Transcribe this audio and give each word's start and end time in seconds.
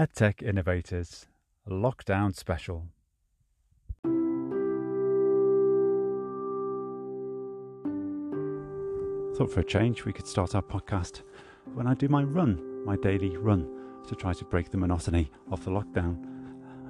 EdTech 0.00 0.42
Innovators 0.42 1.26
Lockdown 1.68 2.34
Special. 2.34 2.86
Thought 9.36 9.52
for 9.52 9.60
a 9.60 9.64
change 9.64 10.06
we 10.06 10.14
could 10.14 10.26
start 10.26 10.54
our 10.54 10.62
podcast 10.62 11.20
when 11.74 11.86
I 11.86 11.92
do 11.92 12.08
my 12.08 12.22
run, 12.22 12.82
my 12.86 12.96
daily 12.96 13.36
run, 13.36 13.68
to 14.08 14.14
try 14.14 14.32
to 14.32 14.44
break 14.46 14.70
the 14.70 14.78
monotony 14.78 15.30
of 15.52 15.62
the 15.66 15.70
lockdown. 15.70 16.16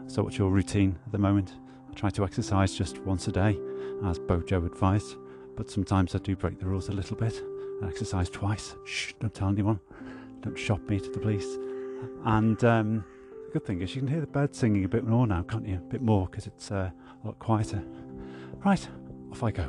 So, 0.06 0.22
what's 0.22 0.38
your 0.38 0.52
routine 0.52 0.96
at 1.04 1.10
the 1.10 1.18
moment? 1.18 1.54
I 1.90 1.94
try 1.94 2.10
to 2.10 2.22
exercise 2.22 2.76
just 2.76 2.98
once 3.00 3.26
a 3.26 3.32
day, 3.32 3.58
as 4.04 4.20
Bojo 4.20 4.64
advised, 4.64 5.16
but 5.56 5.68
sometimes 5.68 6.14
I 6.14 6.18
do 6.18 6.36
break 6.36 6.60
the 6.60 6.66
rules 6.66 6.88
a 6.88 6.92
little 6.92 7.16
bit. 7.16 7.42
I 7.82 7.88
exercise 7.88 8.30
twice. 8.30 8.76
Shh, 8.84 9.14
don't 9.18 9.34
tell 9.34 9.48
anyone. 9.48 9.80
Don't 10.42 10.56
shop 10.56 10.88
me 10.88 11.00
to 11.00 11.10
the 11.10 11.18
police. 11.18 11.58
And 12.24 12.62
um, 12.64 13.04
the 13.46 13.52
good 13.52 13.66
thing 13.66 13.80
is 13.80 13.94
you 13.94 14.02
can 14.02 14.08
hear 14.08 14.20
the 14.20 14.26
birds 14.26 14.58
singing 14.58 14.84
a 14.84 14.88
bit 14.88 15.04
more 15.04 15.26
now, 15.26 15.42
can't 15.42 15.66
you? 15.66 15.76
A 15.76 15.78
bit 15.78 16.02
more 16.02 16.26
because 16.26 16.46
it's 16.46 16.70
uh, 16.70 16.90
a 17.22 17.26
lot 17.26 17.38
quieter. 17.38 17.82
Right, 18.64 18.86
off 19.30 19.42
I 19.42 19.50
go. 19.50 19.68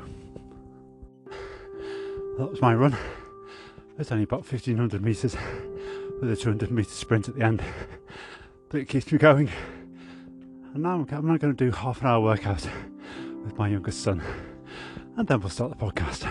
That 2.37 2.49
was 2.49 2.61
my 2.61 2.73
run. 2.73 2.95
It's 3.99 4.11
only 4.11 4.23
about 4.23 4.39
1500 4.39 5.01
metres 5.01 5.35
with 6.21 6.31
a 6.31 6.35
200 6.35 6.71
metre 6.71 6.89
sprint 6.89 7.27
at 7.27 7.35
the 7.35 7.43
end, 7.43 7.61
but 8.69 8.79
it 8.79 8.85
keeps 8.85 9.11
me 9.11 9.17
going. 9.17 9.49
And 10.73 10.83
now 10.83 11.05
I'm 11.11 11.27
not 11.27 11.39
going 11.39 11.53
to 11.55 11.65
do 11.65 11.71
half 11.71 12.01
an 12.01 12.07
hour 12.07 12.21
workout 12.21 12.67
with 13.43 13.57
my 13.57 13.67
youngest 13.67 14.01
son, 14.01 14.23
and 15.17 15.27
then 15.27 15.39
we'll 15.39 15.49
start 15.49 15.77
the 15.77 15.85
podcast. 15.85 16.27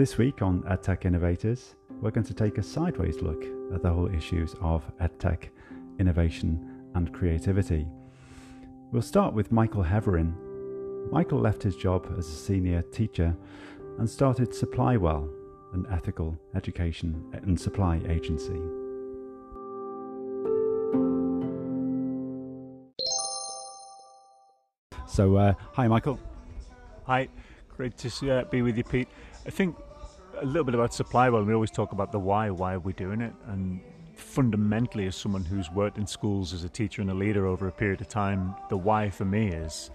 This 0.00 0.16
week 0.16 0.40
on 0.40 0.62
EdTech 0.62 1.04
Innovators, 1.04 1.74
we're 2.00 2.10
going 2.10 2.24
to 2.24 2.32
take 2.32 2.56
a 2.56 2.62
sideways 2.62 3.20
look 3.20 3.44
at 3.74 3.82
the 3.82 3.92
whole 3.92 4.08
issues 4.08 4.54
of 4.62 4.82
EdTech, 4.96 5.50
innovation, 5.98 6.88
and 6.94 7.12
creativity. 7.12 7.86
We'll 8.92 9.02
start 9.02 9.34
with 9.34 9.52
Michael 9.52 9.82
Heverin. 9.82 10.32
Michael 11.12 11.38
left 11.38 11.62
his 11.62 11.76
job 11.76 12.10
as 12.16 12.26
a 12.26 12.34
senior 12.34 12.80
teacher 12.80 13.36
and 13.98 14.08
started 14.08 14.52
SupplyWell, 14.52 15.28
an 15.74 15.86
ethical 15.90 16.40
education 16.54 17.22
and 17.34 17.60
supply 17.60 18.00
agency. 18.08 18.58
So, 25.06 25.36
uh, 25.36 25.52
hi, 25.74 25.88
Michael. 25.88 26.18
Hi, 27.04 27.28
great 27.68 27.98
to 27.98 28.30
uh, 28.30 28.44
be 28.44 28.62
with 28.62 28.78
you, 28.78 28.84
Pete. 28.84 29.08
I 29.46 29.50
think 29.50 29.76
a 30.42 30.46
little 30.46 30.64
bit 30.64 30.74
about 30.74 30.90
SupplyWell. 30.90 31.46
We 31.46 31.52
always 31.52 31.70
talk 31.70 31.92
about 31.92 32.12
the 32.12 32.18
why. 32.18 32.50
Why 32.50 32.74
are 32.74 32.80
we 32.80 32.92
doing 32.94 33.20
it? 33.20 33.32
And 33.48 33.80
fundamentally, 34.14 35.06
as 35.06 35.16
someone 35.16 35.44
who's 35.44 35.70
worked 35.70 35.98
in 35.98 36.06
schools 36.06 36.54
as 36.54 36.64
a 36.64 36.68
teacher 36.68 37.02
and 37.02 37.10
a 37.10 37.14
leader 37.14 37.46
over 37.46 37.68
a 37.68 37.72
period 37.72 38.00
of 38.00 38.08
time, 38.08 38.54
the 38.70 38.76
why 38.76 39.10
for 39.10 39.24
me 39.24 39.48
is 39.48 39.90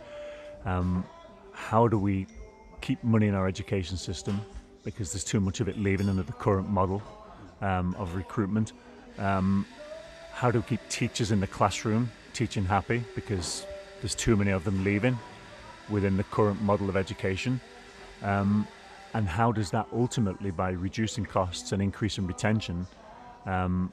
um, 0.66 1.04
how 1.52 1.88
do 1.88 1.98
we 1.98 2.28
keep 2.82 3.04
money 3.04 3.28
in 3.28 3.34
our 3.34 3.48
education 3.48 3.98
system 3.98 4.40
because 4.84 5.12
there's 5.12 5.24
too 5.24 5.40
much 5.40 5.62
of 5.62 5.68
it 5.68 5.80
leaving 5.80 6.10
under 6.10 6.22
the 6.22 6.34
current 6.34 6.70
model 6.70 7.02
um, 7.62 7.96
of 7.98 8.14
recruitment. 8.16 8.74
Um, 9.18 9.66
how 10.32 10.52
do 10.52 10.60
we 10.60 10.66
keep 10.66 10.90
teachers 10.90 11.32
in 11.32 11.40
the 11.40 11.48
classroom 11.48 12.12
teaching 12.34 12.66
happy 12.66 13.04
because 13.16 13.66
there's 14.02 14.14
too 14.14 14.36
many 14.36 14.52
of 14.52 14.64
them 14.64 14.84
leaving 14.84 15.18
within 15.90 16.18
the 16.18 16.24
current 16.26 16.62
model 16.62 16.90
of 16.90 16.98
education. 16.98 17.60
And 19.16 19.30
how 19.30 19.54
does 19.54 19.72
that 19.72 19.88
ultimately, 19.94 20.52
by 20.52 20.72
reducing 20.72 21.26
costs 21.26 21.72
and 21.72 21.82
increasing 21.82 22.28
retention, 22.28 22.86
um, 23.46 23.90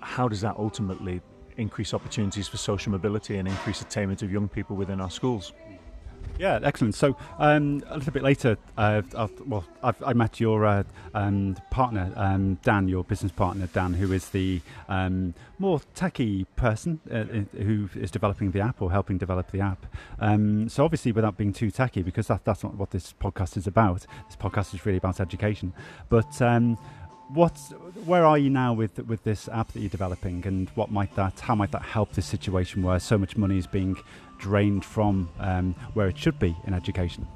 how 0.00 0.26
does 0.26 0.40
that 0.40 0.56
ultimately 0.56 1.20
increase 1.58 1.92
opportunities 1.92 2.48
for 2.48 2.56
social 2.56 2.92
mobility 2.92 3.36
and 3.36 3.46
increase 3.46 3.82
attainment 3.82 4.22
of 4.22 4.32
young 4.32 4.48
people 4.48 4.74
within 4.74 5.02
our 5.02 5.10
schools? 5.10 5.52
Yeah, 6.40 6.58
excellent. 6.62 6.94
So 6.94 7.16
um, 7.38 7.82
a 7.88 7.98
little 7.98 8.14
bit 8.14 8.22
later, 8.22 8.56
uh, 8.78 9.02
I've, 9.14 9.40
well, 9.46 9.62
I've, 9.82 10.02
i 10.02 10.14
met 10.14 10.40
your 10.40 10.64
uh, 10.64 10.84
um, 11.12 11.54
partner, 11.70 12.10
um, 12.16 12.54
Dan, 12.62 12.88
your 12.88 13.04
business 13.04 13.30
partner, 13.30 13.68
Dan, 13.74 13.92
who 13.92 14.10
is 14.12 14.30
the 14.30 14.62
um, 14.88 15.34
more 15.58 15.82
techie 15.94 16.46
person 16.56 16.98
uh, 17.12 17.24
who 17.58 17.90
is 17.94 18.10
developing 18.10 18.52
the 18.52 18.60
app 18.60 18.80
or 18.80 18.90
helping 18.90 19.18
develop 19.18 19.50
the 19.50 19.60
app. 19.60 19.84
Um, 20.18 20.70
so 20.70 20.82
obviously, 20.82 21.12
without 21.12 21.36
being 21.36 21.52
too 21.52 21.70
techie, 21.70 22.02
because 22.02 22.28
that, 22.28 22.42
that's 22.46 22.64
not 22.64 22.74
what 22.74 22.90
this 22.90 23.12
podcast 23.20 23.58
is 23.58 23.66
about. 23.66 24.06
This 24.26 24.36
podcast 24.36 24.72
is 24.72 24.86
really 24.86 24.96
about 24.96 25.20
education. 25.20 25.74
But 26.08 26.40
um, 26.40 26.78
what's 27.34 27.70
where 28.06 28.24
are 28.24 28.38
you 28.38 28.50
now 28.50 28.72
with 28.72 28.98
with 29.06 29.22
this 29.24 29.48
app 29.48 29.72
that 29.72 29.80
you're 29.80 29.90
developing, 29.90 30.46
and 30.46 30.68
what 30.70 30.90
might 30.90 31.14
that 31.16 31.40
how 31.40 31.54
might 31.54 31.70
that 31.72 31.82
help 31.82 32.12
this 32.12 32.26
situation 32.26 32.82
where 32.82 32.98
so 32.98 33.18
much 33.18 33.36
money 33.36 33.58
is 33.58 33.66
being 33.66 33.96
drained 34.40 34.84
from 34.84 35.28
um, 35.38 35.74
where 35.94 36.08
it 36.08 36.18
should 36.18 36.38
be 36.38 36.56
in 36.66 36.74
education? 36.74 37.26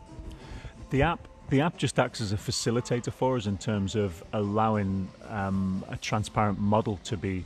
The 0.91 1.03
app 1.03 1.28
the 1.50 1.60
app 1.60 1.76
just 1.76 1.98
acts 1.98 2.22
as 2.22 2.32
a 2.32 2.37
facilitator 2.37 3.12
for 3.12 3.37
us 3.37 3.47
in 3.47 3.59
terms 3.59 3.94
of 3.94 4.25
allowing 4.32 5.09
um, 5.28 5.84
a 5.91 5.97
transparent 5.97 6.59
model 6.59 6.98
to 7.04 7.16
be 7.16 7.44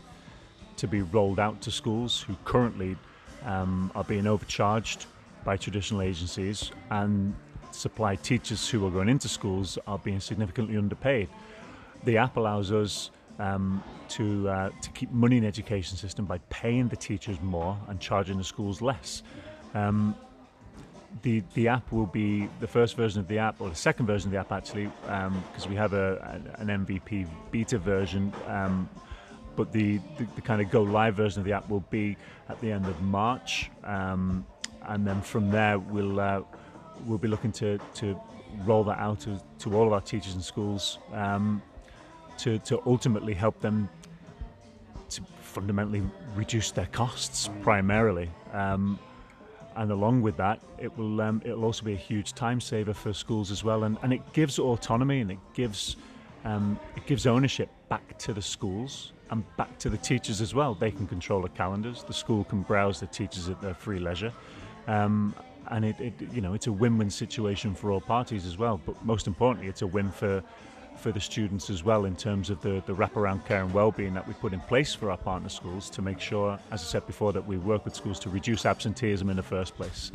to 0.77 0.87
be 0.87 1.03
rolled 1.03 1.41
out 1.41 1.61
to 1.63 1.71
schools 1.73 2.23
who 2.23 2.37
currently 2.45 2.97
um, 3.45 3.91
are 3.97 4.05
being 4.05 4.27
overcharged 4.27 5.07
by 5.45 5.57
traditional 5.57 6.01
agencies 6.01 6.71
and 6.91 7.35
supply 7.73 8.15
teachers 8.15 8.69
who 8.69 8.87
are 8.87 8.91
going 8.91 9.09
into 9.09 9.29
schools 9.29 9.79
are 9.89 9.99
being 9.99 10.21
significantly 10.21 10.77
underpaid. 10.77 11.29
The 12.05 12.17
app 12.17 12.37
allows 12.37 12.71
us 12.71 13.11
um, 13.41 13.83
to 14.11 14.49
uh, 14.49 14.71
to 14.81 14.91
keep 14.91 15.11
money 15.11 15.37
in 15.37 15.43
the 15.43 15.49
education 15.49 15.97
system 15.97 16.25
by 16.25 16.39
paying 16.51 16.89
the 16.89 16.97
teachers 16.97 17.41
more 17.41 17.77
and 17.89 18.01
charging 18.01 18.39
the 18.39 18.45
schools 18.45 18.81
less. 18.81 19.23
Um, 19.75 20.15
the 21.23 21.43
the 21.55 21.69
app 21.69 21.91
will 21.91 22.07
be 22.07 22.49
the 22.61 22.67
first 22.67 22.97
version 22.97 23.21
of 23.21 23.29
the 23.29 23.39
app, 23.39 23.61
or 23.61 23.69
the 23.69 23.75
second 23.75 24.07
version 24.07 24.29
of 24.29 24.33
the 24.33 24.39
app 24.39 24.53
actually, 24.53 24.91
because 25.03 25.65
um, 25.65 25.71
we 25.71 25.77
have 25.77 25.93
a, 25.93 26.41
an 26.59 26.69
MVP 26.69 27.27
beta 27.51 27.79
version. 27.79 28.33
Um, 28.47 28.89
but 29.57 29.73
the, 29.73 29.99
the, 30.17 30.25
the, 30.37 30.41
kind 30.41 30.61
of 30.63 30.71
go 30.71 30.85
live 30.85 31.17
version 31.17 31.41
of 31.41 31.45
the 31.45 31.53
app 31.53 31.69
will 31.69 31.85
be 31.91 32.17
at 32.49 32.61
the 32.61 32.71
end 32.71 32.87
of 32.87 33.03
March, 33.03 33.73
um, 33.83 34.47
and 34.87 35.05
then 35.05 35.21
from 35.21 35.51
there 35.51 35.81
we'll 35.81 36.21
uh, 36.21 36.43
we'll 37.07 37.19
be 37.19 37.29
looking 37.29 37.51
to 37.53 37.79
to 37.95 38.19
roll 38.65 38.85
that 38.85 38.99
out 38.99 39.21
to, 39.21 39.41
to 39.59 39.75
all 39.75 39.87
of 39.87 39.93
our 39.93 40.01
teachers 40.01 40.35
and 40.35 40.45
schools 40.45 40.99
um, 41.13 41.61
to 42.39 42.59
to 42.61 42.81
ultimately 42.87 43.35
help 43.35 43.61
them 43.61 43.89
to 45.11 45.23
fundamentally 45.43 46.03
reduce 46.37 46.71
their 46.71 46.87
costs 46.87 47.51
primarily. 47.63 48.31
Um, 48.53 48.99
and 49.79 49.93
along 49.93 50.23
with 50.23 50.37
that, 50.37 50.61
it 50.79 50.97
will 50.99 51.21
um, 51.21 51.41
it'll 51.45 51.65
also 51.65 51.85
be 51.85 51.93
a 51.93 51.97
huge 51.97 52.35
time 52.35 52.61
saver 52.61 52.93
for 52.93 53.13
schools 53.13 53.53
as 53.53 53.63
well, 53.63 53.85
and, 53.85 53.97
and 54.03 54.13
it 54.13 54.21
gives 54.33 54.59
autonomy 54.59 55.21
and 55.21 55.31
it 55.31 55.39
gives 55.55 55.97
um, 56.45 56.79
it 56.97 57.07
gives 57.07 57.27
ownership 57.27 57.69
back 57.89 58.19
to 58.19 58.33
the 58.33 58.43
schools 58.43 59.13
and 59.31 59.45
back 59.57 59.79
to 59.79 59.89
the 59.89 59.97
teachers 59.97 60.41
as 60.41 60.53
well. 60.53 60.75
They 60.75 60.91
can 60.91 61.07
control 61.07 61.43
the 61.43 61.49
calendars. 61.51 62.03
The 62.03 62.13
school 62.13 62.43
can 62.43 62.63
browse 62.63 62.99
the 62.99 63.07
teachers 63.07 63.49
at 63.49 63.63
their 63.63 63.75
free 63.75 64.01
leisure, 64.01 64.33
um, 64.89 65.33
and 65.69 65.85
it, 65.85 66.01
it 66.01 66.15
you 66.33 66.41
know 66.41 66.55
it's 66.55 66.67
a 66.67 66.73
win-win 66.73 67.11
situation 67.11 67.73
for 67.73 67.93
all 67.93 68.01
parties 68.01 68.47
as 68.47 68.59
well. 68.59 68.81
But 68.85 69.05
most 69.05 69.29
importantly, 69.29 69.69
it's 69.69 69.83
a 69.83 69.87
win 69.87 70.11
for 70.11 70.43
for 70.99 71.13
the 71.13 71.21
students 71.21 71.71
as 71.71 71.85
well 71.85 72.05
in 72.05 72.17
terms 72.17 72.51
of 72.51 72.61
the, 72.61 72.83
the 72.87 72.93
wraparound 72.93 73.47
care 73.47 73.63
and 73.63 73.73
well-being 73.73 74.15
that 74.15 74.27
we 74.27 74.35
put 74.35 74.53
in 74.53 74.61
place 74.61 74.95
for 74.95 75.11
our 75.11 75.17
partner 75.17 75.49
schools 75.49 75.89
to 75.91 76.03
make 76.03 76.21
sure, 76.21 76.59
as 76.71 76.83
I 76.83 76.85
said 76.85 77.07
before, 77.07 77.33
that 77.33 77.47
we 77.47 77.57
work 77.57 77.85
with 77.85 77.95
schools 77.95 78.19
to 78.21 78.31
reduce 78.31 78.67
absenteeism 78.67 79.31
in 79.31 79.37
the 79.37 79.43
first 79.43 79.77
place. 79.77 80.11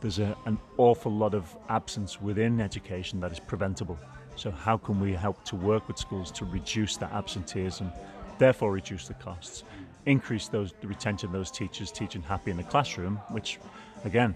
There's 0.00 0.18
a, 0.18 0.36
an 0.46 0.58
awful 0.78 1.12
lot 1.12 1.34
of 1.34 1.54
absence 1.68 2.20
within 2.20 2.60
education 2.60 3.20
that 3.20 3.30
is 3.30 3.38
preventable. 3.38 3.98
So 4.36 4.50
how 4.50 4.78
can 4.78 4.98
we 4.98 5.12
help 5.12 5.44
to 5.44 5.56
work 5.56 5.86
with 5.86 5.98
schools 5.98 6.30
to 6.32 6.44
reduce 6.44 6.96
that 6.96 7.12
absenteeism, 7.12 7.92
therefore 8.38 8.72
reduce 8.72 9.06
the 9.06 9.14
costs, 9.14 9.64
increase 10.06 10.48
those 10.48 10.72
the 10.80 10.88
retention 10.88 11.28
of 11.28 11.32
those 11.32 11.50
teachers 11.50 11.92
teaching 11.92 12.22
happy 12.22 12.50
in 12.50 12.56
the 12.56 12.64
classroom, 12.64 13.16
which 13.28 13.58
again 14.04 14.34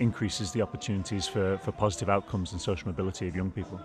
increases 0.00 0.50
the 0.50 0.62
opportunities 0.62 1.28
for, 1.28 1.58
for 1.58 1.72
positive 1.72 2.08
outcomes 2.08 2.52
and 2.52 2.60
social 2.60 2.88
mobility 2.88 3.28
of 3.28 3.36
young 3.36 3.50
people. 3.50 3.80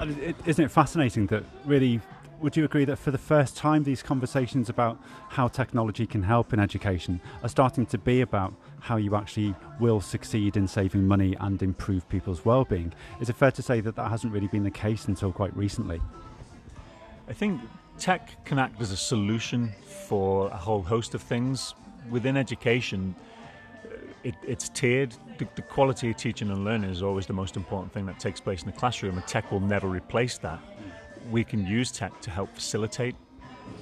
Mm. 0.00 0.34
Isn't 0.46 0.64
it 0.64 0.70
fascinating 0.70 1.26
that 1.28 1.44
really, 1.64 2.00
would 2.40 2.56
you 2.56 2.64
agree 2.64 2.84
that 2.84 2.96
for 2.96 3.12
the 3.12 3.18
first 3.18 3.56
time 3.56 3.84
these 3.84 4.02
conversations 4.02 4.68
about 4.68 4.98
how 5.28 5.48
technology 5.48 6.04
can 6.04 6.22
help 6.22 6.52
in 6.52 6.58
education 6.58 7.20
are 7.42 7.48
starting 7.48 7.86
to 7.86 7.96
be 7.96 8.20
about 8.20 8.52
how 8.80 8.96
you 8.96 9.14
actually 9.14 9.54
will 9.80 10.00
succeed 10.00 10.56
in 10.56 10.66
saving 10.68 11.06
money 11.06 11.36
and 11.40 11.62
improve 11.62 12.06
people's 12.08 12.44
well-being? 12.44 12.92
Is 13.20 13.30
it 13.30 13.36
fair 13.36 13.52
to 13.52 13.62
say 13.62 13.80
that 13.80 13.94
that 13.96 14.10
hasn't 14.10 14.32
really 14.32 14.48
been 14.48 14.64
the 14.64 14.70
case 14.70 15.06
until 15.06 15.32
quite 15.32 15.56
recently? 15.56 16.00
I 17.28 17.32
think 17.32 17.60
tech 17.98 18.44
can 18.44 18.58
act 18.58 18.82
as 18.82 18.90
a 18.90 18.96
solution 18.96 19.72
for 20.06 20.48
a 20.48 20.56
whole 20.56 20.82
host 20.82 21.14
of 21.14 21.22
things 21.22 21.74
within 22.10 22.36
education 22.36 23.14
it, 24.24 24.34
it's 24.42 24.68
tiered. 24.70 25.14
The, 25.38 25.46
the, 25.54 25.62
quality 25.62 26.10
of 26.10 26.16
teaching 26.16 26.50
and 26.50 26.64
learning 26.64 26.90
is 26.90 27.02
always 27.02 27.26
the 27.26 27.32
most 27.32 27.56
important 27.56 27.92
thing 27.92 28.06
that 28.06 28.18
takes 28.18 28.40
place 28.40 28.62
in 28.62 28.66
the 28.66 28.72
classroom, 28.76 29.16
and 29.16 29.26
tech 29.26 29.52
will 29.52 29.60
never 29.60 29.86
replace 29.86 30.38
that. 30.38 30.58
We 31.30 31.44
can 31.44 31.66
use 31.66 31.92
tech 31.92 32.20
to 32.22 32.30
help 32.30 32.54
facilitate 32.54 33.14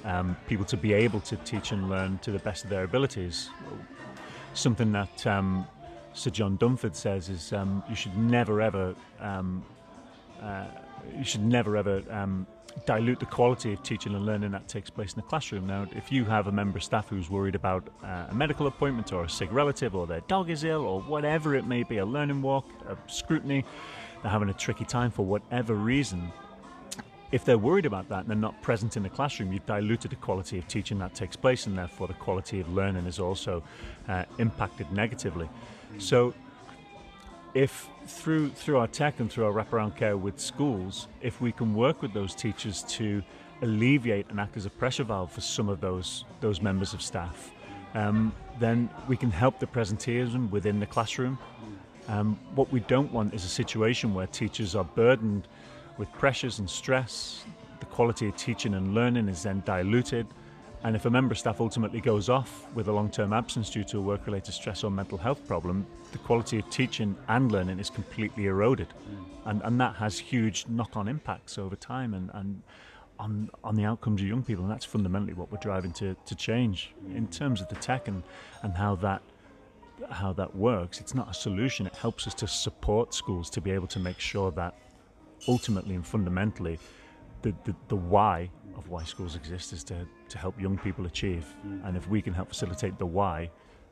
um, 0.05 0.37
people 0.47 0.65
to 0.65 0.77
be 0.77 0.93
able 0.93 1.21
to 1.21 1.35
teach 1.37 1.71
and 1.71 1.89
learn 1.89 2.19
to 2.19 2.31
the 2.31 2.39
best 2.39 2.63
of 2.63 2.69
their 2.69 2.83
abilities. 2.83 3.49
Something 4.53 4.91
that 4.91 5.25
um, 5.25 5.67
Sir 6.13 6.29
John 6.29 6.57
Dunford 6.57 6.95
says 6.95 7.29
is 7.29 7.53
um, 7.53 7.83
you 7.89 7.95
should 7.95 8.15
never 8.17 8.61
ever 8.61 8.95
um, 9.19 9.63
uh, 10.41 10.65
you 11.17 11.23
should 11.23 11.43
never 11.43 11.75
ever 11.75 12.03
um, 12.11 12.45
dilute 12.85 13.19
the 13.19 13.25
quality 13.25 13.73
of 13.73 13.83
teaching 13.83 14.15
and 14.15 14.25
learning 14.25 14.51
that 14.51 14.67
takes 14.67 14.89
place 14.89 15.13
in 15.13 15.17
the 15.17 15.27
classroom. 15.27 15.67
Now, 15.67 15.87
if 15.91 16.11
you 16.11 16.25
have 16.25 16.47
a 16.47 16.51
member 16.51 16.77
of 16.77 16.83
staff 16.83 17.07
who's 17.09 17.29
worried 17.29 17.55
about 17.55 17.87
uh, 18.03 18.27
a 18.29 18.33
medical 18.33 18.67
appointment 18.67 19.13
or 19.13 19.23
a 19.23 19.29
sick 19.29 19.49
relative 19.51 19.95
or 19.95 20.07
their 20.07 20.21
dog 20.21 20.49
is 20.49 20.63
ill 20.63 20.81
or 20.81 21.01
whatever 21.01 21.55
it 21.55 21.65
may 21.65 21.83
be, 21.83 21.97
a 21.97 22.05
learning 22.05 22.41
walk, 22.41 22.65
a 22.87 22.97
scrutiny, 23.09 23.63
they're 24.21 24.31
having 24.31 24.49
a 24.49 24.53
tricky 24.53 24.85
time 24.85 25.11
for 25.11 25.25
whatever 25.25 25.75
reason, 25.75 26.31
if 27.31 27.43
they're 27.43 27.57
worried 27.57 27.87
about 27.87 28.07
that 28.09 28.19
and 28.19 28.29
they're 28.29 28.37
not 28.37 28.61
present 28.61 28.95
in 28.95 29.01
the 29.01 29.09
classroom, 29.09 29.51
you've 29.51 29.65
diluted 29.65 30.11
the 30.11 30.15
quality 30.17 30.59
of 30.59 30.67
teaching 30.67 30.99
that 30.99 31.15
takes 31.15 31.35
place, 31.35 31.65
and 31.65 31.75
therefore 31.75 32.07
the 32.07 32.13
quality 32.13 32.59
of 32.59 32.71
learning 32.71 33.07
is 33.07 33.19
also 33.19 33.63
uh, 34.07 34.23
impacted 34.37 34.91
negatively. 34.91 35.49
So, 35.97 36.33
if 37.55 37.89
through 38.07 38.49
through 38.49 38.77
our 38.77 38.87
tech 38.87 39.19
and 39.19 39.31
through 39.31 39.45
our 39.45 39.51
wraparound 39.51 39.95
care 39.95 40.17
with 40.17 40.39
schools, 40.39 41.07
if 41.21 41.41
we 41.41 41.51
can 41.51 41.73
work 41.73 42.01
with 42.01 42.13
those 42.13 42.35
teachers 42.35 42.83
to 42.83 43.23
alleviate 43.61 44.29
and 44.29 44.39
act 44.39 44.57
as 44.57 44.65
a 44.65 44.69
pressure 44.69 45.03
valve 45.03 45.31
for 45.31 45.41
some 45.41 45.69
of 45.69 45.79
those 45.81 46.25
those 46.41 46.61
members 46.61 46.93
of 46.93 47.01
staff, 47.01 47.51
um, 47.95 48.33
then 48.59 48.89
we 49.07 49.17
can 49.17 49.31
help 49.31 49.59
the 49.59 49.67
presenteeism 49.67 50.49
within 50.49 50.79
the 50.79 50.85
classroom. 50.85 51.37
Um, 52.07 52.37
what 52.55 52.71
we 52.71 52.81
don't 52.81 53.11
want 53.13 53.33
is 53.33 53.45
a 53.45 53.49
situation 53.49 54.13
where 54.13 54.27
teachers 54.27 54.75
are 54.75 54.83
burdened 54.83 55.47
with 55.97 56.11
pressures 56.13 56.59
and 56.59 56.69
stress. 56.69 57.45
The 57.79 57.85
quality 57.85 58.27
of 58.27 58.35
teaching 58.35 58.73
and 58.73 58.93
learning 58.93 59.29
is 59.29 59.43
then 59.43 59.63
diluted 59.65 60.27
and 60.83 60.95
if 60.97 61.05
a 61.05 61.09
member 61.09 61.31
of 61.31 61.39
staff 61.39 61.61
ultimately 61.61 62.01
goes 62.01 62.27
off 62.27 62.67
with 62.73 62.89
a 62.89 62.91
long 62.91 63.09
term 63.09 63.31
absence 63.31 63.69
due 63.69 63.85
to 63.85 63.99
a 63.99 64.01
work 64.01 64.25
related 64.25 64.51
stress 64.51 64.83
or 64.83 64.91
mental 64.91 65.17
health 65.17 65.47
problem, 65.47 65.85
the 66.11 66.17
quality 66.17 66.59
of 66.59 66.69
teaching 66.69 67.15
and 67.29 67.51
learning 67.51 67.79
is 67.79 67.89
completely 67.89 68.47
eroded. 68.47 68.89
Mm. 68.89 69.25
And, 69.45 69.61
and 69.63 69.79
that 69.79 69.95
has 69.95 70.19
huge 70.19 70.65
knock 70.67 70.97
on 70.97 71.07
impacts 71.07 71.57
over 71.57 71.77
time 71.77 72.13
and, 72.13 72.29
and 72.33 72.61
on, 73.17 73.49
on 73.63 73.75
the 73.75 73.85
outcomes 73.85 74.21
of 74.21 74.27
young 74.27 74.43
people. 74.43 74.65
And 74.65 74.71
that's 74.71 74.83
fundamentally 74.83 75.33
what 75.33 75.51
we're 75.51 75.59
driving 75.59 75.93
to, 75.93 76.17
to 76.25 76.35
change. 76.35 76.93
Mm. 77.05 77.15
In 77.15 77.27
terms 77.27 77.61
of 77.61 77.69
the 77.69 77.75
tech 77.75 78.09
and, 78.09 78.21
and 78.61 78.73
how 78.73 78.95
that 78.97 79.21
how 80.09 80.33
that 80.33 80.53
works, 80.53 80.99
it's 80.99 81.13
not 81.15 81.29
a 81.29 81.33
solution. 81.33 81.85
It 81.85 81.95
helps 81.95 82.27
us 82.27 82.33
to 82.35 82.47
support 82.47 83.13
schools 83.13 83.49
to 83.51 83.61
be 83.61 83.71
able 83.71 83.87
to 83.87 83.99
make 83.99 84.19
sure 84.19 84.51
that 84.51 84.73
ultimately 85.47 85.95
and 85.95 86.05
fundamentally 86.05 86.77
the, 87.41 87.53
the, 87.63 87.75
the 87.89 87.95
why 87.95 88.49
of 88.77 88.87
why 88.89 89.03
schools 89.03 89.35
exist 89.35 89.73
is 89.73 89.83
to, 89.85 90.07
to 90.29 90.37
help 90.37 90.59
young 90.59 90.77
people 90.77 91.05
achieve. 91.05 91.45
Mm. 91.65 91.87
And 91.87 91.97
if 91.97 92.07
we 92.07 92.21
can 92.21 92.33
help 92.33 92.49
facilitate 92.49 92.97
the 92.97 93.05
why 93.05 93.49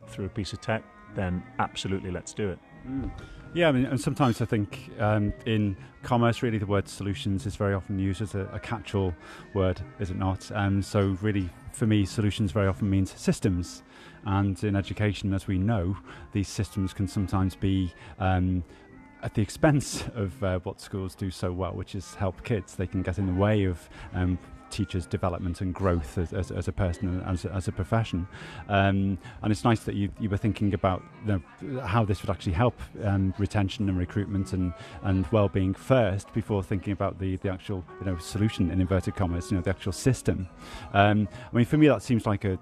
through 0.07 0.25
a 0.25 0.29
piece 0.29 0.53
of 0.53 0.61
tech, 0.61 0.83
then 1.15 1.43
absolutely 1.59 2.11
let's 2.11 2.33
do 2.33 2.49
it. 2.49 2.59
Mm. 2.87 3.11
Yeah, 3.53 3.67
I 3.67 3.73
mean, 3.73 3.85
and 3.85 3.99
sometimes 3.99 4.41
I 4.41 4.45
think 4.45 4.91
um, 4.97 5.33
in 5.45 5.75
commerce, 6.03 6.41
really, 6.41 6.57
the 6.57 6.65
word 6.65 6.87
solutions 6.87 7.45
is 7.45 7.57
very 7.57 7.73
often 7.73 7.99
used 7.99 8.21
as 8.21 8.33
a, 8.33 8.49
a 8.53 8.59
catch-all 8.59 9.13
word, 9.53 9.81
is 9.99 10.09
it 10.09 10.17
not? 10.17 10.49
Um, 10.55 10.81
so, 10.81 11.17
really, 11.21 11.49
for 11.73 11.85
me, 11.85 12.05
solutions 12.05 12.53
very 12.53 12.67
often 12.67 12.89
means 12.89 13.13
systems. 13.19 13.83
And 14.25 14.63
in 14.63 14.75
education, 14.75 15.33
as 15.33 15.47
we 15.47 15.57
know, 15.57 15.97
these 16.31 16.47
systems 16.47 16.93
can 16.93 17.07
sometimes 17.07 17.55
be 17.55 17.93
um, 18.19 18.63
at 19.21 19.33
the 19.33 19.41
expense 19.41 20.05
of 20.15 20.41
uh, 20.43 20.59
what 20.59 20.79
schools 20.79 21.13
do 21.13 21.29
so 21.29 21.51
well, 21.51 21.73
which 21.73 21.93
is 21.93 22.15
help 22.15 22.43
kids. 22.43 22.75
They 22.75 22.87
can 22.87 23.01
get 23.01 23.17
in 23.17 23.25
the 23.25 23.33
way 23.33 23.65
of 23.65 23.89
um, 24.13 24.39
teachers' 24.71 25.05
development 25.05 25.61
and 25.61 25.73
growth 25.73 26.17
as, 26.17 26.33
as, 26.33 26.51
as 26.51 26.67
a 26.67 26.71
person 26.71 27.09
and 27.09 27.23
as, 27.27 27.45
as 27.45 27.67
a 27.67 27.71
profession. 27.71 28.27
Um, 28.69 29.17
and 29.41 29.51
it's 29.51 29.63
nice 29.63 29.81
that 29.81 29.95
you, 29.95 30.09
you 30.19 30.29
were 30.29 30.37
thinking 30.37 30.73
about 30.73 31.03
you 31.25 31.41
know, 31.61 31.81
how 31.81 32.03
this 32.03 32.21
would 32.21 32.29
actually 32.29 32.53
help 32.53 32.79
um, 33.03 33.33
retention 33.37 33.89
and 33.89 33.97
recruitment 33.97 34.53
and, 34.53 34.73
and 35.03 35.27
well-being 35.31 35.73
first 35.73 36.33
before 36.33 36.63
thinking 36.63 36.93
about 36.93 37.19
the, 37.19 37.35
the 37.37 37.49
actual 37.49 37.83
you 37.99 38.05
know 38.05 38.17
solution 38.17 38.71
in 38.71 38.81
inverted 38.81 39.15
commas, 39.15 39.51
you 39.51 39.57
know 39.57 39.63
the 39.63 39.69
actual 39.69 39.91
system. 39.91 40.47
Um, 40.93 41.27
I 41.51 41.55
mean, 41.55 41.65
for 41.65 41.77
me, 41.77 41.87
that 41.87 42.01
seems 42.01 42.25
like 42.25 42.45
a 42.45 42.57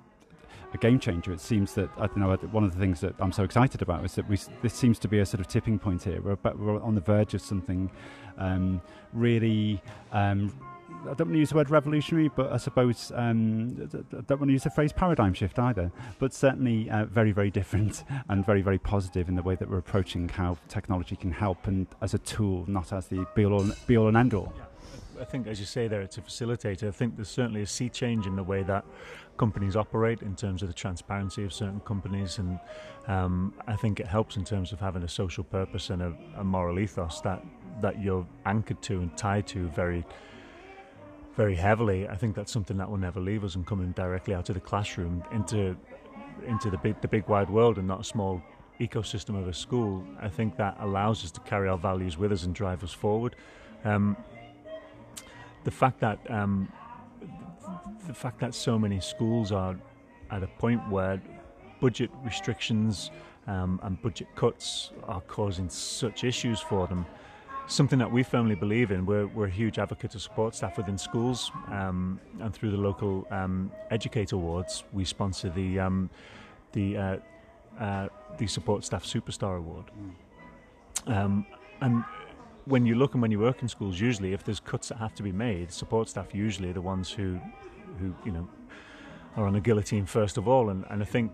a 0.74 0.78
game 0.78 1.00
changer. 1.00 1.32
It 1.32 1.40
seems 1.40 1.74
that 1.74 1.90
I 1.98 2.08
don't 2.08 2.18
know. 2.18 2.36
One 2.52 2.64
of 2.64 2.74
the 2.74 2.80
things 2.80 3.00
that 3.02 3.16
I'm 3.20 3.32
so 3.32 3.44
excited 3.44 3.82
about 3.82 4.06
is 4.06 4.16
that 4.16 4.28
we, 4.30 4.38
this 4.62 4.74
seems 4.74 5.00
to 5.00 5.08
be 5.08 5.20
a 5.20 5.26
sort 5.26 5.42
of 5.42 5.48
tipping 5.48 5.80
point 5.80 6.04
here. 6.04 6.22
We're, 6.22 6.34
about, 6.34 6.60
we're 6.60 6.82
on 6.82 6.96
the 6.96 7.02
verge 7.02 7.34
of 7.34 7.42
something 7.42 7.90
um, 8.38 8.82
really. 9.14 9.82
Um, 10.12 10.54
I 11.02 11.14
don't 11.14 11.28
want 11.28 11.34
to 11.34 11.40
use 11.40 11.50
the 11.50 11.56
word 11.56 11.70
revolutionary, 11.70 12.30
but 12.36 12.52
I 12.52 12.58
suppose 12.58 13.12
um, 13.16 13.90
I 13.94 14.22
don't 14.22 14.40
want 14.40 14.50
to 14.50 14.54
use 14.54 14.64
the 14.64 14.70
phrase 14.70 14.92
paradigm 14.92 15.34
shift 15.34 15.58
either. 15.60 15.92
But 16.20 16.34
certainly 16.34 16.90
uh, 16.90 17.06
very, 17.06 17.32
very 17.32 17.52
different 17.52 18.04
and 18.30 18.46
very, 18.46 18.62
very 18.62 18.80
positive 18.80 19.30
in 19.30 19.36
the 19.36 19.44
way 19.44 19.56
that 19.56 19.70
we're 19.70 19.78
approaching 19.78 20.30
how 20.30 20.58
technology 20.68 21.16
can 21.16 21.32
help 21.32 21.68
and 21.68 21.88
as 22.02 22.14
a 22.14 22.20
tool, 22.20 22.66
not 22.68 22.92
as 22.94 23.08
the 23.08 23.26
be 23.36 23.46
all, 23.46 23.66
be 23.88 23.98
all 23.98 24.08
and 24.08 24.18
end 24.18 24.34
all. 24.34 24.54
Yeah. 24.58 24.64
I 25.20 25.26
think, 25.26 25.48
as 25.48 25.60
you 25.60 25.66
say 25.66 25.88
there, 25.88 26.02
it's 26.02 26.18
a 26.18 26.22
facilitator. 26.22 26.88
I 26.88 26.92
think 26.92 27.16
there's 27.18 27.30
certainly 27.30 27.62
a 27.62 27.68
sea 27.68 27.90
change 27.90 28.26
in 28.26 28.36
the 28.36 28.44
way 28.44 28.64
that 28.64 28.86
companies 29.38 29.76
operate 29.76 30.22
in 30.22 30.36
terms 30.36 30.62
of 30.62 30.70
the 30.70 30.74
transparency 30.74 31.44
of 31.44 31.54
certain 31.54 31.82
companies, 31.82 32.38
and 32.38 32.60
um, 33.08 33.54
I 33.68 33.76
think 33.76 34.00
it 34.00 34.08
helps 34.08 34.38
in 34.38 34.46
terms 34.46 34.72
of 34.72 34.80
having 34.80 35.04
a 35.04 35.08
social 35.08 35.44
purpose 35.44 35.90
and 35.90 36.02
a, 36.02 36.14
a, 36.38 36.44
moral 36.44 36.80
ethos 36.80 37.22
that 37.22 37.44
that 37.82 38.02
you're 38.02 38.28
anchored 38.46 38.82
to 38.82 39.00
and 39.00 39.16
tied 39.18 39.48
to 39.48 39.68
very, 39.70 40.06
very 41.40 41.56
heavily. 41.56 42.06
I 42.06 42.18
think 42.18 42.36
that's 42.36 42.52
something 42.52 42.76
that 42.80 42.90
will 42.90 42.98
never 42.98 43.22
leave 43.22 43.46
us 43.46 43.56
and 43.56 43.66
coming 43.66 43.94
directly 43.94 44.34
out 44.34 44.50
of 44.50 44.56
the 44.56 44.60
classroom 44.60 45.24
into 45.32 45.78
into 46.46 46.70
the 46.70 46.78
big 46.78 47.00
the 47.00 47.08
big 47.08 47.26
wide 47.30 47.50
world 47.50 47.78
and 47.78 47.88
not 47.88 48.02
a 48.02 48.04
small 48.04 48.42
ecosystem 48.82 49.40
of 49.40 49.48
a 49.48 49.54
school. 49.54 50.04
I 50.20 50.28
think 50.28 50.58
that 50.58 50.76
allows 50.82 51.24
us 51.24 51.32
to 51.32 51.40
carry 51.52 51.70
our 51.70 51.78
values 51.78 52.18
with 52.18 52.34
us 52.34 52.44
and 52.44 52.54
drive 52.54 52.84
us 52.84 52.92
forward. 52.92 53.38
Um, 53.86 54.18
the 55.64 55.72
fact 55.72 56.02
that 56.02 56.20
um, 56.30 56.74
the 58.06 58.14
fact 58.14 58.42
that 58.42 58.54
so 58.54 58.78
many 58.78 59.00
schools 59.00 59.54
are 59.54 59.78
at 60.32 60.44
a 60.44 60.48
point 60.64 60.82
where 60.90 61.22
budget 61.80 62.10
restrictions 62.22 63.12
um, 63.48 63.80
and 63.84 64.02
budget 64.02 64.28
cuts 64.36 64.92
are 65.08 65.22
causing 65.22 65.70
such 65.70 66.26
issues 66.26 66.60
for 66.60 66.86
them. 66.86 67.06
Something 67.70 68.00
that 68.00 68.12
we 68.12 68.24
firmly 68.24 68.56
believe 68.56 68.90
in. 68.90 69.06
We're, 69.06 69.28
we're 69.28 69.46
a 69.46 69.50
huge 69.52 69.78
advocate 69.78 70.16
of 70.16 70.24
support 70.24 70.56
staff 70.56 70.76
within 70.76 70.98
schools, 70.98 71.52
um, 71.68 72.20
and 72.40 72.52
through 72.52 72.72
the 72.72 72.78
local 72.78 73.28
um, 73.30 73.72
Educate 73.92 74.32
Awards, 74.32 74.86
we 74.92 75.06
sponsor 75.06 75.52
the 75.52 75.80
um, 75.80 76.10
the 76.72 76.98
uh, 76.98 77.18
uh, 77.80 78.08
the 78.40 78.48
Support 78.48 78.84
Staff 78.84 79.06
Superstar 79.06 79.60
Award. 79.60 79.86
Mm. 81.08 81.46
and 81.82 82.04
when 82.66 82.88
you 82.88 82.96
look 82.96 83.14
and 83.14 83.22
when 83.22 83.30
you 83.30 83.40
work 83.40 83.62
in 83.62 83.68
schools, 83.68 84.00
usually 84.00 84.34
if 84.34 84.44
there's 84.44 84.60
cuts 84.60 84.90
that 84.90 84.98
have 84.98 85.14
to 85.14 85.24
be 85.24 85.32
made, 85.32 85.72
support 85.72 86.10
staff 86.10 86.34
usually 86.34 86.72
are 86.72 86.74
the 86.74 86.82
ones 86.82 87.12
who 87.12 87.40
who 88.00 88.16
you 88.26 88.32
know 88.32 88.48
are 89.38 89.46
on 89.46 89.54
the 89.54 89.62
guillotine 89.62 90.08
first 90.08 90.38
of 90.38 90.48
all. 90.48 90.70
And, 90.70 90.86
and 90.90 91.04
I 91.04 91.06
think, 91.06 91.32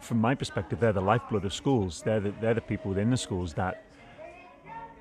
from 0.00 0.22
my 0.22 0.34
perspective, 0.34 0.80
they're 0.80 0.94
the 0.94 1.02
lifeblood 1.02 1.44
of 1.44 1.52
schools. 1.52 2.02
They're 2.02 2.20
the, 2.20 2.32
they're 2.40 2.54
the 2.54 2.62
people 2.62 2.88
within 2.88 3.10
the 3.10 3.16
schools 3.18 3.52
that 3.54 3.84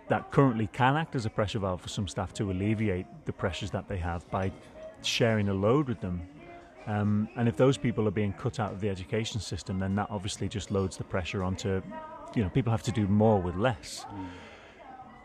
that 0.07 0.31
currently 0.31 0.67
can 0.67 0.95
act 0.95 1.15
as 1.15 1.25
a 1.25 1.29
pressure 1.29 1.59
valve 1.59 1.81
for 1.81 1.89
some 1.89 2.07
staff 2.07 2.33
to 2.33 2.51
alleviate 2.51 3.05
the 3.25 3.33
pressures 3.33 3.71
that 3.71 3.87
they 3.87 3.97
have 3.97 4.29
by 4.31 4.51
sharing 5.01 5.49
a 5.49 5.53
load 5.53 5.87
with 5.87 5.99
them. 5.99 6.21
Um, 6.85 7.27
and 7.35 7.49
if 7.49 7.57
those 7.57 7.77
people 7.77 8.07
are 8.07 8.11
being 8.11 8.31
cut 8.33 8.59
out 8.59 8.71
of 8.71 8.79
the 8.79 8.89
education 8.89 9.41
system, 9.41 9.79
then 9.79 9.95
that 9.95 10.07
obviously 10.09 10.47
just 10.47 10.71
loads 10.71 10.95
the 10.95 11.03
pressure 11.03 11.43
onto, 11.43 11.81
you 12.33 12.43
know, 12.43 12.49
people 12.49 12.71
have 12.71 12.83
to 12.83 12.91
do 12.91 13.07
more 13.07 13.41
with 13.41 13.55
less. 13.55 14.05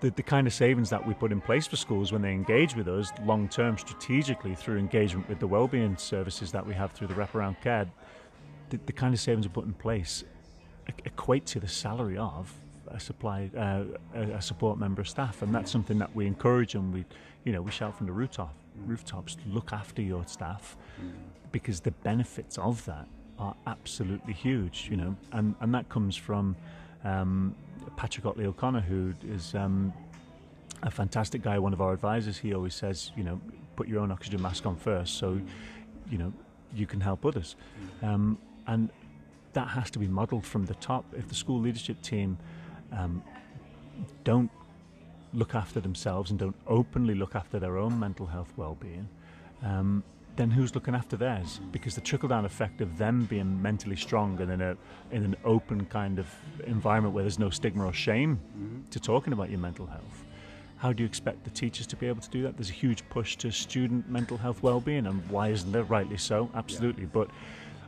The, 0.00 0.10
the 0.10 0.22
kind 0.24 0.48
of 0.48 0.52
savings 0.52 0.90
that 0.90 1.06
we 1.06 1.14
put 1.14 1.30
in 1.30 1.40
place 1.40 1.68
for 1.68 1.76
schools 1.76 2.10
when 2.10 2.22
they 2.22 2.32
engage 2.32 2.74
with 2.74 2.88
us 2.88 3.12
long 3.24 3.48
term 3.48 3.78
strategically 3.78 4.56
through 4.56 4.78
engagement 4.78 5.28
with 5.28 5.38
the 5.38 5.46
wellbeing 5.46 5.96
services 5.96 6.50
that 6.50 6.66
we 6.66 6.74
have 6.74 6.90
through 6.90 7.06
the 7.06 7.14
wraparound 7.14 7.60
care, 7.60 7.88
the, 8.70 8.80
the 8.86 8.92
kind 8.92 9.14
of 9.14 9.20
savings 9.20 9.46
we 9.46 9.52
put 9.52 9.64
in 9.64 9.74
place 9.74 10.24
equate 11.04 11.46
to 11.46 11.60
the 11.60 11.68
salary 11.68 12.18
of 12.18 12.52
a 12.92 13.00
supply 13.00 13.50
uh, 13.56 13.84
a, 14.14 14.42
support 14.42 14.78
member 14.78 15.00
of 15.00 15.08
staff, 15.08 15.42
and 15.42 15.54
that's 15.54 15.70
something 15.70 15.98
that 15.98 16.14
we 16.14 16.26
encourage 16.26 16.74
and 16.74 16.92
we, 16.92 17.04
you 17.44 17.52
know, 17.52 17.62
we 17.62 17.70
shout 17.70 17.96
from 17.96 18.06
the 18.06 18.12
rooftop 18.12 18.54
rooftops, 18.86 19.36
look 19.46 19.72
after 19.72 20.00
your 20.00 20.26
staff, 20.26 20.76
because 21.50 21.80
the 21.80 21.90
benefits 21.90 22.56
of 22.56 22.84
that 22.86 23.06
are 23.38 23.54
absolutely 23.66 24.32
huge, 24.32 24.88
you 24.90 24.96
know, 24.96 25.16
and 25.32 25.54
and 25.60 25.74
that 25.74 25.88
comes 25.88 26.16
from. 26.16 26.56
Um, 27.04 27.54
Patrick 27.96 28.26
Ottley 28.26 28.46
O'Connor, 28.46 28.80
who 28.80 29.12
is 29.28 29.54
um, 29.54 29.92
a 30.82 30.90
fantastic 30.90 31.42
guy, 31.42 31.58
one 31.58 31.72
of 31.72 31.80
our 31.80 31.92
advisors. 31.92 32.38
He 32.38 32.54
always 32.54 32.74
says, 32.74 33.10
you 33.16 33.24
know, 33.24 33.40
put 33.76 33.88
your 33.88 34.00
own 34.00 34.10
oxygen 34.10 34.40
mask 34.42 34.66
on 34.66 34.76
first, 34.76 35.18
so 35.18 35.40
you 36.10 36.18
know 36.18 36.32
you 36.74 36.86
can 36.86 37.00
help 37.00 37.24
others. 37.24 37.56
Um, 38.02 38.38
and 38.66 38.90
that 39.52 39.68
has 39.68 39.90
to 39.90 39.98
be 39.98 40.06
modelled 40.06 40.46
from 40.46 40.66
the 40.66 40.74
top. 40.74 41.04
If 41.16 41.28
the 41.28 41.34
school 41.34 41.60
leadership 41.60 42.00
team 42.02 42.38
um, 42.96 43.22
don't 44.24 44.50
look 45.34 45.54
after 45.54 45.80
themselves 45.80 46.30
and 46.30 46.38
don't 46.38 46.56
openly 46.66 47.14
look 47.14 47.34
after 47.34 47.58
their 47.58 47.78
own 47.78 47.98
mental 47.98 48.26
health 48.26 48.52
well-being, 48.56 49.08
um, 49.62 50.02
then 50.36 50.50
who's 50.50 50.74
looking 50.74 50.94
after 50.94 51.16
theirs? 51.16 51.60
Because 51.72 51.94
the 51.94 52.00
trickle-down 52.00 52.44
effect 52.44 52.80
of 52.80 52.96
them 52.96 53.26
being 53.26 53.60
mentally 53.60 53.96
strong 53.96 54.40
and 54.40 54.50
in 54.50 54.60
a 54.62 54.76
in 55.10 55.24
an 55.24 55.36
open 55.44 55.84
kind 55.86 56.18
of 56.18 56.26
environment 56.66 57.14
where 57.14 57.22
there's 57.22 57.38
no 57.38 57.50
stigma 57.50 57.84
or 57.84 57.92
shame 57.92 58.40
mm-hmm. 58.56 58.88
to 58.90 58.98
talking 58.98 59.32
about 59.32 59.50
your 59.50 59.58
mental 59.58 59.86
health. 59.86 60.24
How 60.78 60.92
do 60.92 61.02
you 61.02 61.06
expect 61.06 61.44
the 61.44 61.50
teachers 61.50 61.86
to 61.88 61.96
be 61.96 62.08
able 62.08 62.22
to 62.22 62.30
do 62.30 62.42
that? 62.42 62.56
There's 62.56 62.70
a 62.70 62.72
huge 62.72 63.08
push 63.08 63.36
to 63.36 63.52
student 63.52 64.08
mental 64.08 64.36
health 64.36 64.62
well-being, 64.62 65.06
and 65.06 65.22
why 65.30 65.48
isn't 65.48 65.70
there? 65.70 65.84
Rightly 65.84 66.16
so, 66.16 66.50
absolutely. 66.54 67.04
Yeah. 67.04 67.10
But 67.12 67.28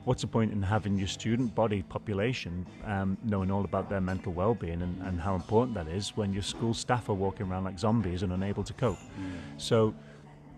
what's 0.05 0.21
the 0.21 0.29
point 0.29 0.53
in 0.53 0.63
having 0.63 0.99
your 0.99 1.09
student 1.09 1.55
body 1.55 1.83
population 1.83 2.67
um, 2.85 3.17
knowing 3.25 3.51
all 3.51 3.65
about 3.65 3.89
their 3.89 4.01
mental 4.01 4.33
well-being 4.33 4.83
and, 4.83 5.01
and, 5.03 5.21
how 5.21 5.35
important 5.35 5.75
that 5.75 5.89
is 5.89 6.17
when 6.17 6.33
your 6.33 6.43
school 6.43 6.75
staff 6.75 7.09
are 7.09 7.15
walking 7.15 7.47
around 7.47 7.65
like 7.65 7.79
zombies 7.79 8.23
and 8.23 8.33
unable 8.33 8.63
to 8.63 8.73
cope? 8.75 8.99
Mm. 8.99 9.33
So, 9.57 9.95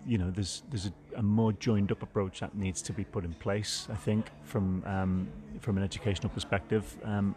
you 0.05 0.17
know, 0.17 0.31
there's 0.31 0.63
there's 0.69 0.87
a, 0.87 0.93
a, 1.17 1.23
more 1.23 1.53
joined 1.53 1.91
up 1.91 2.01
approach 2.01 2.39
that 2.41 2.55
needs 2.55 2.81
to 2.83 2.93
be 2.93 3.03
put 3.03 3.23
in 3.23 3.33
place. 3.33 3.87
I 3.91 3.95
think 3.95 4.29
from 4.43 4.83
um, 4.85 5.27
from 5.61 5.77
an 5.77 5.83
educational 5.83 6.29
perspective, 6.29 6.97
um, 7.03 7.35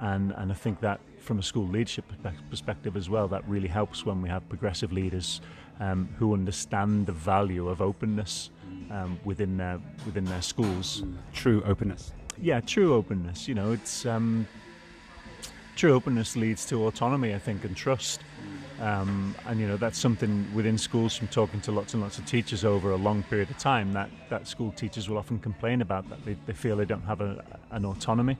and 0.00 0.32
and 0.36 0.50
I 0.50 0.54
think 0.54 0.80
that 0.80 1.00
from 1.18 1.38
a 1.38 1.42
school 1.42 1.66
leadership 1.66 2.04
perspective 2.50 2.96
as 2.96 3.08
well, 3.10 3.28
that 3.28 3.48
really 3.48 3.68
helps 3.68 4.06
when 4.06 4.22
we 4.22 4.28
have 4.28 4.48
progressive 4.48 4.92
leaders 4.92 5.40
um, 5.80 6.08
who 6.18 6.34
understand 6.34 7.06
the 7.06 7.12
value 7.12 7.68
of 7.68 7.80
openness 7.80 8.50
um, 8.90 9.18
within 9.24 9.56
their 9.56 9.80
within 10.06 10.24
their 10.24 10.42
schools. 10.42 11.02
True 11.32 11.62
openness. 11.64 12.12
Yeah, 12.40 12.60
true 12.60 12.94
openness. 12.94 13.48
You 13.48 13.54
know, 13.54 13.72
it's 13.72 14.06
um, 14.06 14.46
true 15.76 15.92
openness 15.94 16.36
leads 16.36 16.66
to 16.66 16.86
autonomy, 16.86 17.34
I 17.34 17.38
think, 17.38 17.64
and 17.64 17.76
trust. 17.76 18.20
Um, 18.80 19.34
and 19.46 19.58
you 19.58 19.66
know 19.66 19.76
that's 19.76 19.98
something 19.98 20.46
within 20.54 20.78
schools 20.78 21.16
from 21.16 21.26
talking 21.28 21.60
to 21.62 21.72
lots 21.72 21.94
and 21.94 22.02
lots 22.02 22.18
of 22.18 22.26
teachers 22.26 22.64
over 22.64 22.92
a 22.92 22.96
long 22.96 23.24
period 23.24 23.50
of 23.50 23.58
time 23.58 23.92
that, 23.94 24.08
that 24.30 24.46
school 24.46 24.70
teachers 24.70 25.08
will 25.08 25.18
often 25.18 25.40
complain 25.40 25.82
about 25.82 26.08
that 26.10 26.24
they, 26.24 26.36
they 26.46 26.52
feel 26.52 26.76
they 26.76 26.84
don't 26.84 27.02
have 27.02 27.20
a, 27.20 27.44
an 27.72 27.84
autonomy 27.84 28.36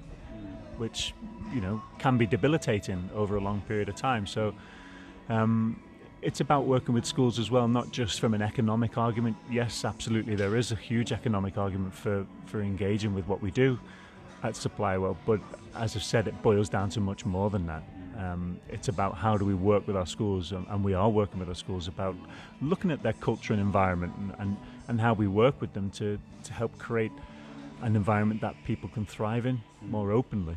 which 0.76 1.12
you 1.52 1.60
know 1.60 1.82
can 1.98 2.16
be 2.16 2.24
debilitating 2.24 3.10
over 3.16 3.34
a 3.36 3.40
long 3.40 3.60
period 3.62 3.88
of 3.88 3.96
time 3.96 4.28
so 4.28 4.54
um, 5.28 5.82
it's 6.22 6.40
about 6.40 6.64
working 6.64 6.94
with 6.94 7.06
schools 7.06 7.38
as 7.38 7.50
well, 7.50 7.68
not 7.68 7.90
just 7.90 8.20
from 8.20 8.34
an 8.34 8.42
economic 8.42 8.98
argument. 8.98 9.36
Yes, 9.50 9.84
absolutely, 9.84 10.34
there 10.34 10.56
is 10.56 10.72
a 10.72 10.76
huge 10.76 11.12
economic 11.12 11.56
argument 11.56 11.94
for, 11.94 12.26
for 12.46 12.60
engaging 12.60 13.14
with 13.14 13.26
what 13.28 13.40
we 13.40 13.50
do 13.50 13.78
at 14.42 14.56
Supply 14.56 14.96
Well, 14.98 15.16
but 15.26 15.40
as 15.74 15.96
I've 15.96 16.02
said, 16.02 16.28
it 16.28 16.42
boils 16.42 16.68
down 16.68 16.90
to 16.90 17.00
much 17.00 17.24
more 17.24 17.50
than 17.50 17.66
that. 17.66 17.82
Um, 18.16 18.58
it's 18.68 18.88
about 18.88 19.16
how 19.16 19.36
do 19.36 19.44
we 19.44 19.54
work 19.54 19.86
with 19.86 19.96
our 19.96 20.06
schools, 20.06 20.50
and, 20.50 20.66
and, 20.68 20.82
we 20.82 20.92
are 20.92 21.08
working 21.08 21.38
with 21.38 21.48
our 21.48 21.54
schools 21.54 21.86
about 21.86 22.16
looking 22.60 22.90
at 22.90 23.00
their 23.02 23.12
culture 23.12 23.52
and 23.52 23.62
environment 23.62 24.12
and, 24.18 24.34
and, 24.40 24.56
and 24.88 25.00
how 25.00 25.14
we 25.14 25.28
work 25.28 25.60
with 25.60 25.72
them 25.72 25.88
to, 25.90 26.18
to 26.42 26.52
help 26.52 26.76
create 26.78 27.12
an 27.82 27.94
environment 27.94 28.40
that 28.40 28.56
people 28.64 28.88
can 28.88 29.06
thrive 29.06 29.46
in 29.46 29.60
more 29.82 30.10
openly. 30.10 30.56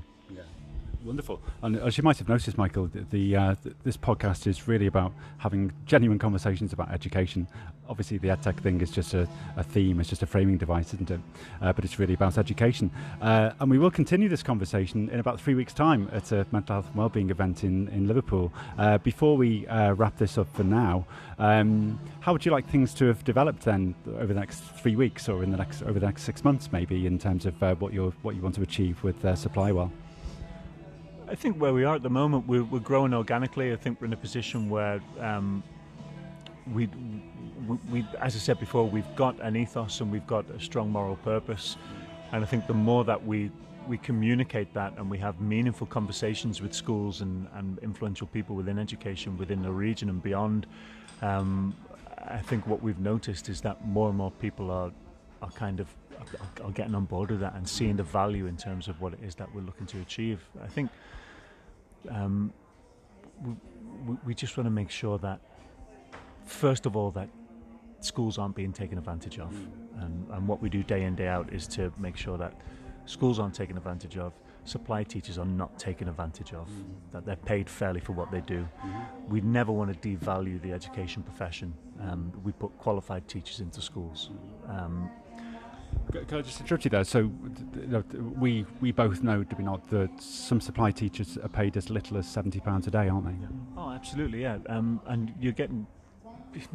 Wonderful. 1.04 1.42
And 1.64 1.78
as 1.78 1.98
you 1.98 2.04
might 2.04 2.18
have 2.20 2.30
noticed, 2.30 2.58
Michael, 2.58 2.90
the, 3.10 3.36
uh, 3.36 3.56
th- 3.64 3.76
this 3.84 3.98
podcast 3.98 4.46
is 4.46 4.68
really 4.68 4.86
about 4.86 5.14
having 5.40 5.72
genuine 5.86 6.20
conversations 6.20 6.74
about 6.74 6.92
education. 6.92 7.48
Obviously, 7.90 8.20
the 8.20 8.28
EdTech 8.28 8.60
thing 8.62 8.80
is 8.82 8.92
just 8.92 9.16
a, 9.16 9.28
a 9.58 9.64
theme, 9.64 10.00
it's 10.00 10.10
just 10.10 10.22
a 10.22 10.28
framing 10.28 10.58
device, 10.58 10.94
isn't 10.94 11.10
it? 11.10 11.20
Uh, 11.62 11.74
but 11.74 11.84
it's 11.84 11.98
really 11.98 12.14
about 12.14 12.38
education. 12.38 12.92
Uh, 13.20 13.52
and 13.60 13.72
we 13.72 13.80
will 13.80 13.90
continue 13.90 14.30
this 14.30 14.44
conversation 14.44 15.10
in 15.10 15.20
about 15.20 15.42
three 15.42 15.56
weeks' 15.56 15.74
time 15.74 16.08
at 16.14 16.32
a 16.32 16.46
mental 16.52 16.76
health 16.76 16.88
and 16.88 16.96
wellbeing 16.96 17.32
event 17.32 17.64
in, 17.64 17.88
in 17.90 18.08
Liverpool. 18.08 18.54
Uh, 18.78 19.00
before 19.00 19.36
we 19.36 19.66
uh, 19.68 19.94
wrap 19.94 20.18
this 20.18 20.38
up 20.38 20.54
for 20.56 20.64
now, 20.64 21.06
um, 21.40 22.00
how 22.20 22.32
would 22.32 22.46
you 22.46 22.52
like 22.52 22.70
things 22.70 22.94
to 22.94 23.06
have 23.06 23.24
developed 23.24 23.64
then 23.64 23.96
over 24.20 24.28
the 24.28 24.40
next 24.40 24.60
three 24.60 24.96
weeks 24.96 25.28
or 25.28 25.44
in 25.44 25.50
the 25.50 25.58
next 25.58 25.82
over 25.82 26.00
the 26.00 26.06
next 26.06 26.24
six 26.24 26.44
months, 26.44 26.72
maybe, 26.72 27.08
in 27.08 27.18
terms 27.18 27.48
of 27.48 27.62
uh, 27.64 27.74
what, 27.76 27.92
you 27.92 28.14
what 28.22 28.36
you 28.36 28.42
want 28.42 28.54
to 28.56 28.62
achieve 28.62 29.04
with 29.04 29.20
Supply 29.38 29.72
Well? 29.72 29.92
I 31.32 31.36
think 31.36 31.56
where 31.62 31.74
we 31.74 31.86
are 31.86 31.96
at 31.96 32.04
the 32.04 32.10
moment, 32.10 32.46
we're, 32.46 32.66
we're 32.66 32.80
growing 32.80 33.14
organically. 33.14 33.72
I 33.72 33.78
think 33.78 34.02
we're 34.02 34.08
in 34.08 34.14
a 34.14 34.18
position 34.18 34.70
where 34.70 35.00
um, 35.18 35.64
we, 36.74 36.88
we, 37.66 37.78
we, 37.90 38.06
as 38.20 38.36
I 38.36 38.40
said 38.40 38.60
before, 38.60 38.86
we've 38.86 39.16
got 39.16 39.40
an 39.40 39.56
ethos 39.56 40.02
and 40.02 40.12
we've 40.12 40.28
got 40.28 40.50
a 40.50 40.60
strong 40.60 40.92
moral 40.92 41.16
purpose. 41.16 41.78
And 42.34 42.44
I 42.44 42.48
think 42.48 42.68
the 42.68 42.74
more 42.74 43.06
that 43.06 43.26
we 43.26 43.50
we 43.88 43.98
communicate 43.98 44.72
that 44.76 44.94
and 44.98 45.10
we 45.10 45.18
have 45.18 45.42
meaningful 45.42 45.88
conversations 45.88 46.62
with 46.62 46.72
schools 46.72 47.22
and, 47.22 47.48
and 47.56 47.80
influential 47.80 48.28
people 48.28 48.56
within 48.56 48.78
education 48.78 49.38
within 49.38 49.64
the 49.64 49.72
region 49.72 50.08
and 50.08 50.22
beyond, 50.22 50.68
um, 51.24 51.74
I 52.18 52.38
think 52.38 52.68
what 52.68 52.84
we've 52.84 53.00
noticed 53.00 53.50
is 53.50 53.60
that 53.62 53.84
more 53.88 54.10
and 54.10 54.18
more 54.18 54.32
people 54.32 54.70
are 54.70 54.92
are 55.42 55.52
kind 55.52 55.80
of 55.80 55.88
are, 56.20 56.66
are 56.66 56.72
getting 56.72 56.94
on 56.94 57.06
board 57.06 57.32
with 57.32 57.40
that 57.40 57.56
and 57.56 57.68
seeing 57.68 57.96
the 57.96 58.04
value 58.04 58.48
in 58.48 58.58
terms 58.58 58.90
of 58.90 59.00
what 59.02 59.14
it 59.14 59.20
is 59.24 59.34
that 59.36 59.48
we're 59.56 59.62
looking 59.62 59.88
to 59.88 60.00
achieve. 60.02 60.42
I 60.62 60.68
think 60.68 60.92
um, 62.10 62.54
we, 64.06 64.18
we 64.26 64.34
just 64.34 64.58
want 64.58 64.66
to 64.66 64.72
make 64.72 64.90
sure 64.90 65.18
that, 65.20 65.40
first 66.46 66.86
of 66.86 66.96
all, 66.96 67.12
that 67.12 67.30
schools 68.00 68.38
aren't 68.38 68.56
being 68.56 68.74
taken 68.74 68.98
advantage 68.98 69.40
of. 69.40 69.54
And, 70.00 70.28
and 70.32 70.48
what 70.48 70.62
we 70.62 70.70
do 70.70 70.84
day 70.84 71.04
in, 71.04 71.16
day 71.16 71.28
out 71.28 71.52
is 71.54 71.68
to 71.70 71.92
make 71.98 72.18
sure 72.18 72.38
that 72.38 72.54
schools 73.06 73.40
aren't 73.40 73.54
taken 73.54 73.78
advantage 73.78 74.18
of, 74.18 74.34
supply 74.66 75.04
teachers 75.04 75.38
are 75.38 75.46
not 75.46 75.78
taken 75.78 76.08
advantage 76.08 76.54
of, 76.54 76.70
that 77.12 77.26
they're 77.26 77.36
paid 77.36 77.70
fairly 77.70 78.00
for 78.00 78.14
what 78.14 78.32
they 78.32 78.42
do. 78.42 78.68
We 79.28 79.42
never 79.42 79.72
want 79.72 80.02
to 80.02 80.10
devalue 80.10 80.62
the 80.62 80.72
education 80.72 81.24
profession. 81.24 81.74
Um, 82.00 82.32
we 82.44 82.52
put 82.52 82.78
qualified 82.78 83.28
teachers 83.28 83.60
into 83.60 83.82
schools. 83.82 84.30
Um, 84.68 85.10
can 86.12 86.40
I 86.40 86.42
just 86.42 86.60
interrupt 86.60 86.86
you 86.86 86.90
there? 86.90 87.04
So, 87.04 87.32
we 88.38 88.66
we 88.80 88.92
both 88.92 89.24
know, 89.24 89.44
do 89.44 89.56
we 89.56 89.64
not, 89.64 89.90
that 89.90 90.10
some 90.22 90.60
supply 90.60 90.92
teachers 90.92 91.38
are 91.38 91.50
paid 91.50 91.78
as 91.78 91.90
little 91.90 92.18
as 92.18 92.28
seventy 92.28 92.60
pounds 92.60 92.88
a 92.88 92.92
day, 92.92 93.08
aren't 93.08 93.26
they? 93.26 93.48
Oh, 93.78 93.92
absolutely, 93.92 94.42
yeah. 94.42 94.58
Um, 94.68 95.02
and 95.08 95.34
you're 95.40 95.54
getting 95.54 95.88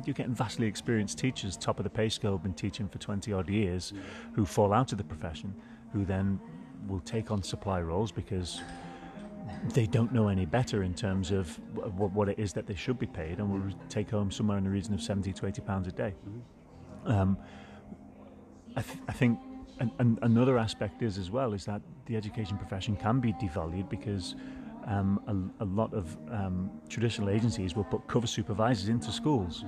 you're 0.04 0.14
getting 0.14 0.34
vastly 0.34 0.66
experienced 0.66 1.18
teachers, 1.18 1.56
top 1.56 1.78
of 1.78 1.84
the 1.84 1.90
pay 1.90 2.08
scale, 2.08 2.38
been 2.38 2.54
teaching 2.54 2.88
for 2.88 2.98
twenty 2.98 3.32
odd 3.32 3.48
years, 3.48 3.92
who 4.32 4.46
fall 4.46 4.72
out 4.72 4.92
of 4.92 4.98
the 4.98 5.04
profession, 5.04 5.54
who 5.92 6.04
then 6.04 6.40
will 6.88 7.00
take 7.00 7.30
on 7.30 7.42
supply 7.42 7.80
roles 7.80 8.12
because 8.12 8.62
they 9.74 9.86
don't 9.86 10.12
know 10.12 10.28
any 10.28 10.46
better 10.46 10.82
in 10.82 10.94
terms 10.94 11.30
of 11.30 11.58
what 11.96 12.28
it 12.28 12.38
is 12.38 12.52
that 12.52 12.66
they 12.66 12.74
should 12.74 12.98
be 12.98 13.06
paid, 13.06 13.38
and 13.38 13.50
will 13.50 13.78
take 13.88 14.10
home 14.10 14.30
somewhere 14.30 14.58
in 14.58 14.64
the 14.64 14.70
region 14.70 14.94
of 14.94 15.02
seventy 15.02 15.32
to 15.32 15.46
eighty 15.46 15.60
pounds 15.60 15.86
a 15.88 15.92
day. 15.92 16.14
Mm-hmm. 16.28 17.12
Um, 17.12 17.38
I, 18.76 18.82
th- 18.82 18.98
I 19.08 19.12
think 19.12 19.38
an, 19.80 19.90
an, 19.98 20.18
another 20.22 20.58
aspect 20.58 21.02
is 21.02 21.18
as 21.18 21.30
well 21.30 21.52
is 21.54 21.64
that 21.64 21.80
the 22.06 22.16
education 22.16 22.56
profession 22.58 22.96
can 22.96 23.20
be 23.20 23.32
devalued 23.34 23.88
because 23.88 24.36
um, 24.86 25.52
a, 25.60 25.64
a, 25.64 25.66
lot 25.66 25.92
of 25.92 26.16
um, 26.30 26.70
traditional 26.88 27.30
agencies 27.30 27.74
will 27.74 27.84
put 27.84 28.06
cover 28.06 28.26
supervisors 28.26 28.88
into 28.88 29.10
schools. 29.10 29.64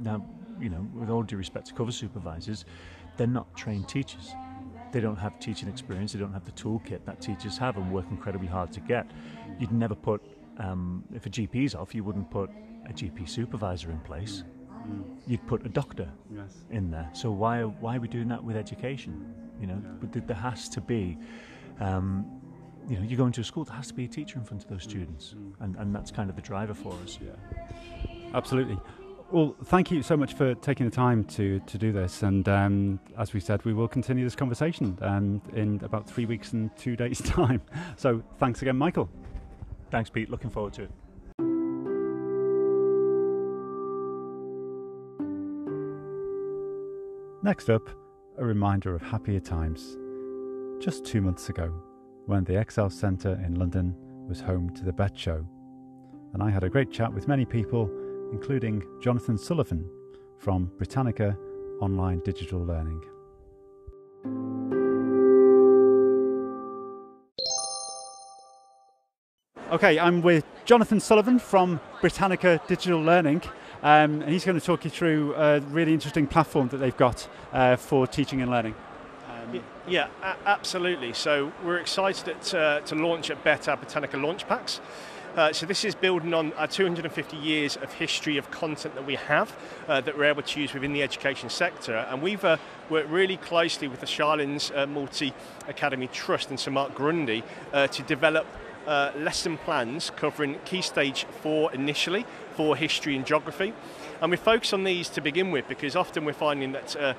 Now, 0.00 0.24
you 0.60 0.68
know, 0.68 0.86
with 0.94 1.10
all 1.10 1.22
due 1.22 1.36
respect 1.36 1.66
to 1.66 1.74
cover 1.74 1.92
supervisors, 1.92 2.64
they're 3.16 3.26
not 3.26 3.54
trained 3.54 3.88
teachers. 3.88 4.32
They 4.90 5.00
don't 5.00 5.16
have 5.16 5.38
teaching 5.38 5.68
experience. 5.68 6.12
They 6.12 6.18
don't 6.18 6.32
have 6.32 6.44
the 6.44 6.52
toolkit 6.52 7.04
that 7.04 7.20
teachers 7.20 7.58
have 7.58 7.76
and 7.76 7.92
work 7.92 8.06
incredibly 8.10 8.48
hard 8.48 8.72
to 8.72 8.80
get. 8.80 9.10
You'd 9.60 9.72
never 9.72 9.94
put, 9.94 10.22
um, 10.58 11.04
if 11.14 11.26
a 11.26 11.30
GP's 11.30 11.74
off, 11.74 11.94
you 11.94 12.02
wouldn't 12.02 12.30
put 12.30 12.50
a 12.88 12.92
GP 12.92 13.28
supervisor 13.28 13.90
in 13.90 13.98
place. 14.00 14.44
You'd 15.26 15.46
put 15.46 15.64
a 15.64 15.68
doctor 15.68 16.08
yes. 16.34 16.54
in 16.70 16.90
there. 16.90 17.08
So 17.12 17.30
why 17.30 17.62
why 17.62 17.96
are 17.96 18.00
we 18.00 18.08
doing 18.08 18.28
that 18.28 18.42
with 18.42 18.56
education? 18.56 19.34
You 19.60 19.66
know, 19.68 19.82
yeah. 19.82 19.90
but 20.00 20.26
there 20.26 20.36
has 20.36 20.68
to 20.70 20.80
be. 20.80 21.18
Um, 21.80 22.26
you 22.88 22.96
know, 22.96 23.02
you 23.02 23.18
go 23.18 23.26
into 23.26 23.42
a 23.42 23.44
school, 23.44 23.64
there 23.64 23.76
has 23.76 23.88
to 23.88 23.94
be 23.94 24.06
a 24.06 24.08
teacher 24.08 24.38
in 24.38 24.44
front 24.44 24.64
of 24.64 24.70
those 24.70 24.86
mm. 24.86 24.90
students, 24.90 25.34
mm. 25.36 25.52
and, 25.60 25.76
and 25.76 25.94
that's 25.94 26.10
kind 26.10 26.30
of 26.30 26.36
the 26.36 26.42
driver 26.42 26.72
for 26.72 26.94
us. 27.04 27.18
Yeah, 27.22 27.32
absolutely. 28.32 28.78
Well, 29.30 29.54
thank 29.64 29.90
you 29.90 30.02
so 30.02 30.16
much 30.16 30.32
for 30.32 30.54
taking 30.54 30.88
the 30.88 30.94
time 30.94 31.22
to, 31.24 31.60
to 31.60 31.76
do 31.76 31.92
this. 31.92 32.22
And 32.22 32.48
um, 32.48 32.98
as 33.18 33.34
we 33.34 33.40
said, 33.40 33.62
we 33.66 33.74
will 33.74 33.88
continue 33.88 34.24
this 34.24 34.34
conversation 34.34 34.96
um, 35.02 35.42
in 35.52 35.80
about 35.84 36.08
three 36.08 36.24
weeks 36.24 36.54
and 36.54 36.74
two 36.78 36.96
days' 36.96 37.20
time. 37.24 37.60
So 37.96 38.22
thanks 38.38 38.62
again, 38.62 38.78
Michael. 38.78 39.10
Thanks, 39.90 40.08
Pete. 40.08 40.30
Looking 40.30 40.48
forward 40.48 40.72
to 40.74 40.84
it. 40.84 40.90
Next 47.40 47.70
up, 47.70 47.88
a 48.36 48.44
reminder 48.44 48.96
of 48.96 49.00
happier 49.00 49.38
times. 49.38 49.96
Just 50.80 51.04
two 51.04 51.20
months 51.20 51.48
ago, 51.48 51.72
when 52.26 52.42
the 52.42 52.58
Excel 52.58 52.90
Centre 52.90 53.40
in 53.46 53.54
London 53.54 53.94
was 54.26 54.40
home 54.40 54.74
to 54.74 54.84
the 54.84 54.92
BETT 54.92 55.16
Show, 55.16 55.46
and 56.34 56.42
I 56.42 56.50
had 56.50 56.64
a 56.64 56.68
great 56.68 56.90
chat 56.90 57.12
with 57.12 57.28
many 57.28 57.44
people, 57.44 57.88
including 58.32 58.82
Jonathan 59.00 59.38
Sullivan 59.38 59.88
from 60.36 60.72
Britannica 60.78 61.38
Online 61.80 62.20
Digital 62.24 62.58
Learning. 62.58 63.00
Okay, 69.70 70.00
I'm 70.00 70.22
with 70.22 70.44
Jonathan 70.64 70.98
Sullivan 70.98 71.38
from 71.38 71.78
Britannica 72.00 72.60
Digital 72.66 73.00
Learning. 73.00 73.40
Um, 73.82 74.22
and 74.22 74.30
he's 74.30 74.44
going 74.44 74.58
to 74.58 74.64
talk 74.64 74.84
you 74.84 74.90
through 74.90 75.34
a 75.34 75.60
really 75.60 75.92
interesting 75.92 76.26
platform 76.26 76.68
that 76.68 76.78
they've 76.78 76.96
got 76.96 77.28
uh, 77.52 77.76
for 77.76 78.06
teaching 78.06 78.40
and 78.42 78.50
learning. 78.50 78.74
Um, 79.28 79.62
yeah, 79.86 80.08
absolutely. 80.44 81.12
So 81.12 81.52
we're 81.64 81.78
excited 81.78 82.28
at, 82.28 82.54
uh, 82.54 82.80
to 82.80 82.94
launch 82.94 83.30
at 83.30 83.42
BETT 83.44 83.64
Britannica 83.64 84.16
Launch 84.16 84.46
Packs. 84.48 84.80
Uh, 85.36 85.52
so 85.52 85.66
this 85.66 85.84
is 85.84 85.94
building 85.94 86.34
on 86.34 86.52
our 86.54 86.66
250 86.66 87.36
years 87.36 87.76
of 87.76 87.92
history 87.92 88.38
of 88.38 88.50
content 88.50 88.94
that 88.96 89.06
we 89.06 89.14
have 89.14 89.54
uh, 89.86 90.00
that 90.00 90.18
we're 90.18 90.24
able 90.24 90.42
to 90.42 90.60
use 90.60 90.74
within 90.74 90.92
the 90.92 91.02
education 91.02 91.48
sector. 91.48 91.94
And 92.10 92.20
we've 92.20 92.44
uh, 92.44 92.56
worked 92.90 93.08
really 93.08 93.36
closely 93.36 93.86
with 93.86 94.00
the 94.00 94.06
Shallings 94.06 94.72
uh, 94.74 94.86
Multi 94.86 95.32
Academy 95.68 96.08
Trust 96.08 96.50
and 96.50 96.58
Sir 96.58 96.72
Mark 96.72 96.92
Grundy 96.94 97.44
uh, 97.72 97.86
to 97.86 98.02
develop 98.02 98.46
uh, 98.88 99.12
lesson 99.16 99.58
plans 99.58 100.10
covering 100.16 100.56
Key 100.64 100.82
Stage 100.82 101.26
4 101.42 101.74
initially 101.74 102.24
for 102.56 102.74
history 102.74 103.14
and 103.14 103.24
geography. 103.24 103.74
And 104.20 104.30
we 104.30 104.36
focus 104.36 104.72
on 104.72 104.82
these 104.82 105.08
to 105.10 105.20
begin 105.20 105.52
with 105.52 105.68
because 105.68 105.94
often 105.94 106.24
we're 106.24 106.32
finding 106.32 106.72
that 106.72 106.96
uh, 106.96 107.14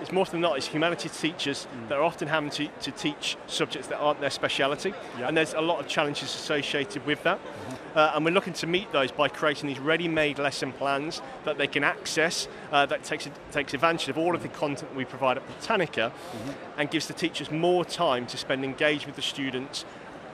it's 0.00 0.12
more 0.12 0.24
than 0.24 0.40
not, 0.40 0.56
it's 0.56 0.68
humanities 0.68 1.20
teachers 1.20 1.66
mm. 1.66 1.88
that 1.88 1.98
are 1.98 2.04
often 2.04 2.28
having 2.28 2.50
to, 2.50 2.68
to 2.68 2.90
teach 2.92 3.36
subjects 3.48 3.88
that 3.88 3.98
aren't 3.98 4.20
their 4.20 4.30
speciality. 4.30 4.90
Yep. 5.18 5.28
And 5.28 5.36
there's 5.36 5.54
a 5.54 5.60
lot 5.60 5.80
of 5.80 5.88
challenges 5.88 6.34
associated 6.34 7.04
with 7.04 7.22
that. 7.24 7.38
Mm-hmm. 7.38 7.98
Uh, 7.98 8.12
and 8.14 8.24
we're 8.24 8.30
looking 8.30 8.52
to 8.52 8.66
meet 8.66 8.90
those 8.92 9.10
by 9.10 9.28
creating 9.28 9.68
these 9.68 9.80
ready-made 9.80 10.38
lesson 10.38 10.72
plans 10.72 11.20
that 11.44 11.58
they 11.58 11.66
can 11.66 11.82
access, 11.82 12.46
uh, 12.70 12.86
that 12.86 13.02
takes, 13.02 13.28
takes 13.50 13.74
advantage 13.74 14.08
of 14.08 14.16
all 14.16 14.34
of 14.36 14.42
the 14.42 14.48
content 14.48 14.90
that 14.90 14.96
we 14.96 15.04
provide 15.04 15.36
at 15.36 15.46
Britannica 15.46 16.12
mm-hmm. 16.14 16.80
and 16.80 16.90
gives 16.90 17.08
the 17.08 17.14
teachers 17.14 17.50
more 17.50 17.84
time 17.84 18.24
to 18.26 18.36
spend 18.36 18.64
engaged 18.64 19.06
with 19.06 19.16
the 19.16 19.22
students 19.22 19.84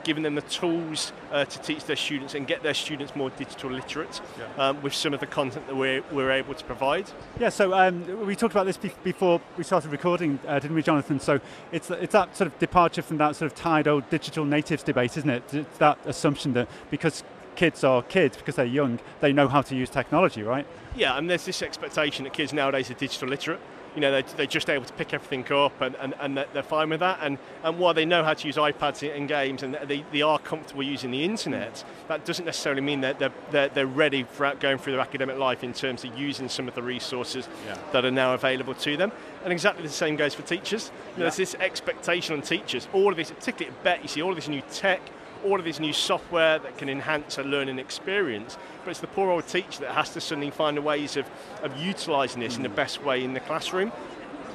giving 0.05 0.23
them 0.23 0.35
the 0.35 0.41
tools 0.43 1.11
uh, 1.31 1.43
to 1.43 1.59
teach 1.61 1.83
their 1.85 1.95
students 1.97 2.35
and 2.35 2.47
get 2.47 2.63
their 2.63 2.73
students 2.73 3.13
more 3.15 3.29
digital 3.31 3.69
literate 3.69 4.21
yeah. 4.37 4.69
um, 4.69 4.81
with 4.81 4.93
some 4.93 5.13
of 5.13 5.19
the 5.19 5.25
content 5.25 5.67
that 5.67 5.75
we're, 5.75 6.01
we're 6.11 6.31
able 6.31 6.53
to 6.53 6.63
provide. 6.63 7.09
Yeah, 7.39 7.49
so 7.49 7.73
um, 7.73 8.25
we 8.25 8.35
talked 8.35 8.53
about 8.53 8.65
this 8.65 8.77
before 8.77 9.41
we 9.57 9.65
started 9.65 9.91
recording, 9.91 10.39
uh, 10.47 10.59
didn't 10.59 10.75
we, 10.75 10.83
Jonathan? 10.83 11.19
So 11.19 11.41
it's, 11.73 11.89
it's 11.89 12.13
that 12.13 12.37
sort 12.37 12.47
of 12.47 12.57
departure 12.59 13.01
from 13.01 13.17
that 13.17 13.35
sort 13.35 13.51
of 13.51 13.57
tired 13.57 13.87
old 13.87 14.09
digital 14.09 14.45
natives 14.45 14.83
debate, 14.83 15.17
isn't 15.17 15.29
it? 15.29 15.53
It's 15.53 15.77
that 15.79 15.97
assumption 16.05 16.53
that 16.53 16.69
because 16.89 17.23
kids 17.55 17.83
are 17.83 18.03
kids 18.03 18.37
because 18.37 18.55
they're 18.55 18.65
young, 18.65 18.99
they 19.21 19.33
know 19.33 19.47
how 19.47 19.61
to 19.63 19.75
use 19.75 19.89
technology, 19.89 20.43
right? 20.43 20.67
Yeah, 20.95 21.17
and 21.17 21.29
there's 21.29 21.45
this 21.45 21.61
expectation 21.61 22.23
that 22.25 22.33
kids 22.33 22.53
nowadays 22.53 22.91
are 22.91 22.95
digital 22.95 23.27
literate 23.27 23.59
you 23.95 24.01
know, 24.01 24.11
they're, 24.11 24.35
they're, 24.35 24.45
just 24.45 24.69
able 24.69 24.85
to 24.85 24.93
pick 24.93 25.13
everything 25.13 25.51
up 25.51 25.79
and, 25.81 25.95
and, 25.95 26.13
and 26.19 26.37
they're 26.53 26.63
fine 26.63 26.89
with 26.89 26.99
that. 26.99 27.19
And, 27.21 27.37
and 27.63 27.79
while 27.79 27.93
they 27.93 28.05
know 28.05 28.23
how 28.23 28.33
to 28.33 28.47
use 28.47 28.57
iPads 28.57 29.03
in 29.03 29.27
games 29.27 29.63
and 29.63 29.75
they, 29.85 30.05
they 30.11 30.21
are 30.21 30.37
comfortable 30.39 30.83
using 30.83 31.11
the 31.11 31.23
internet, 31.23 31.83
that 32.07 32.25
doesn't 32.25 32.45
necessarily 32.45 32.81
mean 32.81 33.01
that 33.01 33.19
they're, 33.19 33.33
they're, 33.51 33.69
they're 33.69 33.87
ready 33.87 34.23
for 34.23 34.53
going 34.55 34.77
through 34.77 34.93
their 34.93 35.01
academic 35.01 35.37
life 35.37 35.63
in 35.63 35.73
terms 35.73 36.03
of 36.03 36.17
using 36.17 36.49
some 36.49 36.67
of 36.67 36.75
the 36.75 36.83
resources 36.83 37.47
yeah. 37.65 37.77
that 37.91 38.05
are 38.05 38.11
now 38.11 38.33
available 38.33 38.75
to 38.75 38.97
them. 38.97 39.11
And 39.43 39.53
exactly 39.53 39.83
the 39.83 39.89
same 39.89 40.15
goes 40.15 40.33
for 40.33 40.43
teachers. 40.43 40.85
You 40.85 40.91
know, 40.91 41.25
yeah. 41.25 41.29
There's 41.29 41.37
this 41.37 41.55
expectation 41.55 42.35
on 42.35 42.41
teachers, 42.41 42.87
all 42.93 43.11
of 43.11 43.17
this, 43.17 43.31
particularly 43.31 43.75
at 43.75 43.83
BETT, 43.83 44.01
you 44.03 44.07
see 44.09 44.21
all 44.21 44.29
of 44.29 44.35
this 44.35 44.47
new 44.47 44.61
tech, 44.71 45.01
all 45.43 45.59
of 45.59 45.65
this 45.65 45.79
new 45.79 45.93
software 45.93 46.59
that 46.59 46.77
can 46.77 46.89
enhance 46.89 47.37
a 47.37 47.43
learning 47.43 47.79
experience, 47.79 48.57
but 48.83 48.91
it's 48.91 48.99
the 48.99 49.07
poor 49.07 49.29
old 49.29 49.47
teacher 49.47 49.81
that 49.81 49.91
has 49.91 50.09
to 50.11 50.21
suddenly 50.21 50.51
find 50.51 50.77
the 50.77 50.81
ways 50.81 51.17
of, 51.17 51.25
of 51.63 51.75
utilising 51.77 52.41
this 52.41 52.57
in 52.57 52.63
the 52.63 52.69
best 52.69 53.03
way 53.03 53.23
in 53.23 53.33
the 53.33 53.39
classroom. 53.39 53.91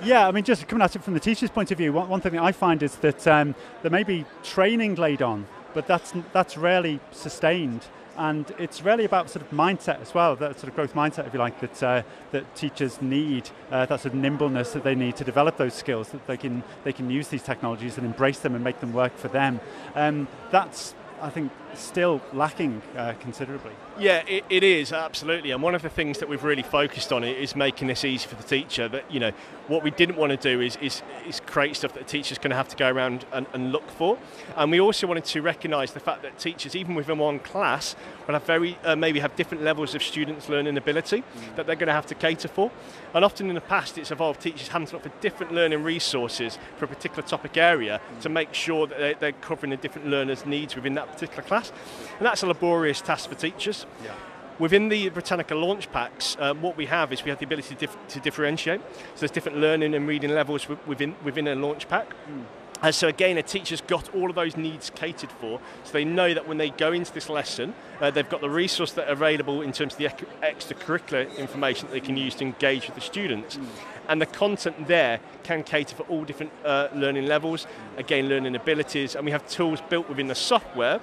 Yeah, 0.02 0.26
I 0.26 0.30
mean, 0.30 0.44
just 0.44 0.66
coming 0.66 0.82
at 0.82 0.96
it 0.96 1.02
from 1.02 1.14
the 1.14 1.20
teacher's 1.20 1.50
point 1.50 1.70
of 1.70 1.78
view, 1.78 1.92
one, 1.92 2.08
one 2.08 2.20
thing 2.20 2.32
that 2.32 2.42
I 2.42 2.52
find 2.52 2.82
is 2.82 2.96
that 2.96 3.26
um, 3.26 3.54
there 3.82 3.90
may 3.90 4.02
be 4.02 4.24
training 4.42 4.94
laid 4.94 5.20
on, 5.20 5.46
but 5.74 5.86
that's, 5.86 6.14
that's 6.32 6.56
rarely 6.56 7.00
sustained 7.12 7.86
and 8.20 8.54
it's 8.58 8.82
really 8.82 9.06
about 9.06 9.30
sort 9.30 9.42
of 9.42 9.50
mindset 9.50 9.98
as 10.02 10.12
well, 10.12 10.36
that 10.36 10.60
sort 10.60 10.68
of 10.68 10.74
growth 10.74 10.92
mindset, 10.92 11.26
if 11.26 11.32
you 11.32 11.38
like, 11.38 11.58
that 11.60 11.82
uh, 11.82 12.02
that 12.32 12.54
teachers 12.54 13.00
need, 13.00 13.48
uh, 13.70 13.86
that 13.86 14.00
sort 14.00 14.12
of 14.12 14.20
nimbleness 14.20 14.72
that 14.72 14.84
they 14.84 14.94
need 14.94 15.16
to 15.16 15.24
develop 15.24 15.56
those 15.56 15.72
skills, 15.72 16.10
that 16.10 16.26
they 16.26 16.36
can 16.36 16.62
they 16.84 16.92
can 16.92 17.08
use 17.08 17.28
these 17.28 17.42
technologies 17.42 17.96
and 17.96 18.06
embrace 18.06 18.38
them 18.40 18.54
and 18.54 18.62
make 18.62 18.78
them 18.80 18.92
work 18.92 19.16
for 19.16 19.28
them. 19.28 19.58
Um, 19.94 20.28
that's 20.50 20.94
I 21.22 21.30
think 21.30 21.50
still 21.74 22.20
lacking 22.34 22.82
uh, 22.94 23.14
considerably. 23.20 23.72
Yeah, 23.98 24.22
it, 24.26 24.44
it 24.50 24.62
is 24.62 24.92
absolutely, 24.92 25.50
and 25.52 25.62
one 25.62 25.74
of 25.74 25.80
the 25.80 25.88
things 25.88 26.18
that 26.18 26.28
we've 26.28 26.44
really 26.44 26.62
focused 26.62 27.14
on 27.14 27.24
is 27.24 27.56
making 27.56 27.88
this 27.88 28.04
easy 28.04 28.28
for 28.28 28.34
the 28.34 28.42
teacher. 28.42 28.86
That 28.86 29.10
you 29.10 29.20
know, 29.20 29.32
what 29.70 29.84
we 29.84 29.90
didn't 29.92 30.16
want 30.16 30.30
to 30.30 30.36
do 30.36 30.60
is 30.60 30.76
is, 30.82 31.02
is 31.26 31.40
create 31.46 31.76
stuff 31.76 31.94
that 31.94 32.08
teachers 32.08 32.38
are 32.38 32.40
going 32.40 32.50
to 32.50 32.56
have 32.56 32.68
to 32.68 32.76
go 32.76 32.90
around 32.90 33.24
and, 33.32 33.46
and, 33.52 33.70
look 33.70 33.88
for, 33.90 34.18
and 34.56 34.70
we 34.70 34.80
also 34.80 35.06
wanted 35.06 35.24
to 35.24 35.40
recognise 35.40 35.92
the 35.92 36.00
fact 36.00 36.22
that 36.22 36.38
teachers, 36.38 36.74
even 36.74 36.96
within 36.96 37.18
one 37.18 37.38
class, 37.38 37.94
will 38.26 38.34
have 38.34 38.42
very 38.42 38.76
uh, 38.84 38.96
maybe 38.96 39.20
have 39.20 39.34
different 39.36 39.62
levels 39.62 39.94
of 39.94 40.02
students' 40.02 40.48
learning 40.48 40.76
ability 40.76 41.18
mm. 41.18 41.56
that 41.56 41.66
they're 41.66 41.76
going 41.76 41.86
to 41.86 41.92
have 41.92 42.06
to 42.06 42.14
cater 42.14 42.48
for, 42.48 42.70
and 43.14 43.24
often 43.24 43.48
in 43.48 43.54
the 43.54 43.60
past 43.60 43.96
it's 43.96 44.10
involved 44.10 44.40
teachers 44.40 44.68
having 44.68 44.88
to 44.88 44.94
look 44.94 45.04
for 45.04 45.12
different 45.20 45.52
learning 45.52 45.82
resources 45.82 46.58
for 46.76 46.86
a 46.86 46.88
particular 46.88 47.22
topic 47.22 47.56
area 47.56 48.00
mm. 48.00 48.20
to 48.20 48.28
make 48.28 48.52
sure 48.52 48.86
that 48.88 49.20
they're, 49.20 49.30
covering 49.40 49.70
the 49.70 49.76
different 49.76 50.08
learners' 50.08 50.44
needs 50.44 50.74
within 50.74 50.94
that 50.94 51.10
particular 51.10 51.42
class, 51.42 51.72
and 52.18 52.26
that's 52.26 52.42
a 52.42 52.46
laborious 52.46 53.00
task 53.00 53.28
for 53.28 53.36
teachers. 53.36 53.86
Yeah. 54.04 54.14
Within 54.60 54.90
the 54.90 55.08
Britannica 55.08 55.54
launch 55.54 55.90
packs, 55.90 56.36
um, 56.38 56.60
what 56.60 56.76
we 56.76 56.84
have 56.84 57.14
is 57.14 57.24
we 57.24 57.30
have 57.30 57.38
the 57.38 57.46
ability 57.46 57.74
to, 57.74 57.80
dif- 57.80 58.08
to, 58.08 58.20
differentiate. 58.20 58.82
So 59.14 59.20
there's 59.20 59.30
different 59.30 59.56
learning 59.56 59.94
and 59.94 60.06
reading 60.06 60.32
levels 60.32 60.68
within, 60.86 61.16
within 61.24 61.48
a 61.48 61.54
launch 61.54 61.88
pack. 61.88 62.10
Mm. 62.10 62.44
And 62.82 62.94
so 62.94 63.08
again, 63.08 63.38
a 63.38 63.42
teacher's 63.42 63.80
got 63.80 64.14
all 64.14 64.28
of 64.28 64.36
those 64.36 64.58
needs 64.58 64.90
catered 64.90 65.32
for, 65.32 65.60
so 65.84 65.92
they 65.92 66.04
know 66.04 66.34
that 66.34 66.46
when 66.46 66.58
they 66.58 66.70
go 66.70 66.92
into 66.92 67.12
this 67.12 67.30
lesson, 67.30 67.74
uh, 68.02 68.10
they've 68.10 68.28
got 68.28 68.42
the 68.42 68.50
resource 68.50 68.92
that 68.92 69.08
are 69.08 69.12
available 69.12 69.62
in 69.62 69.72
terms 69.72 69.94
of 69.94 69.98
the 69.98 70.08
extracurricular 70.42 71.34
information 71.38 71.86
that 71.86 71.92
they 71.92 72.00
can 72.00 72.18
use 72.18 72.34
to 72.36 72.44
engage 72.44 72.86
with 72.86 72.94
the 72.94 73.00
students. 73.00 73.56
Mm. 73.56 73.66
And 74.08 74.20
the 74.20 74.26
content 74.26 74.88
there 74.88 75.20
can 75.42 75.62
cater 75.62 75.96
for 75.96 76.02
all 76.04 76.24
different 76.24 76.52
uh, 76.66 76.88
learning 76.94 77.26
levels, 77.26 77.66
again, 77.96 78.28
learning 78.28 78.54
abilities, 78.56 79.14
and 79.14 79.24
we 79.24 79.30
have 79.30 79.48
tools 79.48 79.80
built 79.88 80.08
within 80.08 80.26
the 80.26 80.34
software. 80.34 81.00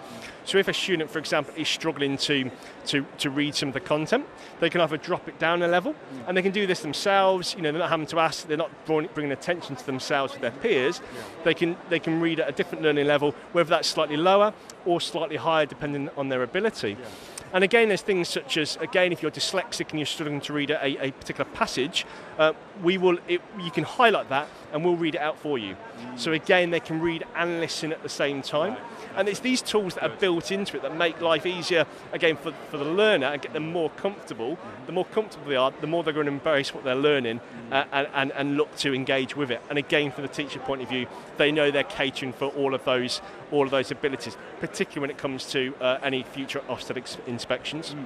So 0.47 0.57
if 0.57 0.69
a 0.69 0.73
student, 0.73 1.11
for 1.11 1.19
example, 1.19 1.53
is 1.57 1.67
struggling 1.67 2.17
to, 2.19 2.49
to, 2.85 3.05
to 3.17 3.29
read 3.29 3.53
some 3.53 3.67
of 3.67 3.73
the 3.73 3.81
content, 3.81 4.25
they 4.61 4.69
can 4.69 4.79
either 4.79 4.95
drop 4.95 5.27
it 5.27 5.37
down 5.39 5.61
a 5.61 5.67
level, 5.67 5.93
and 6.25 6.37
they 6.37 6.41
can 6.41 6.53
do 6.53 6.65
this 6.65 6.79
themselves. 6.79 7.53
You 7.53 7.63
know, 7.63 7.73
they're 7.73 7.81
not 7.81 7.89
having 7.89 8.07
to 8.07 8.19
ask, 8.19 8.47
they're 8.47 8.55
not 8.55 8.71
bringing 8.85 9.33
attention 9.33 9.75
to 9.75 9.85
themselves 9.85 10.31
with 10.31 10.41
their 10.41 10.51
peers. 10.51 11.01
They 11.43 11.53
can, 11.53 11.75
they 11.89 11.99
can 11.99 12.21
read 12.21 12.39
at 12.39 12.47
a 12.47 12.53
different 12.53 12.81
learning 12.81 13.07
level, 13.07 13.35
whether 13.51 13.69
that's 13.69 13.89
slightly 13.89 14.15
lower 14.15 14.53
or 14.85 15.01
slightly 15.01 15.35
higher 15.35 15.65
depending 15.65 16.09
on 16.15 16.29
their 16.29 16.43
ability. 16.43 16.91
Yeah. 16.91 17.05
And 17.53 17.63
again, 17.63 17.89
there's 17.89 18.01
things 18.01 18.27
such 18.27 18.57
as, 18.57 18.77
again, 18.77 19.11
if 19.11 19.21
you're 19.21 19.31
dyslexic 19.31 19.89
and 19.91 19.99
you're 19.99 20.05
struggling 20.05 20.41
to 20.41 20.53
read 20.53 20.69
a, 20.69 21.07
a 21.07 21.11
particular 21.11 21.49
passage, 21.51 22.05
uh, 22.37 22.53
we 22.83 22.97
will, 22.97 23.17
it, 23.27 23.41
you 23.61 23.71
can 23.71 23.85
highlight 23.85 24.29
that 24.29 24.47
and 24.73 24.83
we'll 24.83 24.97
read 24.97 25.15
it 25.15 25.21
out 25.21 25.39
for 25.39 25.57
you. 25.57 25.75
Mm. 25.75 26.19
So 26.19 26.33
again, 26.33 26.71
they 26.71 26.81
can 26.81 27.01
read 27.01 27.25
and 27.35 27.61
listen 27.61 27.93
at 27.93 28.03
the 28.03 28.09
same 28.09 28.41
time. 28.41 28.73
Right. 28.73 28.81
And 29.17 29.27
it's 29.27 29.39
these 29.39 29.61
tools 29.61 29.95
that 29.95 30.03
are 30.03 30.15
built 30.15 30.51
into 30.51 30.77
it 30.77 30.83
that 30.83 30.95
make 30.95 31.19
life 31.21 31.45
easier, 31.45 31.85
again, 32.13 32.37
for, 32.37 32.51
for 32.69 32.77
the 32.77 32.85
learner 32.85 33.27
and 33.27 33.41
get 33.41 33.51
them 33.51 33.71
more 33.71 33.89
comfortable. 33.91 34.57
The 34.85 34.91
more 34.91 35.05
comfortable 35.05 35.47
they 35.47 35.55
are, 35.55 35.71
the 35.81 35.87
more 35.87 36.03
they're 36.03 36.13
going 36.13 36.27
to 36.27 36.31
embrace 36.31 36.73
what 36.73 36.83
they're 36.83 36.95
learning 36.95 37.41
uh, 37.71 37.85
and, 37.91 38.07
and, 38.13 38.31
and 38.33 38.57
look 38.57 38.75
to 38.77 38.93
engage 38.93 39.35
with 39.35 39.51
it. 39.51 39.61
And 39.69 39.77
again, 39.77 40.11
from 40.11 40.21
the 40.21 40.29
teacher 40.29 40.59
point 40.59 40.83
of 40.83 40.89
view, 40.89 41.07
they 41.37 41.51
know 41.51 41.71
they're 41.71 41.83
catering 41.83 42.31
for 42.31 42.49
all 42.49 42.73
of 42.75 42.85
those, 42.85 43.21
all 43.51 43.65
of 43.65 43.71
those 43.71 43.91
abilities, 43.91 44.37
particularly 44.59 45.01
when 45.01 45.09
it 45.09 45.17
comes 45.17 45.49
to 45.51 45.73
uh, 45.81 45.97
any 46.03 46.23
future 46.23 46.59
Ofsted 46.69 47.17
inspections. 47.27 47.95
Mm. 47.95 48.05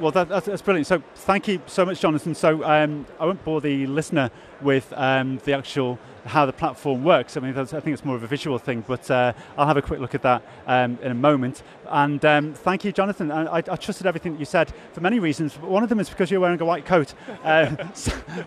Well, 0.00 0.12
that, 0.12 0.28
that's, 0.28 0.46
that's, 0.46 0.62
brilliant. 0.62 0.86
So, 0.86 1.02
thank 1.14 1.48
you 1.48 1.60
so 1.66 1.84
much, 1.84 2.00
Jonathan. 2.00 2.34
So, 2.34 2.64
um, 2.64 3.06
I 3.18 3.26
won't 3.26 3.42
bore 3.44 3.60
the 3.60 3.86
listener 3.86 4.30
with 4.60 4.92
um, 4.96 5.38
the 5.44 5.52
actual 5.52 5.98
how 6.26 6.44
the 6.44 6.52
platform 6.52 7.04
works. 7.04 7.36
I 7.36 7.40
mean, 7.40 7.56
I 7.56 7.64
think 7.64 7.86
it's 7.86 8.04
more 8.04 8.16
of 8.16 8.22
a 8.22 8.26
visual 8.26 8.58
thing, 8.58 8.84
but 8.86 9.10
uh, 9.10 9.32
I'll 9.56 9.66
have 9.66 9.76
a 9.76 9.82
quick 9.82 10.00
look 10.00 10.14
at 10.14 10.22
that 10.22 10.42
um, 10.66 10.98
in 11.02 11.12
a 11.12 11.14
moment. 11.14 11.62
And 11.88 12.24
um, 12.24 12.52
thank 12.52 12.84
you, 12.84 12.92
Jonathan. 12.92 13.30
I, 13.30 13.58
I, 13.58 13.60
trusted 13.76 14.06
everything 14.06 14.32
that 14.32 14.38
you 14.38 14.44
said 14.44 14.72
for 14.92 15.00
many 15.00 15.18
reasons. 15.18 15.54
But 15.54 15.70
one 15.70 15.82
of 15.82 15.88
them 15.88 16.00
is 16.00 16.08
because 16.08 16.30
you're 16.30 16.40
wearing 16.40 16.60
a 16.60 16.64
white 16.64 16.84
coat, 16.84 17.14
uh, 17.44 17.68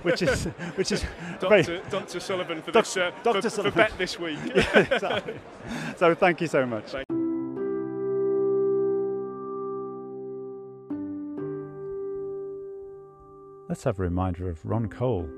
which 0.02 0.22
is 0.22 0.46
which 0.76 0.92
is 0.92 1.06
Dr. 1.40 1.82
Dr. 1.90 2.20
Sullivan 2.20 2.62
for 2.62 2.72
this 2.72 2.98
uh, 2.98 3.12
Dr. 3.24 3.42
For, 3.42 3.50
Sullivan. 3.50 3.72
for 3.72 3.90
BETT 3.90 3.98
this 3.98 4.20
week. 4.20 4.40
yeah, 4.56 4.80
exactly. 4.80 5.40
So, 5.98 6.14
thank 6.14 6.42
you 6.42 6.48
so 6.48 6.66
much. 6.66 6.86
Thank 6.92 7.19
Let's 13.70 13.84
have 13.84 14.00
a 14.00 14.02
reminder 14.02 14.50
of 14.50 14.66
Ron 14.66 14.90
Cole. 14.90 15.30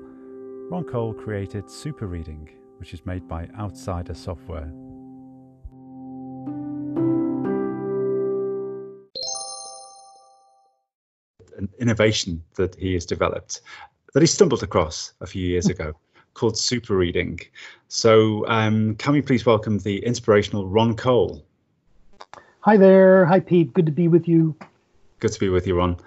Ron 0.70 0.84
Cole 0.84 1.12
created 1.12 1.68
Super 1.68 2.06
Reading, 2.06 2.48
which 2.78 2.94
is 2.94 3.04
made 3.04 3.28
by 3.28 3.46
Outsider 3.58 4.14
Software. 4.14 4.72
An 11.58 11.68
innovation 11.78 12.42
that 12.54 12.74
he 12.76 12.94
has 12.94 13.04
developed 13.04 13.60
that 14.14 14.22
he 14.22 14.26
stumbled 14.26 14.62
across 14.62 15.12
a 15.20 15.26
few 15.26 15.46
years 15.46 15.66
ago 15.66 15.92
called 16.32 16.56
Super 16.56 16.96
Reading. 16.96 17.38
So, 17.88 18.48
um, 18.48 18.94
can 18.94 19.12
we 19.12 19.20
please 19.20 19.44
welcome 19.44 19.78
the 19.80 20.02
inspirational 20.06 20.66
Ron 20.70 20.96
Cole? 20.96 21.44
Hi 22.60 22.78
there. 22.78 23.26
Hi, 23.26 23.40
Pete. 23.40 23.74
Good 23.74 23.84
to 23.84 23.92
be 23.92 24.08
with 24.08 24.26
you. 24.26 24.56
Good 25.20 25.32
to 25.32 25.38
be 25.38 25.50
with 25.50 25.66
you, 25.66 25.76
Ron. 25.76 25.98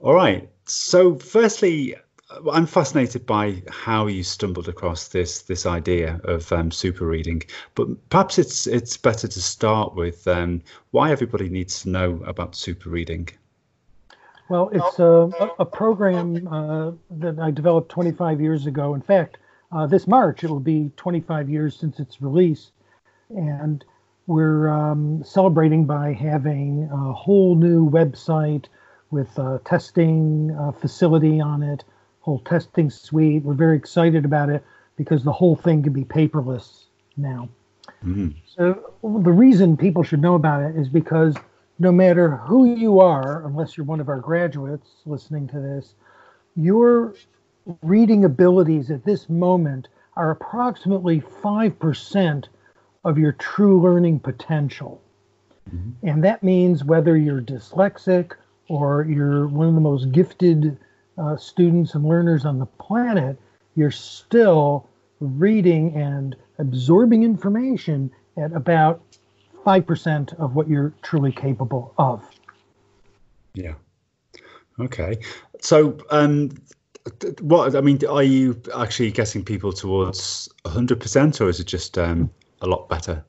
All 0.00 0.14
right. 0.14 0.48
So, 0.70 1.16
firstly, 1.16 1.96
I'm 2.52 2.66
fascinated 2.66 3.24
by 3.24 3.62
how 3.68 4.06
you 4.06 4.22
stumbled 4.22 4.68
across 4.68 5.08
this 5.08 5.42
this 5.42 5.64
idea 5.64 6.20
of 6.24 6.52
um, 6.52 6.70
super 6.70 7.06
reading, 7.06 7.42
but 7.74 7.88
perhaps 8.10 8.38
it's 8.38 8.66
it's 8.66 8.96
better 8.98 9.26
to 9.26 9.40
start 9.40 9.94
with 9.94 10.28
um, 10.28 10.62
why 10.90 11.10
everybody 11.10 11.48
needs 11.48 11.82
to 11.82 11.88
know 11.88 12.20
about 12.26 12.54
super 12.54 12.90
reading. 12.90 13.28
Well, 14.50 14.70
it's 14.72 14.98
a, 14.98 15.30
a 15.58 15.64
program 15.64 16.48
uh, 16.48 16.92
that 17.10 17.38
I 17.38 17.50
developed 17.50 17.90
25 17.90 18.40
years 18.40 18.66
ago. 18.66 18.94
In 18.94 19.02
fact, 19.02 19.36
uh, 19.72 19.86
this 19.86 20.06
March 20.06 20.44
it'll 20.44 20.60
be 20.60 20.90
25 20.96 21.50
years 21.50 21.76
since 21.78 21.98
its 21.98 22.20
release, 22.20 22.72
and 23.30 23.84
we're 24.26 24.68
um, 24.68 25.22
celebrating 25.24 25.86
by 25.86 26.12
having 26.12 26.90
a 26.92 27.12
whole 27.12 27.54
new 27.54 27.88
website 27.88 28.66
with 29.10 29.36
a 29.38 29.60
testing 29.64 30.56
uh, 30.58 30.72
facility 30.72 31.40
on 31.40 31.62
it 31.62 31.84
whole 32.28 32.40
testing 32.40 32.90
suite. 32.90 33.42
We're 33.42 33.54
very 33.54 33.78
excited 33.78 34.26
about 34.26 34.50
it 34.50 34.62
because 34.96 35.24
the 35.24 35.32
whole 35.32 35.56
thing 35.56 35.82
can 35.82 35.94
be 35.94 36.04
paperless 36.04 36.84
now. 37.16 37.48
Mm-hmm. 38.04 38.28
So 38.54 38.92
the 39.02 39.32
reason 39.32 39.78
people 39.78 40.02
should 40.02 40.20
know 40.20 40.34
about 40.34 40.62
it 40.62 40.76
is 40.76 40.90
because 40.90 41.36
no 41.78 41.90
matter 41.90 42.36
who 42.36 42.66
you 42.66 43.00
are, 43.00 43.46
unless 43.46 43.78
you're 43.78 43.86
one 43.86 44.00
of 44.00 44.10
our 44.10 44.18
graduates 44.18 44.90
listening 45.06 45.48
to 45.48 45.58
this, 45.58 45.94
your 46.54 47.14
reading 47.80 48.26
abilities 48.26 48.90
at 48.90 49.06
this 49.06 49.30
moment 49.30 49.88
are 50.14 50.30
approximately 50.30 51.20
5% 51.20 52.44
of 53.04 53.16
your 53.16 53.32
true 53.32 53.80
learning 53.80 54.20
potential. 54.20 55.00
Mm-hmm. 55.74 56.06
And 56.06 56.24
that 56.24 56.42
means 56.42 56.84
whether 56.84 57.16
you're 57.16 57.40
dyslexic 57.40 58.32
or 58.68 59.06
you're 59.08 59.48
one 59.48 59.68
of 59.68 59.74
the 59.74 59.80
most 59.80 60.12
gifted 60.12 60.78
uh, 61.16 61.36
students 61.36 61.94
and 61.94 62.04
learners 62.04 62.44
on 62.44 62.58
the 62.58 62.66
planet, 62.66 63.38
you're 63.74 63.90
still 63.90 64.88
reading 65.20 65.94
and 65.94 66.36
absorbing 66.58 67.22
information 67.22 68.10
at 68.36 68.52
about 68.52 69.02
5% 69.64 70.34
of 70.38 70.54
what 70.54 70.68
you're 70.68 70.92
truly 71.02 71.32
capable 71.32 71.92
of. 71.98 72.24
Yeah. 73.54 73.74
Okay. 74.78 75.18
So, 75.60 75.98
um, 76.10 76.50
what 77.40 77.74
I 77.74 77.80
mean, 77.80 78.04
are 78.06 78.22
you 78.22 78.60
actually 78.76 79.10
getting 79.10 79.44
people 79.44 79.72
towards 79.72 80.48
100% 80.64 81.40
or 81.40 81.48
is 81.48 81.58
it 81.58 81.66
just 81.66 81.98
um, 81.98 82.30
a 82.60 82.66
lot 82.66 82.88
better? 82.88 83.24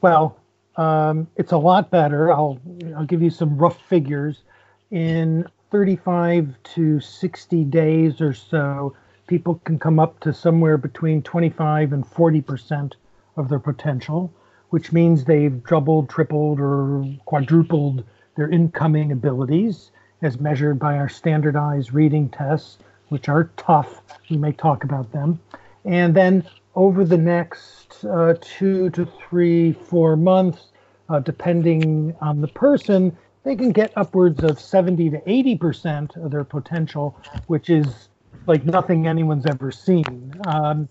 Well, 0.00 0.38
um, 0.76 1.26
it's 1.36 1.52
a 1.52 1.58
lot 1.58 1.90
better. 1.90 2.32
I'll 2.32 2.58
I'll 2.96 3.04
give 3.06 3.20
you 3.20 3.30
some 3.30 3.56
rough 3.58 3.80
figures. 3.88 4.42
In 4.90 5.46
35 5.70 6.62
to 6.74 6.98
60 6.98 7.64
days 7.64 8.22
or 8.22 8.32
so, 8.32 8.96
people 9.26 9.60
can 9.64 9.78
come 9.78 9.98
up 9.98 10.18
to 10.20 10.32
somewhere 10.32 10.78
between 10.78 11.20
25 11.22 11.92
and 11.92 12.06
40 12.06 12.40
percent 12.40 12.96
of 13.36 13.50
their 13.50 13.58
potential, 13.58 14.32
which 14.70 14.90
means 14.90 15.24
they've 15.24 15.62
doubled, 15.64 16.08
tripled, 16.08 16.58
or 16.58 17.04
quadrupled 17.26 18.02
their 18.34 18.48
incoming 18.48 19.12
abilities 19.12 19.90
as 20.22 20.40
measured 20.40 20.78
by 20.78 20.96
our 20.96 21.08
standardized 21.08 21.92
reading 21.92 22.30
tests, 22.30 22.78
which 23.10 23.28
are 23.28 23.50
tough. 23.58 24.02
We 24.30 24.38
may 24.38 24.52
talk 24.52 24.84
about 24.84 25.12
them. 25.12 25.38
And 25.84 26.14
then 26.14 26.44
over 26.74 27.04
the 27.04 27.18
next 27.18 28.06
uh, 28.06 28.36
two 28.40 28.88
to 28.90 29.04
three, 29.04 29.74
four 29.74 30.16
months, 30.16 30.68
uh, 31.10 31.20
depending 31.20 32.16
on 32.22 32.40
the 32.40 32.48
person, 32.48 33.14
they 33.44 33.56
can 33.56 33.72
get 33.72 33.92
upwards 33.96 34.42
of 34.42 34.60
70 34.60 35.10
to 35.10 35.20
80% 35.20 36.22
of 36.24 36.30
their 36.30 36.44
potential, 36.44 37.18
which 37.46 37.70
is 37.70 38.08
like 38.46 38.64
nothing 38.64 39.06
anyone's 39.06 39.46
ever 39.46 39.70
seen. 39.70 40.34
Um, 40.46 40.88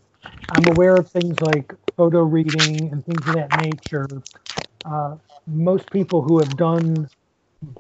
I'm 0.50 0.68
aware 0.68 0.98
of 0.98 1.10
things 1.10 1.42
like 1.42 1.74
photo 1.98 2.22
reading 2.24 2.90
and 2.92 3.06
things 3.06 3.28
of 3.28 3.34
that 3.34 3.54
nature. 3.54 4.24
Uh, 4.86 5.18
most 5.46 5.90
people 5.92 6.22
who 6.22 6.40
have 6.40 6.56
done 6.58 7.10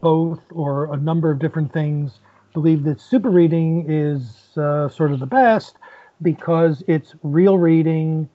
both 0.01 0.41
or 0.51 0.93
a 0.93 0.97
number 0.97 1.31
of 1.31 1.39
different 1.39 1.71
things 1.71 2.19
believe 2.53 2.83
that 2.83 2.99
super 2.99 3.29
reading 3.29 3.85
is 3.87 4.57
uh, 4.57 4.89
sort 4.89 5.11
of 5.11 5.19
the 5.19 5.25
best 5.25 5.77
because 6.21 6.83
it's 6.87 7.15
real 7.23 7.57
reading. 7.57 8.29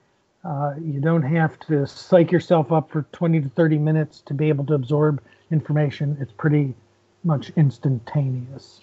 Uh, 0.45 0.73
you 0.81 0.99
don't 0.99 1.23
have 1.23 1.59
to 1.59 1.85
psych 1.85 2.31
yourself 2.31 2.71
up 2.71 2.89
for 2.89 3.03
20 3.11 3.41
to 3.41 3.49
30 3.49 3.77
minutes 3.77 4.21
to 4.21 4.33
be 4.33 4.49
able 4.49 4.65
to 4.65 4.73
absorb 4.73 5.21
information. 5.53 6.17
It's 6.19 6.33
pretty 6.33 6.75
much 7.23 7.51
instantaneous. 7.55 8.81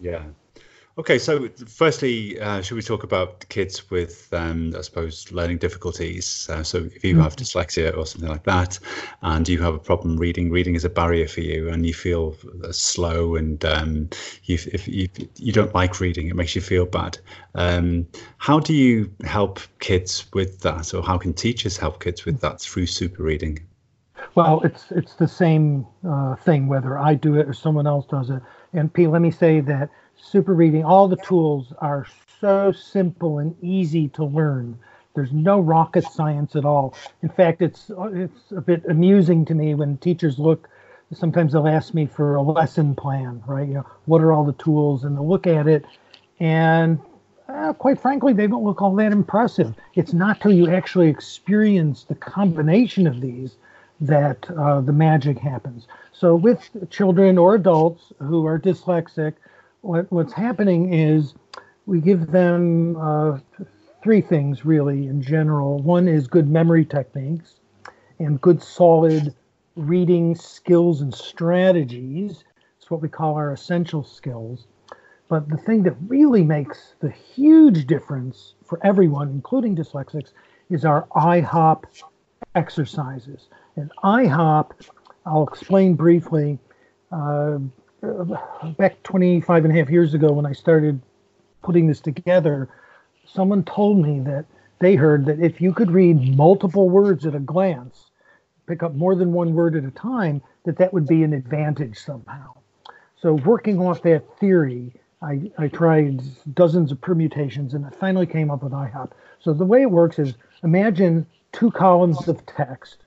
Yeah. 0.00 0.22
Okay, 0.98 1.18
so 1.18 1.48
firstly, 1.66 2.38
uh, 2.38 2.60
should 2.60 2.74
we 2.74 2.82
talk 2.82 3.02
about 3.02 3.48
kids 3.48 3.90
with, 3.90 4.28
um, 4.32 4.74
I 4.76 4.82
suppose, 4.82 5.32
learning 5.32 5.56
difficulties? 5.56 6.46
Uh, 6.50 6.62
so 6.62 6.78
if 6.78 7.02
you 7.02 7.14
mm-hmm. 7.14 7.22
have 7.22 7.34
dyslexia 7.34 7.96
or 7.96 8.04
something 8.04 8.28
like 8.28 8.44
that, 8.44 8.78
and 9.22 9.48
you 9.48 9.58
have 9.62 9.72
a 9.72 9.78
problem 9.78 10.18
reading, 10.18 10.50
reading 10.50 10.74
is 10.74 10.84
a 10.84 10.90
barrier 10.90 11.26
for 11.26 11.40
you, 11.40 11.70
and 11.70 11.86
you 11.86 11.94
feel 11.94 12.36
uh, 12.62 12.72
slow, 12.72 13.36
and 13.36 13.64
um, 13.64 14.10
you, 14.44 14.58
if 14.70 14.86
you, 14.86 15.08
you 15.36 15.50
don't 15.50 15.74
like 15.74 15.98
reading, 15.98 16.28
it 16.28 16.36
makes 16.36 16.54
you 16.54 16.60
feel 16.60 16.84
bad. 16.84 17.16
Um, 17.54 18.06
how 18.36 18.60
do 18.60 18.74
you 18.74 19.10
help 19.24 19.60
kids 19.78 20.26
with 20.34 20.60
that, 20.60 20.92
or 20.92 21.02
how 21.02 21.16
can 21.16 21.32
teachers 21.32 21.78
help 21.78 22.04
kids 22.04 22.26
with 22.26 22.42
that 22.42 22.60
through 22.60 22.84
super 22.84 23.22
reading? 23.22 23.66
Well, 24.34 24.62
it's 24.62 24.90
it's 24.90 25.14
the 25.14 25.28
same 25.28 25.86
uh, 26.08 26.36
thing 26.36 26.66
whether 26.66 26.98
I 26.98 27.14
do 27.14 27.38
it 27.38 27.46
or 27.48 27.52
someone 27.52 27.86
else 27.86 28.06
does 28.06 28.30
it. 28.30 28.42
And 28.72 28.92
P, 28.92 29.06
let 29.06 29.20
me 29.20 29.30
say 29.30 29.60
that 29.60 29.90
super 30.16 30.54
reading, 30.54 30.84
all 30.84 31.06
the 31.06 31.16
tools 31.16 31.72
are 31.78 32.06
so 32.40 32.72
simple 32.72 33.38
and 33.38 33.54
easy 33.62 34.08
to 34.08 34.24
learn. 34.24 34.78
There's 35.14 35.32
no 35.32 35.60
rocket 35.60 36.04
science 36.04 36.56
at 36.56 36.64
all. 36.64 36.94
In 37.22 37.28
fact, 37.28 37.60
it's 37.60 37.90
it's 38.14 38.52
a 38.52 38.62
bit 38.62 38.84
amusing 38.88 39.44
to 39.46 39.54
me 39.54 39.74
when 39.74 39.98
teachers 39.98 40.38
look. 40.38 40.68
Sometimes 41.12 41.52
they'll 41.52 41.68
ask 41.68 41.92
me 41.92 42.06
for 42.06 42.36
a 42.36 42.42
lesson 42.42 42.94
plan, 42.94 43.42
right? 43.46 43.68
You 43.68 43.74
know, 43.74 43.86
what 44.06 44.22
are 44.22 44.32
all 44.32 44.44
the 44.44 44.54
tools? 44.54 45.04
And 45.04 45.14
they'll 45.14 45.28
look 45.28 45.46
at 45.46 45.66
it, 45.66 45.84
and 46.40 46.98
uh, 47.48 47.74
quite 47.74 48.00
frankly, 48.00 48.32
they 48.32 48.46
don't 48.46 48.64
look 48.64 48.80
all 48.80 48.94
that 48.96 49.12
impressive. 49.12 49.74
It's 49.94 50.14
not 50.14 50.40
till 50.40 50.54
you 50.54 50.70
actually 50.70 51.08
experience 51.08 52.04
the 52.04 52.14
combination 52.14 53.06
of 53.06 53.20
these 53.20 53.56
that 54.02 54.50
uh, 54.50 54.80
the 54.80 54.92
magic 54.92 55.38
happens. 55.38 55.86
So 56.12 56.34
with 56.34 56.68
children 56.90 57.38
or 57.38 57.54
adults 57.54 58.12
who 58.18 58.44
are 58.46 58.58
dyslexic, 58.58 59.34
what, 59.80 60.10
what's 60.10 60.32
happening 60.32 60.92
is 60.92 61.34
we 61.86 62.00
give 62.00 62.30
them 62.30 62.96
uh, 62.96 63.38
three 64.02 64.20
things 64.20 64.64
really 64.64 65.06
in 65.06 65.22
general. 65.22 65.78
One 65.78 66.08
is 66.08 66.26
good 66.26 66.48
memory 66.48 66.84
techniques 66.84 67.60
and 68.18 68.40
good 68.40 68.62
solid 68.62 69.34
reading 69.76 70.34
skills 70.34 71.00
and 71.00 71.14
strategies. 71.14 72.44
It's 72.78 72.90
what 72.90 73.00
we 73.00 73.08
call 73.08 73.36
our 73.36 73.52
essential 73.52 74.02
skills. 74.02 74.66
But 75.28 75.48
the 75.48 75.56
thing 75.56 75.84
that 75.84 75.96
really 76.08 76.42
makes 76.42 76.94
the 77.00 77.10
huge 77.10 77.86
difference 77.86 78.54
for 78.64 78.78
everyone, 78.84 79.30
including 79.30 79.76
dyslexics, 79.76 80.32
is 80.68 80.84
our 80.84 81.06
IHOP 81.14 81.84
exercises. 82.54 83.48
And 83.76 83.90
IHOP, 84.04 84.70
I'll 85.24 85.44
explain 85.44 85.94
briefly. 85.94 86.58
Uh, 87.10 87.58
back 88.76 89.02
25 89.02 89.64
and 89.64 89.74
a 89.74 89.78
half 89.78 89.90
years 89.90 90.14
ago, 90.14 90.32
when 90.32 90.46
I 90.46 90.52
started 90.52 91.00
putting 91.62 91.86
this 91.86 92.00
together, 92.00 92.68
someone 93.24 93.62
told 93.64 93.98
me 93.98 94.20
that 94.20 94.44
they 94.80 94.94
heard 94.96 95.26
that 95.26 95.40
if 95.40 95.60
you 95.60 95.72
could 95.72 95.90
read 95.90 96.36
multiple 96.36 96.90
words 96.90 97.24
at 97.24 97.34
a 97.34 97.38
glance, 97.38 98.10
pick 98.66 98.82
up 98.82 98.94
more 98.94 99.14
than 99.14 99.32
one 99.32 99.54
word 99.54 99.76
at 99.76 99.84
a 99.84 99.90
time, 99.92 100.42
that 100.64 100.76
that 100.78 100.92
would 100.92 101.06
be 101.06 101.22
an 101.22 101.32
advantage 101.32 101.98
somehow. 101.98 102.52
So, 103.16 103.34
working 103.34 103.78
off 103.78 104.02
that 104.02 104.24
theory, 104.38 104.92
I, 105.22 105.50
I 105.56 105.68
tried 105.68 106.20
dozens 106.54 106.90
of 106.90 107.00
permutations 107.00 107.74
and 107.74 107.86
I 107.86 107.90
finally 107.90 108.26
came 108.26 108.50
up 108.50 108.64
with 108.64 108.72
IHOP. 108.72 109.12
So, 109.38 109.52
the 109.52 109.64
way 109.64 109.82
it 109.82 109.90
works 109.90 110.18
is 110.18 110.34
imagine 110.64 111.26
two 111.52 111.70
columns 111.70 112.26
of 112.26 112.44
text 112.46 113.01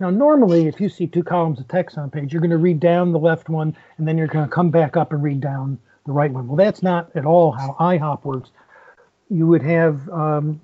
now, 0.00 0.10
normally, 0.10 0.66
if 0.66 0.80
you 0.80 0.88
see 0.88 1.06
two 1.06 1.22
columns 1.22 1.60
of 1.60 1.68
text 1.68 1.96
on 1.96 2.06
a 2.06 2.08
page, 2.08 2.32
you're 2.32 2.40
going 2.40 2.50
to 2.50 2.58
read 2.58 2.80
down 2.80 3.12
the 3.12 3.18
left 3.18 3.48
one, 3.48 3.76
and 3.96 4.08
then 4.08 4.18
you're 4.18 4.26
going 4.26 4.44
to 4.44 4.50
come 4.50 4.70
back 4.70 4.96
up 4.96 5.12
and 5.12 5.22
read 5.22 5.40
down 5.40 5.78
the 6.04 6.12
right 6.12 6.30
one. 6.30 6.48
Well, 6.48 6.56
that's 6.56 6.82
not 6.82 7.10
at 7.14 7.24
all 7.24 7.52
how 7.52 7.76
IHOP 7.78 8.24
works. 8.24 8.50
You 9.30 9.46
would 9.46 9.62
have 9.62 10.08
um, 10.10 10.60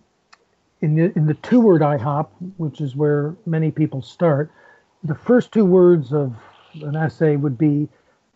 in 0.80 0.96
the 0.96 1.12
in 1.16 1.26
the 1.26 1.34
two-word 1.34 1.80
IHOP, 1.80 2.28
which 2.56 2.80
is 2.80 2.96
where 2.96 3.34
many 3.46 3.70
people 3.70 4.02
start. 4.02 4.50
The 5.04 5.14
first 5.14 5.52
two 5.52 5.64
words 5.64 6.12
of 6.12 6.34
an 6.82 6.96
essay 6.96 7.36
would 7.36 7.56
be 7.56 7.88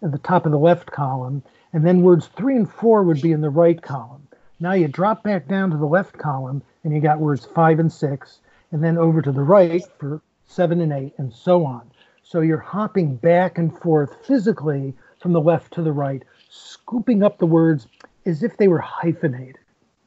at 0.02 0.12
the 0.12 0.18
top 0.18 0.46
of 0.46 0.52
the 0.52 0.58
left 0.58 0.90
column, 0.90 1.42
and 1.72 1.84
then 1.84 2.02
words 2.02 2.28
three 2.28 2.56
and 2.56 2.70
four 2.70 3.02
would 3.02 3.20
be 3.20 3.32
in 3.32 3.40
the 3.40 3.50
right 3.50 3.80
column. 3.82 4.26
Now 4.60 4.72
you 4.72 4.88
drop 4.88 5.24
back 5.24 5.48
down 5.48 5.70
to 5.72 5.76
the 5.76 5.86
left 5.86 6.16
column, 6.16 6.62
and 6.84 6.94
you 6.94 7.00
got 7.00 7.18
words 7.18 7.44
five 7.44 7.80
and 7.80 7.92
six, 7.92 8.38
and 8.70 8.82
then 8.82 8.96
over 8.96 9.20
to 9.20 9.32
the 9.32 9.42
right 9.42 9.82
for 9.98 10.22
seven 10.46 10.80
and 10.80 10.92
eight, 10.92 11.14
and 11.18 11.32
so 11.32 11.64
on. 11.64 11.90
So 12.22 12.40
you're 12.40 12.58
hopping 12.58 13.16
back 13.16 13.58
and 13.58 13.76
forth 13.78 14.26
physically 14.26 14.94
from 15.20 15.32
the 15.32 15.40
left 15.40 15.72
to 15.74 15.82
the 15.82 15.92
right, 15.92 16.22
scooping 16.48 17.22
up 17.22 17.38
the 17.38 17.46
words 17.46 17.86
as 18.26 18.42
if 18.42 18.56
they 18.56 18.68
were 18.68 18.78
hyphenated. 18.78 19.58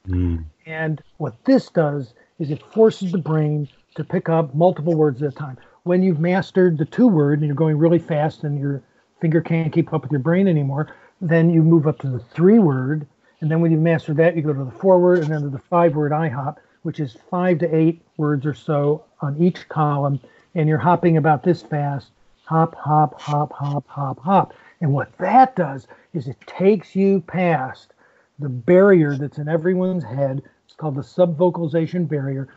Mm. 0.07 0.45
And 0.65 1.01
what 1.17 1.35
this 1.45 1.69
does 1.69 2.13
is 2.39 2.51
it 2.51 2.61
forces 2.61 3.11
the 3.11 3.17
brain 3.17 3.67
to 3.95 4.03
pick 4.03 4.29
up 4.29 4.53
multiple 4.53 4.95
words 4.95 5.21
at 5.21 5.33
a 5.33 5.35
time. 5.35 5.57
When 5.83 6.03
you've 6.03 6.19
mastered 6.19 6.77
the 6.77 6.85
two 6.85 7.07
word 7.07 7.39
and 7.39 7.47
you're 7.47 7.55
going 7.55 7.77
really 7.77 7.99
fast 7.99 8.43
and 8.43 8.59
your 8.59 8.81
finger 9.21 9.41
can't 9.41 9.73
keep 9.73 9.93
up 9.93 10.03
with 10.03 10.11
your 10.11 10.19
brain 10.19 10.47
anymore, 10.47 10.93
then 11.21 11.49
you 11.49 11.63
move 11.63 11.87
up 11.87 11.99
to 11.99 12.09
the 12.09 12.19
three 12.19 12.59
word. 12.59 13.07
And 13.39 13.49
then 13.49 13.61
when 13.61 13.71
you've 13.71 13.81
mastered 13.81 14.17
that, 14.17 14.35
you 14.35 14.41
go 14.41 14.53
to 14.53 14.65
the 14.65 14.71
four 14.71 14.99
word 14.99 15.19
and 15.19 15.29
then 15.29 15.41
to 15.41 15.49
the 15.49 15.59
five 15.59 15.95
word 15.95 16.11
IHOP, 16.11 16.57
which 16.83 16.99
is 16.99 17.17
five 17.29 17.59
to 17.59 17.75
eight 17.75 18.01
words 18.17 18.45
or 18.45 18.53
so 18.53 19.03
on 19.21 19.37
each 19.41 19.67
column. 19.69 20.19
And 20.55 20.67
you're 20.67 20.77
hopping 20.77 21.17
about 21.17 21.43
this 21.43 21.61
fast 21.61 22.11
hop, 22.47 22.75
hop, 22.75 23.19
hop, 23.19 23.51
hop, 23.51 23.85
hop, 23.87 24.19
hop. 24.19 24.53
And 24.79 24.93
what 24.93 25.15
that 25.17 25.55
does 25.55 25.87
is 26.13 26.27
it 26.27 26.37
takes 26.47 26.95
you 26.95 27.21
past 27.21 27.93
the 28.39 28.49
barrier 28.49 29.17
that's 29.17 29.37
in 29.37 29.49
everyone's 29.49 30.03
head. 30.03 30.41
It's 30.65 30.75
called 30.75 30.95
the 30.95 31.01
subvocalization 31.01 32.07
barrier. 32.07 32.47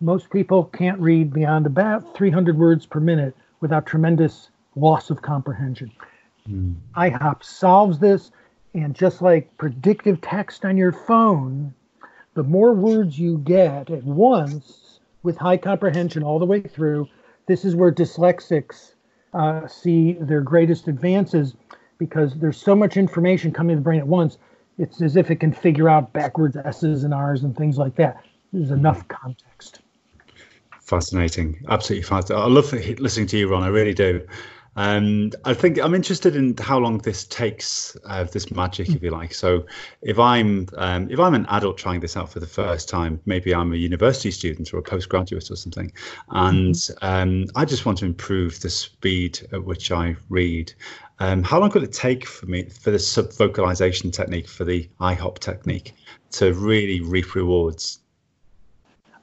Most 0.00 0.30
people 0.30 0.64
can't 0.64 1.00
read 1.00 1.32
beyond 1.32 1.66
about 1.66 2.14
300 2.14 2.56
words 2.56 2.86
per 2.86 3.00
minute 3.00 3.34
without 3.60 3.86
tremendous 3.86 4.50
loss 4.76 5.10
of 5.10 5.20
comprehension. 5.20 5.90
Mm. 6.48 6.76
IHOP 6.96 7.42
solves 7.42 7.98
this, 7.98 8.30
and 8.74 8.94
just 8.94 9.20
like 9.20 9.56
predictive 9.58 10.20
text 10.20 10.64
on 10.64 10.76
your 10.76 10.92
phone, 10.92 11.74
the 12.34 12.44
more 12.44 12.72
words 12.72 13.18
you 13.18 13.38
get 13.38 13.90
at 13.90 14.04
once 14.04 14.89
with 15.22 15.36
high 15.36 15.56
comprehension 15.56 16.22
all 16.22 16.38
the 16.38 16.46
way 16.46 16.60
through, 16.60 17.08
this 17.46 17.64
is 17.64 17.74
where 17.74 17.92
dyslexics 17.92 18.94
uh, 19.34 19.66
see 19.66 20.14
their 20.14 20.40
greatest 20.40 20.88
advances 20.88 21.54
because 21.98 22.34
there's 22.36 22.56
so 22.56 22.74
much 22.74 22.96
information 22.96 23.52
coming 23.52 23.76
to 23.76 23.80
the 23.80 23.84
brain 23.84 24.00
at 24.00 24.06
once. 24.06 24.38
It's 24.78 25.02
as 25.02 25.16
if 25.16 25.30
it 25.30 25.36
can 25.36 25.52
figure 25.52 25.88
out 25.88 26.12
backwards 26.12 26.56
S's 26.56 27.04
and 27.04 27.12
R's 27.12 27.42
and 27.42 27.56
things 27.56 27.76
like 27.76 27.96
that. 27.96 28.24
There's 28.52 28.70
enough 28.70 29.06
context. 29.08 29.80
Fascinating, 30.80 31.62
absolutely 31.68 32.02
fascinating. 32.02 32.44
I 32.44 32.48
love 32.48 32.72
listening 32.98 33.26
to 33.28 33.38
you, 33.38 33.48
Ron. 33.48 33.62
I 33.62 33.68
really 33.68 33.94
do. 33.94 34.26
And 34.76 35.34
I 35.44 35.52
think 35.52 35.80
I'm 35.80 35.94
interested 35.94 36.36
in 36.36 36.56
how 36.56 36.78
long 36.78 36.98
this 36.98 37.24
takes, 37.24 37.96
uh, 38.04 38.24
this 38.24 38.52
magic, 38.52 38.88
if 38.88 39.02
you 39.02 39.10
like. 39.10 39.34
So, 39.34 39.66
if 40.00 40.18
I'm 40.18 40.68
um, 40.76 41.10
if 41.10 41.18
I'm 41.18 41.34
an 41.34 41.44
adult 41.46 41.76
trying 41.76 42.00
this 42.00 42.16
out 42.16 42.30
for 42.30 42.38
the 42.38 42.46
first 42.46 42.88
time, 42.88 43.20
maybe 43.26 43.52
I'm 43.52 43.72
a 43.72 43.76
university 43.76 44.30
student 44.30 44.72
or 44.72 44.78
a 44.78 44.82
postgraduate 44.82 45.50
or 45.50 45.56
something, 45.56 45.92
and 46.30 46.74
mm-hmm. 46.74 47.04
um, 47.04 47.46
I 47.56 47.64
just 47.64 47.84
want 47.84 47.98
to 47.98 48.06
improve 48.06 48.60
the 48.60 48.70
speed 48.70 49.40
at 49.52 49.64
which 49.64 49.90
I 49.90 50.16
read. 50.28 50.72
Um, 51.18 51.42
how 51.42 51.58
long 51.58 51.70
could 51.70 51.82
it 51.82 51.92
take 51.92 52.24
for 52.24 52.46
me 52.46 52.64
for 52.64 52.90
the 52.90 52.96
subvocalization 52.96 54.12
technique, 54.12 54.48
for 54.48 54.64
the 54.64 54.88
IHOP 55.00 55.40
technique, 55.40 55.94
to 56.32 56.54
really 56.54 57.00
reap 57.00 57.34
rewards? 57.34 57.98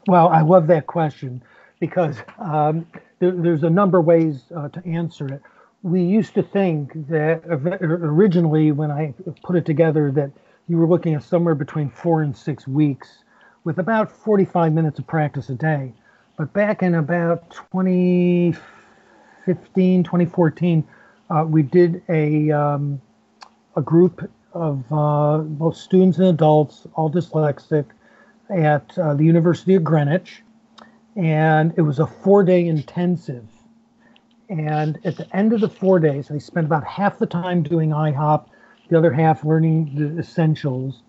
Well, 0.08 0.28
I 0.28 0.42
love 0.42 0.68
that 0.68 0.88
question 0.88 1.44
because 1.80 2.18
um, 2.38 2.86
there, 3.20 3.32
there's 3.32 3.64
a 3.64 3.70
number 3.70 4.00
of 4.00 4.06
ways 4.06 4.44
uh, 4.56 4.70
to 4.70 4.86
answer 4.86 5.28
it. 5.28 5.42
We 5.84 6.02
used 6.02 6.34
to 6.36 6.44
think 6.44 7.08
that 7.08 7.44
originally, 7.46 8.72
when 8.72 8.92
I 8.92 9.14
put 9.44 9.56
it 9.56 9.66
together, 9.66 10.12
that 10.12 10.32
you 10.68 10.78
were 10.78 10.88
looking 10.88 11.14
at 11.14 11.24
somewhere 11.24 11.56
between 11.56 11.90
four 11.90 12.22
and 12.22 12.36
six 12.36 12.68
weeks 12.68 13.24
with 13.64 13.80
about 13.80 14.12
45 14.12 14.74
minutes 14.74 15.00
of 15.00 15.08
practice 15.08 15.50
a 15.50 15.56
day. 15.56 15.94
But 16.38 16.54
back 16.54 16.84
in 16.84 16.96
about 16.96 17.50
2015, 17.52 20.04
2014, 20.04 20.88
uh, 21.30 21.46
we 21.48 21.64
did 21.64 22.02
a, 22.10 22.52
um, 22.52 23.02
a 23.76 23.82
group 23.82 24.30
of 24.54 24.84
uh, 24.92 25.40
both 25.40 25.78
students 25.78 26.18
and 26.18 26.28
adults, 26.28 26.88
all 26.96 27.12
dyslexic, 27.12 27.86
at 28.50 28.98
uh, 28.98 29.14
the 29.14 29.26
University 29.26 29.76
of 29.76 29.84
Greenwich 29.84 30.42
and 31.18 31.74
it 31.76 31.82
was 31.82 32.00
a 32.00 32.08
four 32.08 32.44
day 32.44 32.68
intensive. 32.68 33.48
And 34.50 35.00
at 35.04 35.18
the 35.18 35.36
end 35.36 35.52
of 35.52 35.60
the 35.60 35.70
four 35.70 36.00
days, 36.00 36.32
I 36.32 36.38
spent 36.38 36.68
about 36.68 36.86
half 36.86 37.20
the 37.20 37.26
time 37.26 37.64
doing 37.64 37.90
IHOP, 37.90 38.46
the 38.88 38.98
other 38.98 39.12
half 39.12 39.44
learning 39.44 39.96
the 39.96 40.20
essentials. 40.20 41.02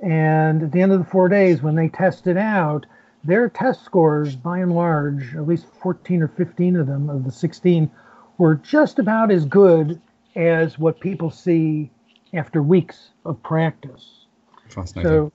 And 0.00 0.62
at 0.62 0.70
the 0.70 0.80
end 0.80 0.92
of 0.92 1.00
the 1.00 1.04
four 1.04 1.28
days, 1.28 1.60
when 1.60 1.74
they 1.74 1.88
tested 1.88 2.36
out, 2.36 2.86
their 3.24 3.48
test 3.48 3.84
scores, 3.84 4.36
by 4.36 4.58
and 4.58 4.72
large, 4.72 5.34
at 5.34 5.48
least 5.48 5.66
14 5.82 6.22
or 6.22 6.28
15 6.28 6.76
of 6.76 6.86
them 6.86 7.10
of 7.10 7.24
the 7.24 7.32
16, 7.32 7.90
were 8.36 8.54
just 8.54 9.00
about 9.00 9.32
as 9.32 9.44
good 9.44 10.00
as 10.36 10.78
what 10.78 11.00
people 11.00 11.30
see 11.30 11.90
after 12.32 12.62
weeks 12.62 13.10
of 13.24 13.42
practice. 13.42 14.26
Fascinating. 14.68 15.10
So, 15.10 15.32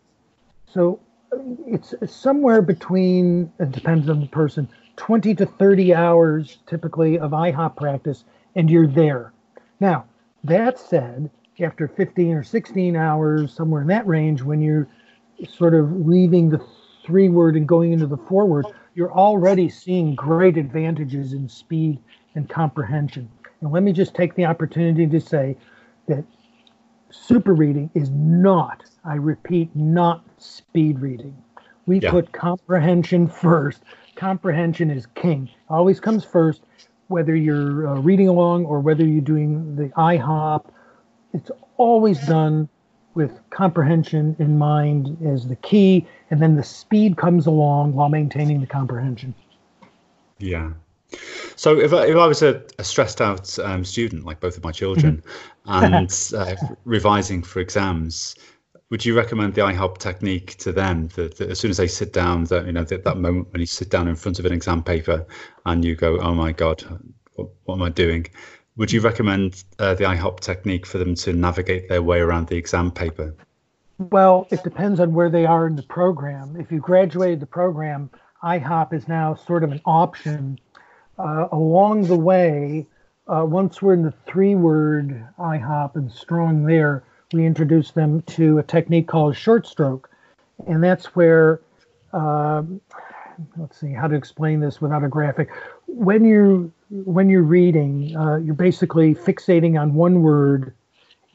so 0.71 0.99
it's 1.67 1.93
somewhere 2.05 2.61
between 2.61 3.51
it 3.59 3.71
depends 3.71 4.09
on 4.09 4.21
the 4.21 4.27
person 4.27 4.69
20 4.97 5.35
to 5.35 5.45
30 5.45 5.93
hours 5.93 6.59
typically 6.67 7.17
of 7.17 7.31
ihop 7.31 7.75
practice 7.75 8.23
and 8.55 8.69
you're 8.69 8.87
there. 8.87 9.33
Now 9.79 10.05
that 10.43 10.79
said 10.79 11.29
after 11.61 11.87
15 11.87 12.33
or 12.33 12.43
16 12.43 12.95
hours 12.95 13.53
somewhere 13.53 13.81
in 13.81 13.87
that 13.87 14.07
range 14.07 14.41
when 14.41 14.61
you're 14.61 14.87
sort 15.49 15.73
of 15.73 16.05
leaving 16.05 16.49
the 16.49 16.65
three 17.05 17.29
word 17.29 17.55
and 17.55 17.67
going 17.67 17.93
into 17.93 18.07
the 18.07 18.17
four 18.17 18.45
word 18.45 18.65
you're 18.95 19.13
already 19.13 19.69
seeing 19.69 20.15
great 20.15 20.57
advantages 20.57 21.33
in 21.33 21.49
speed 21.49 21.99
and 22.35 22.49
comprehension. 22.49 23.29
And 23.61 23.71
let 23.71 23.83
me 23.83 23.93
just 23.93 24.13
take 24.13 24.35
the 24.35 24.45
opportunity 24.45 25.07
to 25.07 25.19
say 25.19 25.57
that 26.07 26.23
super 27.13 27.54
reading 27.54 27.89
is 27.93 28.10
not 28.10 28.84
I 29.06 29.15
repeat, 29.15 29.76
not 29.76 30.23
speed 30.38 30.99
reading. 30.99 31.36
We 31.86 31.99
yeah. 31.99 32.12
put 32.12 32.32
comprehension 32.32 33.28
first. 33.28 33.82
Comprehension 34.15 34.89
is 34.89 35.08
king. 35.15 35.49
Always 35.69 35.99
comes 35.99 36.23
first, 36.23 36.62
whether 37.08 37.36
you're 37.36 37.88
uh, 37.88 37.99
reading 37.99 38.30
along 38.30 38.65
or 38.65 38.80
whether 38.80 39.06
you're 39.06 39.21
doing 39.21 39.76
the 39.76 39.89
IHOP. 39.89 40.65
It's 41.34 41.52
always 41.78 42.26
done 42.26 42.69
with 43.15 43.39
comprehension 43.49 44.36
in 44.39 44.58
mind 44.58 45.17
as 45.26 45.47
the 45.47 45.56
key, 45.58 46.08
and 46.32 46.41
then 46.41 46.56
the 46.56 46.63
speed 46.63 47.17
comes 47.17 47.45
along 47.45 47.93
while 47.93 48.10
maintaining 48.10 48.62
the 48.62 48.67
comprehension. 48.67 49.36
Yeah. 50.39 50.71
So 51.56 51.80
if 51.80 51.93
I, 51.93 52.08
if 52.08 52.15
I 52.15 52.26
was 52.26 52.41
a, 52.41 52.62
a 52.80 52.84
stressed 52.84 53.21
out 53.21 53.58
um, 53.60 53.86
student, 53.86 54.26
like 54.26 54.39
both 54.39 54.58
of 54.58 54.63
my 54.63 54.71
children, 54.71 55.23
mm-hmm. 55.67 55.93
and 55.93 56.34
uh, 56.38 56.76
revising 56.86 57.43
for 57.43 57.60
exams, 57.60 58.36
would 58.89 59.06
you 59.06 59.15
recommend 59.15 59.56
the 59.56 59.62
IHOP 59.62 59.97
technique 59.97 60.56
to 60.58 60.71
them 60.71 61.08
that, 61.15 61.38
that 61.38 61.49
as 61.49 61.60
soon 61.60 61.71
as 61.71 61.78
they 61.78 61.88
sit 61.88 62.13
down, 62.13 62.45
that 62.45 62.65
you 62.65 62.71
know 62.71 62.84
that, 62.84 63.04
that 63.04 63.17
moment 63.17 63.52
when 63.52 63.60
you 63.60 63.65
sit 63.65 63.89
down 63.89 64.08
in 64.08 64.15
front 64.15 64.39
of 64.39 64.45
an 64.45 64.54
exam 64.54 64.84
paper 64.84 65.26
and 65.65 65.84
you 65.84 65.95
go, 65.95 66.19
"Oh 66.19 66.34
my 66.34 66.52
God, 66.52 66.84
what, 67.36 67.49
what 67.63 67.76
am 67.76 67.82
I 67.82 67.89
doing?" 67.89 68.28
Would 68.76 68.91
you 68.91 69.02
recommend 69.02 69.63
uh, 69.78 69.93
the 69.93 70.04
IHOP 70.04 70.39
technique 70.39 70.86
for 70.86 70.97
them 70.97 71.13
to 71.15 71.34
navigate 71.34 71.89
their 71.89 72.02
way 72.02 72.19
around 72.19 72.47
the 72.47 72.56
exam 72.56 72.91
paper? 72.91 73.36
Well, 73.99 74.47
it 74.49 74.63
depends 74.63 74.99
on 74.99 75.13
where 75.13 75.30
they 75.30 75.45
are 75.45 75.67
in 75.67 75.76
the 75.76 75.84
program. 75.84 76.56
If 76.60 76.71
you 76.71 76.80
graduated 76.80 77.39
the 77.39 77.45
program, 77.45 78.10
IHOP 78.43 78.93
is 78.93 79.08
now 79.08 79.36
sort 79.36 79.63
of 79.63 79.71
an 79.71 79.82
option. 79.86 80.60
Uh, 81.17 81.47
along 81.52 82.04
the 82.04 82.15
way, 82.17 82.86
uh, 83.28 83.45
once 83.45 83.82
we're 83.82 83.93
in 83.93 84.04
the 84.04 84.13
three 84.26 84.56
word 84.56 85.26
IHOP 85.39 85.95
and 85.95 86.12
strong 86.12 86.65
there, 86.65 87.04
we 87.34 87.45
introduce 87.45 87.91
them 87.91 88.21
to 88.23 88.58
a 88.58 88.63
technique 88.63 89.08
called 89.08 89.36
short 89.36 89.67
stroke. 89.67 90.10
And 90.67 90.84
that's 90.84 91.15
where, 91.15 91.62
uh, 92.13 92.63
let's 93.58 93.80
see 93.80 93.91
how 93.91 94.08
to 94.08 94.15
explain 94.15 94.60
this 94.60 94.82
without 94.82 95.04
a 95.04 95.08
graphic. 95.08 95.49
When 95.88 96.26
you're, 96.26 96.69
when 96.89 97.30
you're 97.30 97.43
reading, 97.43 98.15
uh, 98.15 98.38
you're 98.38 98.54
basically 98.54 99.15
fixating 99.15 99.80
on 99.80 99.93
one 99.93 100.21
word, 100.21 100.73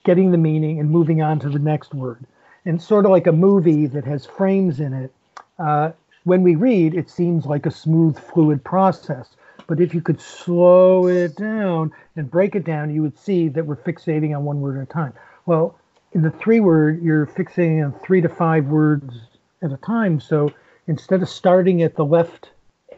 getting 0.05 0.31
the 0.31 0.39
meaning, 0.39 0.79
and 0.81 0.91
moving 0.91 1.23
on 1.23 1.39
to 1.41 1.49
the 1.49 1.59
next 1.59 1.95
word. 1.95 2.25
And 2.65 2.83
sort 2.83 3.05
of 3.07 3.11
like 3.11 3.27
a 3.27 3.33
movie 3.33 3.87
that 3.87 4.05
has 4.05 4.27
frames 4.27 4.81
in 4.81 4.93
it, 4.93 5.13
uh, 5.59 5.93
when 6.25 6.43
we 6.43 6.55
read, 6.55 6.95
it 6.95 7.09
seems 7.09 7.47
like 7.47 7.65
a 7.65 7.71
smooth, 7.71 8.19
fluid 8.19 8.63
process. 8.63 9.31
But 9.69 9.81
if 9.81 9.95
you 9.95 10.01
could 10.01 10.21
slow 10.21 11.07
it 11.07 11.37
down 11.37 11.93
and 12.17 12.29
break 12.29 12.57
it 12.57 12.65
down, 12.65 12.93
you 12.93 13.03
would 13.03 13.17
see 13.17 13.49
that 13.51 13.65
we're 13.65 13.77
fixating 13.77 14.37
on 14.37 14.45
one 14.45 14.61
word 14.61 14.79
at 14.79 14.83
a 14.85 14.87
time. 14.87 15.13
Well, 15.47 15.79
in 16.13 16.23
the 16.23 16.31
three 16.31 16.59
word, 16.59 17.03
you're 17.03 17.27
fixating 17.27 17.85
on 17.85 17.93
three 18.01 18.23
to 18.23 18.29
five 18.31 18.65
words 18.67 19.15
at 19.63 19.71
a 19.71 19.77
time. 19.77 20.21
So 20.21 20.51
instead 20.87 21.23
of 21.23 21.29
starting 21.29 21.83
at 21.83 21.97
the 21.97 22.05
left 22.05 22.51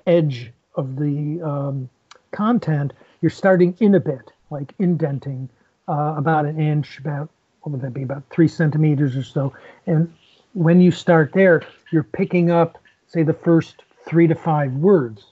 edge 0.07 0.53
of 0.77 0.97
the 0.97 1.43
um, 1.43 1.91
content, 2.31 2.93
you're 3.21 3.31
starting 3.31 3.77
in 3.81 3.97
a 3.97 4.01
bit, 4.01 4.31
like 4.51 4.73
indenting 4.79 5.49
uh, 5.89 6.15
about 6.17 6.47
an 6.47 6.61
inch, 6.61 6.99
about 6.99 7.29
what 7.63 7.73
would 7.73 7.83
that 7.83 7.93
be, 7.93 8.03
about 8.03 8.23
three 8.31 8.49
centimeters 8.49 9.17
or 9.17 9.25
so. 9.25 9.53
And 9.87 10.15
when 10.55 10.81
you 10.81 10.93
start 10.93 11.33
there, 11.35 11.63
you're 11.91 12.05
picking 12.05 12.51
up, 12.53 12.79
say, 13.09 13.25
the 13.25 13.35
first 13.35 13.83
three 14.07 14.29
to 14.29 14.37
five 14.37 14.73
words. 14.75 15.25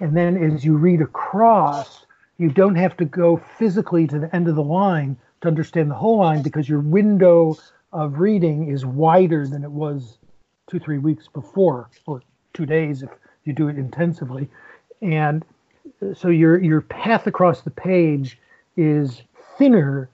And 0.00 0.16
then 0.16 0.36
as 0.36 0.64
you 0.64 0.76
read 0.76 1.00
across, 1.00 2.06
you 2.38 2.50
don't 2.50 2.74
have 2.74 2.96
to 2.96 3.04
go 3.04 3.36
physically 3.58 4.06
to 4.08 4.18
the 4.18 4.34
end 4.34 4.48
of 4.48 4.56
the 4.56 4.62
line 4.62 5.16
to 5.40 5.48
understand 5.48 5.90
the 5.90 5.94
whole 5.94 6.18
line 6.18 6.42
because 6.42 6.68
your 6.68 6.80
window 6.80 7.56
of 7.92 8.18
reading 8.18 8.68
is 8.68 8.84
wider 8.84 9.46
than 9.46 9.62
it 9.62 9.70
was 9.70 10.18
two, 10.68 10.78
three 10.78 10.98
weeks 10.98 11.28
before, 11.28 11.90
or 12.06 12.22
two 12.52 12.66
days 12.66 13.02
if 13.02 13.10
you 13.44 13.52
do 13.52 13.68
it 13.68 13.76
intensively. 13.78 14.48
And 15.00 15.44
so 16.14 16.28
your 16.28 16.62
your 16.62 16.80
path 16.80 17.26
across 17.26 17.60
the 17.60 17.70
page 17.70 18.38
is 18.76 19.22
thinner 19.58 20.08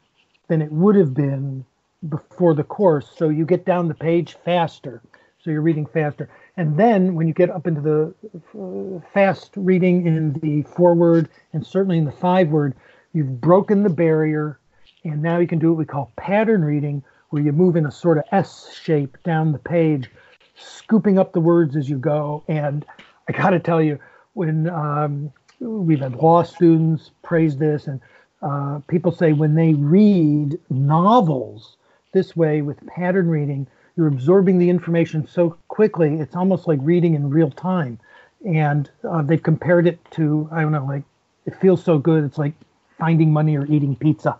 than 0.48 0.60
it 0.60 0.72
would 0.72 0.96
have 0.96 1.14
been 1.14 1.64
before 2.08 2.54
the 2.54 2.64
course. 2.64 3.08
So 3.16 3.28
you 3.28 3.46
get 3.46 3.64
down 3.64 3.88
the 3.88 3.94
page 3.94 4.36
faster. 4.44 5.00
So 5.42 5.50
you're 5.50 5.62
reading 5.62 5.86
faster. 5.86 6.28
And 6.60 6.76
then 6.76 7.14
when 7.14 7.26
you 7.26 7.32
get 7.32 7.48
up 7.48 7.66
into 7.66 7.80
the 7.80 8.14
uh, 8.54 9.00
fast 9.14 9.52
reading 9.56 10.06
in 10.06 10.34
the 10.40 10.60
four 10.64 10.94
word 10.94 11.30
and 11.54 11.66
certainly 11.66 11.96
in 11.96 12.04
the 12.04 12.12
five 12.12 12.48
word, 12.48 12.74
you've 13.14 13.40
broken 13.40 13.82
the 13.82 13.88
barrier. 13.88 14.60
And 15.02 15.22
now 15.22 15.38
you 15.38 15.46
can 15.46 15.58
do 15.58 15.70
what 15.70 15.78
we 15.78 15.86
call 15.86 16.12
pattern 16.18 16.62
reading, 16.62 17.02
where 17.30 17.42
you 17.42 17.52
move 17.52 17.76
in 17.76 17.86
a 17.86 17.90
sort 17.90 18.18
of 18.18 18.24
S 18.30 18.78
shape 18.78 19.16
down 19.24 19.52
the 19.52 19.58
page, 19.58 20.10
scooping 20.54 21.18
up 21.18 21.32
the 21.32 21.40
words 21.40 21.76
as 21.76 21.88
you 21.88 21.96
go. 21.96 22.44
And 22.46 22.84
I 23.26 23.32
got 23.32 23.50
to 23.50 23.58
tell 23.58 23.80
you, 23.80 23.98
when 24.34 24.68
um, 24.68 25.32
we've 25.60 26.00
had 26.00 26.16
law 26.16 26.42
students 26.42 27.10
praise 27.22 27.56
this, 27.56 27.86
and 27.86 28.02
uh, 28.42 28.80
people 28.86 29.12
say 29.12 29.32
when 29.32 29.54
they 29.54 29.72
read 29.72 30.58
novels 30.68 31.78
this 32.12 32.36
way 32.36 32.60
with 32.60 32.86
pattern 32.86 33.28
reading, 33.30 33.66
you're 34.00 34.08
absorbing 34.08 34.56
the 34.56 34.70
information 34.70 35.28
so 35.28 35.58
quickly, 35.68 36.14
it's 36.14 36.34
almost 36.34 36.66
like 36.66 36.78
reading 36.80 37.14
in 37.14 37.28
real 37.28 37.50
time. 37.50 37.98
And 38.46 38.90
uh, 39.06 39.20
they've 39.20 39.42
compared 39.42 39.86
it 39.86 39.98
to, 40.12 40.48
I 40.50 40.62
don't 40.62 40.72
know, 40.72 40.86
like 40.86 41.02
it 41.44 41.54
feels 41.60 41.84
so 41.84 41.98
good. 41.98 42.24
It's 42.24 42.38
like 42.38 42.54
finding 42.98 43.30
money 43.30 43.58
or 43.58 43.66
eating 43.66 43.94
pizza. 43.94 44.38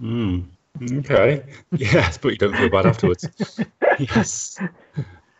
Mm. 0.00 0.46
Okay. 1.00 1.42
yes, 1.76 2.16
but 2.16 2.30
you 2.30 2.38
don't 2.38 2.56
feel 2.56 2.70
bad 2.70 2.86
afterwards. 2.86 3.28
yes. 3.98 4.58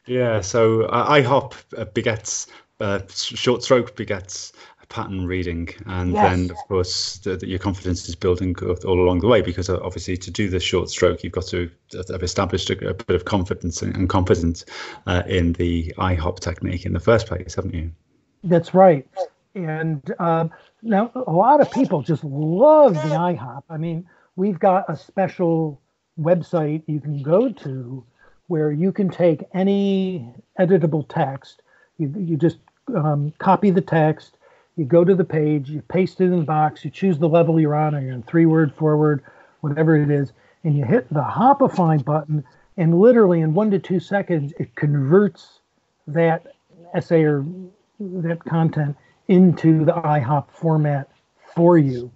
Yeah. 0.05 0.42
So 0.42 0.83
uh, 0.83 1.09
IHOP 1.09 1.55
uh, 1.79 1.87
begets 1.87 2.48
uh, 2.81 3.00
short 3.09 3.62
stroke 3.62 3.96
begets 3.96 4.53
pattern 4.88 5.27
reading 5.27 5.68
and 5.87 6.12
yes. 6.12 6.31
then 6.31 6.51
of 6.51 6.57
course 6.68 7.18
the, 7.18 7.37
the, 7.37 7.47
your 7.47 7.59
confidence 7.59 8.09
is 8.09 8.14
building 8.14 8.55
all 8.85 9.01
along 9.01 9.20
the 9.20 9.27
way 9.27 9.40
because 9.40 9.68
uh, 9.68 9.79
obviously 9.83 10.16
to 10.16 10.31
do 10.31 10.49
the 10.49 10.61
short 10.61 10.88
stroke 10.88 11.23
you've 11.23 11.33
got 11.33 11.47
to 11.47 11.70
have 12.11 12.23
established 12.23 12.70
a, 12.70 12.88
a 12.88 12.94
bit 12.94 13.16
of 13.16 13.25
confidence 13.25 13.83
and, 13.83 13.97
and 13.97 14.09
competence 14.09 14.64
uh, 15.07 15.23
in 15.27 15.53
the 15.55 15.92
ihop 15.99 16.40
technique 16.40 16.85
in 16.85 16.92
the 16.92 17.01
first 17.01 17.27
place 17.27 17.55
haven't 17.55 17.75
you? 17.75 17.90
That's 18.42 18.75
right. 18.75 19.09
And 19.55 20.03
uh, 20.18 20.49
now 20.83 21.11
a 21.14 21.33
lot 21.33 21.61
of 21.61 21.70
people 21.70 22.03
just 22.03 22.25
love 22.25 22.94
the 22.94 23.01
ihop. 23.01 23.62
I 23.70 23.77
mean 23.77 24.07
we've 24.37 24.59
got 24.59 24.85
a 24.88 24.97
special 24.97 25.81
website 26.20 26.83
you 26.87 27.01
can 27.01 27.23
go 27.23 27.51
to 27.51 28.05
where 28.47 28.70
you 28.70 28.92
can 28.92 29.09
take 29.09 29.42
any 29.55 30.35
editable 30.59 31.05
text. 31.09 31.62
You, 31.99 32.14
you 32.18 32.37
just 32.37 32.59
um, 32.94 33.33
copy 33.38 33.70
the 33.70 33.81
text 33.81 34.37
you 34.76 34.84
go 34.84 35.04
to 35.04 35.14
the 35.14 35.24
page, 35.24 35.70
you 35.70 35.82
paste 35.82 36.20
it 36.20 36.24
in 36.24 36.38
the 36.38 36.44
box, 36.44 36.84
you 36.84 36.90
choose 36.90 37.18
the 37.18 37.28
level 37.28 37.60
you're 37.60 37.74
on, 37.74 37.94
or 37.94 38.00
you're 38.00 38.12
in 38.12 38.22
three 38.22 38.46
word, 38.46 38.74
four 38.74 38.96
word, 38.96 39.22
whatever 39.60 39.96
it 39.96 40.10
is, 40.10 40.32
and 40.64 40.76
you 40.76 40.84
hit 40.84 41.08
the 41.12 41.22
Hopify 41.22 42.02
button, 42.04 42.44
and 42.76 42.98
literally 42.98 43.40
in 43.40 43.54
one 43.54 43.70
to 43.70 43.78
two 43.78 44.00
seconds, 44.00 44.52
it 44.58 44.74
converts 44.74 45.60
that 46.06 46.54
essay 46.94 47.22
or 47.22 47.44
that 48.00 48.44
content 48.44 48.96
into 49.28 49.84
the 49.84 49.92
IHOP 49.92 50.50
format 50.50 51.08
for 51.54 51.78
you, 51.78 52.10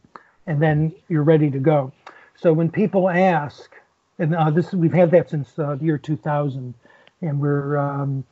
and 0.47 0.61
then 0.61 0.93
you're 1.09 1.23
ready 1.23 1.51
to 1.51 1.59
go. 1.59 1.93
So 2.37 2.53
when 2.53 2.71
people 2.71 3.09
ask, 3.09 3.75
and 4.19 4.35
uh, 4.35 4.51
this 4.51 4.73
we've 4.73 4.93
had 4.93 5.11
that 5.13 5.31
since 5.31 5.59
uh, 5.59 5.77
the 5.77 5.85
year 5.85 5.99
2000, 5.99 6.75
and 7.23 7.41
we're 7.41 7.79
um, 7.79 8.25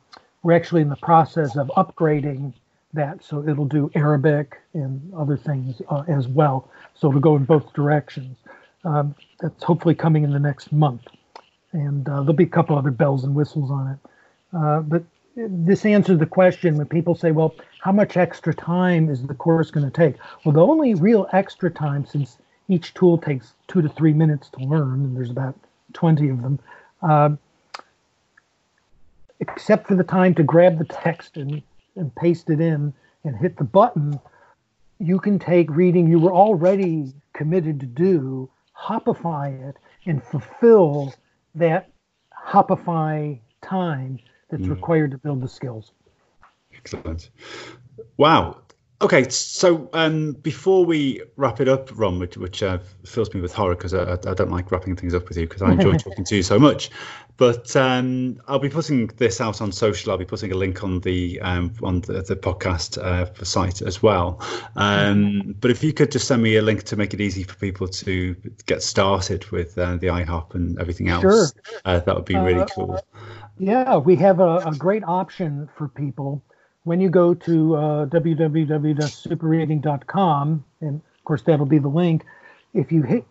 we're 0.43 0.53
actually 0.53 0.81
in 0.81 0.89
the 0.89 0.97
process 0.97 1.55
of 1.55 1.71
upgrading 1.77 2.53
that. 2.93 3.23
So 3.23 3.47
it'll 3.47 3.65
do 3.65 3.91
Arabic 3.95 4.57
and 4.73 5.13
other 5.13 5.37
things 5.37 5.81
uh, 5.89 6.03
as 6.07 6.27
well. 6.27 6.69
So 6.95 7.09
it'll 7.09 7.21
go 7.21 7.35
in 7.35 7.45
both 7.45 7.73
directions. 7.73 8.37
Um, 8.83 9.15
that's 9.39 9.63
hopefully 9.63 9.95
coming 9.95 10.23
in 10.23 10.31
the 10.31 10.39
next 10.39 10.71
month. 10.71 11.03
And 11.73 12.07
uh, 12.07 12.21
there'll 12.21 12.33
be 12.33 12.45
a 12.45 12.47
couple 12.47 12.77
other 12.77 12.91
bells 12.91 13.23
and 13.23 13.35
whistles 13.35 13.69
on 13.69 13.91
it. 13.91 14.09
Uh, 14.53 14.79
but 14.79 15.03
this 15.35 15.85
answers 15.85 16.17
the 16.17 16.25
question 16.25 16.77
when 16.77 16.87
people 16.87 17.13
say, 17.13 17.31
well, 17.31 17.53
how 17.81 17.91
much 17.91 18.17
extra 18.17 18.53
time 18.53 19.09
is 19.09 19.21
the 19.23 19.35
course 19.35 19.69
going 19.69 19.85
to 19.85 19.91
take? 19.91 20.15
Well, 20.43 20.53
the 20.53 20.65
only 20.65 20.95
real 20.95 21.27
extra 21.31 21.69
time, 21.69 22.05
since 22.05 22.37
each 22.67 22.93
tool 22.93 23.17
takes 23.17 23.53
two 23.67 23.81
to 23.81 23.89
three 23.89 24.13
minutes 24.13 24.49
to 24.49 24.59
learn, 24.59 25.03
and 25.03 25.15
there's 25.15 25.29
about 25.29 25.55
20 25.93 26.29
of 26.29 26.41
them, 26.41 26.59
uh, 27.01 27.29
except 29.39 29.87
for 29.87 29.95
the 29.95 30.03
time 30.03 30.33
to 30.35 30.43
grab 30.43 30.79
the 30.79 30.85
text 30.85 31.37
and 31.37 31.61
and 31.97 32.13
paste 32.15 32.49
it 32.49 32.61
in 32.61 32.93
and 33.23 33.35
hit 33.35 33.57
the 33.57 33.63
button, 33.63 34.19
you 34.99 35.19
can 35.19 35.39
take 35.39 35.69
reading 35.69 36.07
you 36.07 36.19
were 36.19 36.33
already 36.33 37.13
committed 37.33 37.79
to 37.79 37.85
do, 37.85 38.49
hopify 38.77 39.69
it, 39.69 39.75
and 40.05 40.23
fulfill 40.23 41.13
that 41.55 41.91
hopify 42.47 43.39
time 43.61 44.19
that's 44.49 44.63
mm. 44.63 44.69
required 44.69 45.11
to 45.11 45.17
build 45.17 45.41
the 45.41 45.47
skills. 45.47 45.91
Excellent. 46.73 47.29
Wow. 48.17 48.61
Okay, 48.99 49.29
so 49.29 49.89
um, 49.93 50.33
before 50.33 50.83
we 50.83 51.21
wrap 51.35 51.61
it 51.61 51.67
up, 51.67 51.95
Ron, 51.95 52.17
which, 52.17 52.35
which 52.35 52.63
uh, 52.63 52.79
fills 53.05 53.31
me 53.31 53.41
with 53.41 53.53
horror 53.53 53.75
because 53.75 53.93
I, 53.93 54.13
I, 54.13 54.33
don't 54.33 54.49
like 54.49 54.71
wrapping 54.71 54.95
things 54.95 55.13
up 55.13 55.27
with 55.29 55.37
you 55.37 55.47
because 55.47 55.61
I 55.61 55.73
enjoy 55.73 55.93
talking 55.97 56.23
to 56.23 56.35
you 56.35 56.41
so 56.41 56.57
much. 56.57 56.89
But 57.37 57.75
um, 57.75 58.41
I'll 58.47 58.57
be 58.57 58.69
putting 58.69 59.05
this 59.17 59.39
out 59.39 59.61
on 59.61 59.71
social. 59.71 60.11
I'll 60.11 60.17
be 60.17 60.25
putting 60.25 60.51
a 60.51 60.55
link 60.55 60.83
on 60.83 61.01
the 61.01 61.39
um, 61.41 61.75
on 61.83 62.01
the, 62.01 62.23
the 62.23 62.35
podcast 62.35 62.97
uh, 62.97 63.31
site 63.43 63.83
as 63.83 64.01
well. 64.01 64.43
Um, 64.75 65.55
but 65.59 65.69
if 65.69 65.83
you 65.83 65.93
could 65.93 66.11
just 66.11 66.27
send 66.27 66.41
me 66.41 66.55
a 66.55 66.63
link 66.63 66.81
to 66.85 66.95
make 66.95 67.13
it 67.13 67.21
easy 67.21 67.43
for 67.43 67.53
people 67.57 67.87
to 67.87 68.35
get 68.65 68.81
started 68.81 69.45
with 69.51 69.77
uh, 69.77 69.97
the 69.97 70.07
IHOP 70.07 70.55
and 70.55 70.79
everything 70.79 71.09
else, 71.09 71.21
sure. 71.21 71.47
uh, 71.85 71.99
that 71.99 72.15
would 72.15 72.25
be 72.25 72.35
really 72.35 72.61
uh, 72.61 72.65
cool. 72.65 72.99
Yeah, 73.59 73.97
we 73.97 74.15
have 74.15 74.39
a, 74.39 74.57
a 74.65 74.75
great 74.75 75.03
option 75.03 75.69
for 75.77 75.87
people 75.87 76.43
when 76.87 77.01
you 77.01 77.09
go 77.09 77.33
to 77.33 77.75
uh, 77.75 78.05
www.superreading.com, 78.05 80.63
and 80.79 80.95
of 80.95 81.23
course 81.25 81.41
that'll 81.41 81.65
be 81.65 81.79
the 81.79 81.89
link, 81.89 82.23
if 82.73 82.93
you 82.93 83.03
hit 83.03 83.25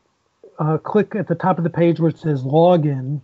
uh, 0.58 0.76
click 0.76 1.14
at 1.14 1.26
the 1.26 1.34
top 1.34 1.56
of 1.56 1.64
the 1.64 1.70
page 1.70 1.98
where 1.98 2.10
it 2.10 2.18
says 2.18 2.42
login, 2.42 3.22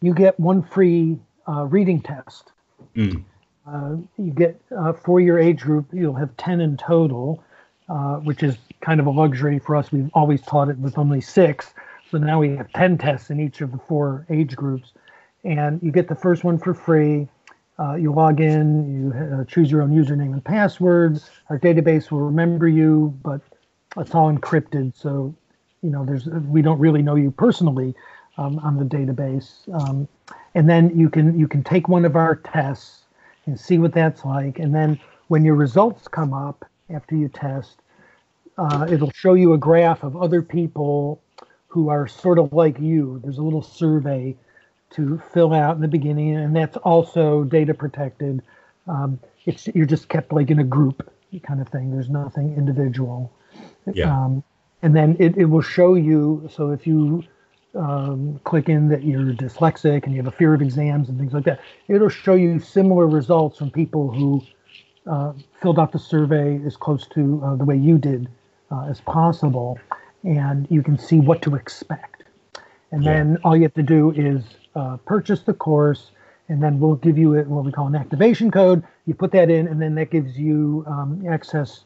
you 0.00 0.14
get 0.14 0.40
one 0.40 0.62
free 0.62 1.18
uh, 1.46 1.64
reading 1.64 2.00
test. 2.00 2.52
Mm. 2.96 3.24
Uh, 3.66 3.96
you 4.18 4.30
get 4.32 4.58
uh, 4.74 4.94
for 4.94 5.20
your 5.20 5.38
age 5.38 5.60
group, 5.60 5.84
you'll 5.92 6.14
have 6.14 6.34
10 6.38 6.62
in 6.62 6.78
total, 6.78 7.44
uh, 7.90 8.16
which 8.16 8.42
is 8.42 8.56
kind 8.80 9.00
of 9.00 9.06
a 9.06 9.10
luxury 9.10 9.58
for 9.58 9.76
us. 9.76 9.92
We've 9.92 10.08
always 10.14 10.40
taught 10.42 10.70
it 10.70 10.78
with 10.78 10.96
only 10.96 11.20
six. 11.20 11.74
So 12.10 12.16
now 12.16 12.40
we 12.40 12.56
have 12.56 12.72
10 12.72 12.96
tests 12.96 13.28
in 13.28 13.38
each 13.38 13.60
of 13.60 13.70
the 13.70 13.78
four 13.78 14.24
age 14.30 14.56
groups. 14.56 14.94
And 15.44 15.78
you 15.82 15.90
get 15.90 16.08
the 16.08 16.14
first 16.14 16.42
one 16.42 16.56
for 16.56 16.72
free. 16.72 17.28
Uh, 17.78 17.94
you 17.94 18.12
log 18.12 18.40
in, 18.40 18.94
you 18.94 19.12
uh, 19.12 19.44
choose 19.44 19.70
your 19.70 19.82
own 19.82 19.90
username 19.90 20.32
and 20.32 20.44
password. 20.44 21.20
Our 21.50 21.58
database 21.58 22.10
will 22.10 22.20
remember 22.20 22.68
you, 22.68 23.18
but 23.22 23.40
it's 23.96 24.14
all 24.14 24.32
encrypted, 24.32 24.94
so 24.96 25.34
you 25.82 25.90
know 25.90 26.04
there's 26.04 26.26
we 26.26 26.62
don't 26.62 26.78
really 26.78 27.02
know 27.02 27.16
you 27.16 27.30
personally 27.30 27.94
um, 28.38 28.58
on 28.60 28.76
the 28.76 28.84
database. 28.84 29.68
Um, 29.72 30.08
and 30.54 30.68
then 30.68 30.96
you 30.98 31.10
can 31.10 31.38
you 31.38 31.48
can 31.48 31.64
take 31.64 31.88
one 31.88 32.04
of 32.04 32.16
our 32.16 32.36
tests 32.36 33.02
and 33.46 33.58
see 33.58 33.78
what 33.78 33.92
that's 33.92 34.24
like. 34.24 34.58
And 34.58 34.74
then 34.74 34.98
when 35.28 35.44
your 35.44 35.54
results 35.54 36.08
come 36.08 36.32
up 36.32 36.64
after 36.90 37.16
you 37.16 37.28
test, 37.28 37.80
uh, 38.56 38.86
it'll 38.88 39.10
show 39.10 39.34
you 39.34 39.52
a 39.52 39.58
graph 39.58 40.02
of 40.04 40.16
other 40.16 40.42
people 40.42 41.20
who 41.66 41.88
are 41.88 42.06
sort 42.06 42.38
of 42.38 42.52
like 42.52 42.78
you. 42.78 43.20
There's 43.22 43.38
a 43.38 43.42
little 43.42 43.62
survey 43.62 44.36
to 44.96 45.20
fill 45.32 45.52
out 45.52 45.76
in 45.76 45.82
the 45.82 45.88
beginning, 45.88 46.36
and 46.36 46.54
that's 46.54 46.76
also 46.78 47.44
data 47.44 47.74
protected. 47.74 48.42
Um, 48.86 49.18
it's 49.46 49.68
you're 49.68 49.86
just 49.86 50.08
kept 50.08 50.32
like 50.32 50.50
in 50.50 50.58
a 50.58 50.64
group 50.64 51.10
kind 51.42 51.60
of 51.60 51.68
thing. 51.68 51.90
There's 51.90 52.10
nothing 52.10 52.54
individual. 52.56 53.32
Yeah. 53.92 54.12
Um, 54.12 54.42
and 54.82 54.94
then 54.94 55.16
it, 55.18 55.36
it 55.36 55.46
will 55.46 55.62
show 55.62 55.94
you. 55.94 56.48
So 56.52 56.70
if 56.70 56.86
you 56.86 57.24
um, 57.74 58.40
click 58.44 58.68
in 58.68 58.88
that 58.88 59.02
you're 59.02 59.32
dyslexic 59.32 60.04
and 60.04 60.12
you 60.12 60.22
have 60.22 60.32
a 60.32 60.36
fear 60.36 60.54
of 60.54 60.62
exams 60.62 61.08
and 61.08 61.18
things 61.18 61.32
like 61.32 61.44
that, 61.44 61.60
it'll 61.88 62.08
show 62.08 62.34
you 62.34 62.60
similar 62.60 63.06
results 63.06 63.58
from 63.58 63.70
people 63.70 64.10
who 64.10 64.42
uh, 65.10 65.32
filled 65.60 65.78
out 65.78 65.92
the 65.92 65.98
survey 65.98 66.60
as 66.64 66.76
close 66.76 67.06
to 67.08 67.42
uh, 67.44 67.56
the 67.56 67.64
way 67.64 67.76
you 67.76 67.98
did 67.98 68.28
uh, 68.70 68.86
as 68.88 69.00
possible, 69.00 69.78
and 70.22 70.66
you 70.70 70.82
can 70.82 70.98
see 70.98 71.18
what 71.18 71.42
to 71.42 71.54
expect. 71.54 72.23
And 72.94 73.02
yeah. 73.02 73.14
then 73.14 73.38
all 73.42 73.56
you 73.56 73.64
have 73.64 73.74
to 73.74 73.82
do 73.82 74.12
is 74.12 74.44
uh, 74.76 74.98
purchase 74.98 75.40
the 75.40 75.52
course, 75.52 76.12
and 76.48 76.62
then 76.62 76.78
we'll 76.78 76.94
give 76.94 77.18
you 77.18 77.32
what 77.32 77.64
we 77.64 77.72
call 77.72 77.88
an 77.88 77.96
activation 77.96 78.52
code. 78.52 78.84
You 79.06 79.14
put 79.14 79.32
that 79.32 79.50
in, 79.50 79.66
and 79.66 79.82
then 79.82 79.96
that 79.96 80.10
gives 80.10 80.38
you 80.38 80.84
um, 80.86 81.24
access 81.28 81.84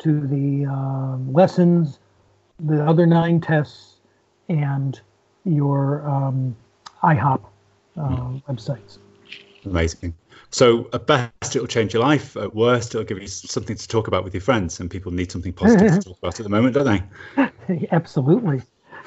to 0.00 0.26
the 0.26 0.66
um, 0.66 1.32
lessons 1.32 1.98
the 2.58 2.84
other 2.84 3.06
nine 3.06 3.40
tests 3.40 3.96
and 4.50 5.00
your 5.44 6.06
um, 6.06 6.54
IHOP 7.02 7.42
uh, 7.96 8.00
mm. 8.00 8.44
websites. 8.44 8.98
Amazing. 9.64 10.14
So 10.50 10.90
at 10.92 11.06
best, 11.06 11.56
it'll 11.56 11.66
change 11.66 11.94
your 11.94 12.02
life. 12.02 12.36
At 12.36 12.54
worst, 12.54 12.94
it'll 12.94 13.06
give 13.06 13.18
you 13.18 13.28
something 13.28 13.76
to 13.76 13.88
talk 13.88 14.08
about 14.08 14.24
with 14.24 14.34
your 14.34 14.40
friends, 14.42 14.78
and 14.78 14.90
people 14.90 15.10
need 15.10 15.32
something 15.32 15.54
positive 15.54 16.00
to 16.00 16.00
talk 16.08 16.18
about 16.18 16.38
at 16.38 16.44
the 16.44 16.50
moment, 16.50 16.74
don't 16.74 17.02
they? 17.38 17.88
Absolutely. 17.92 18.60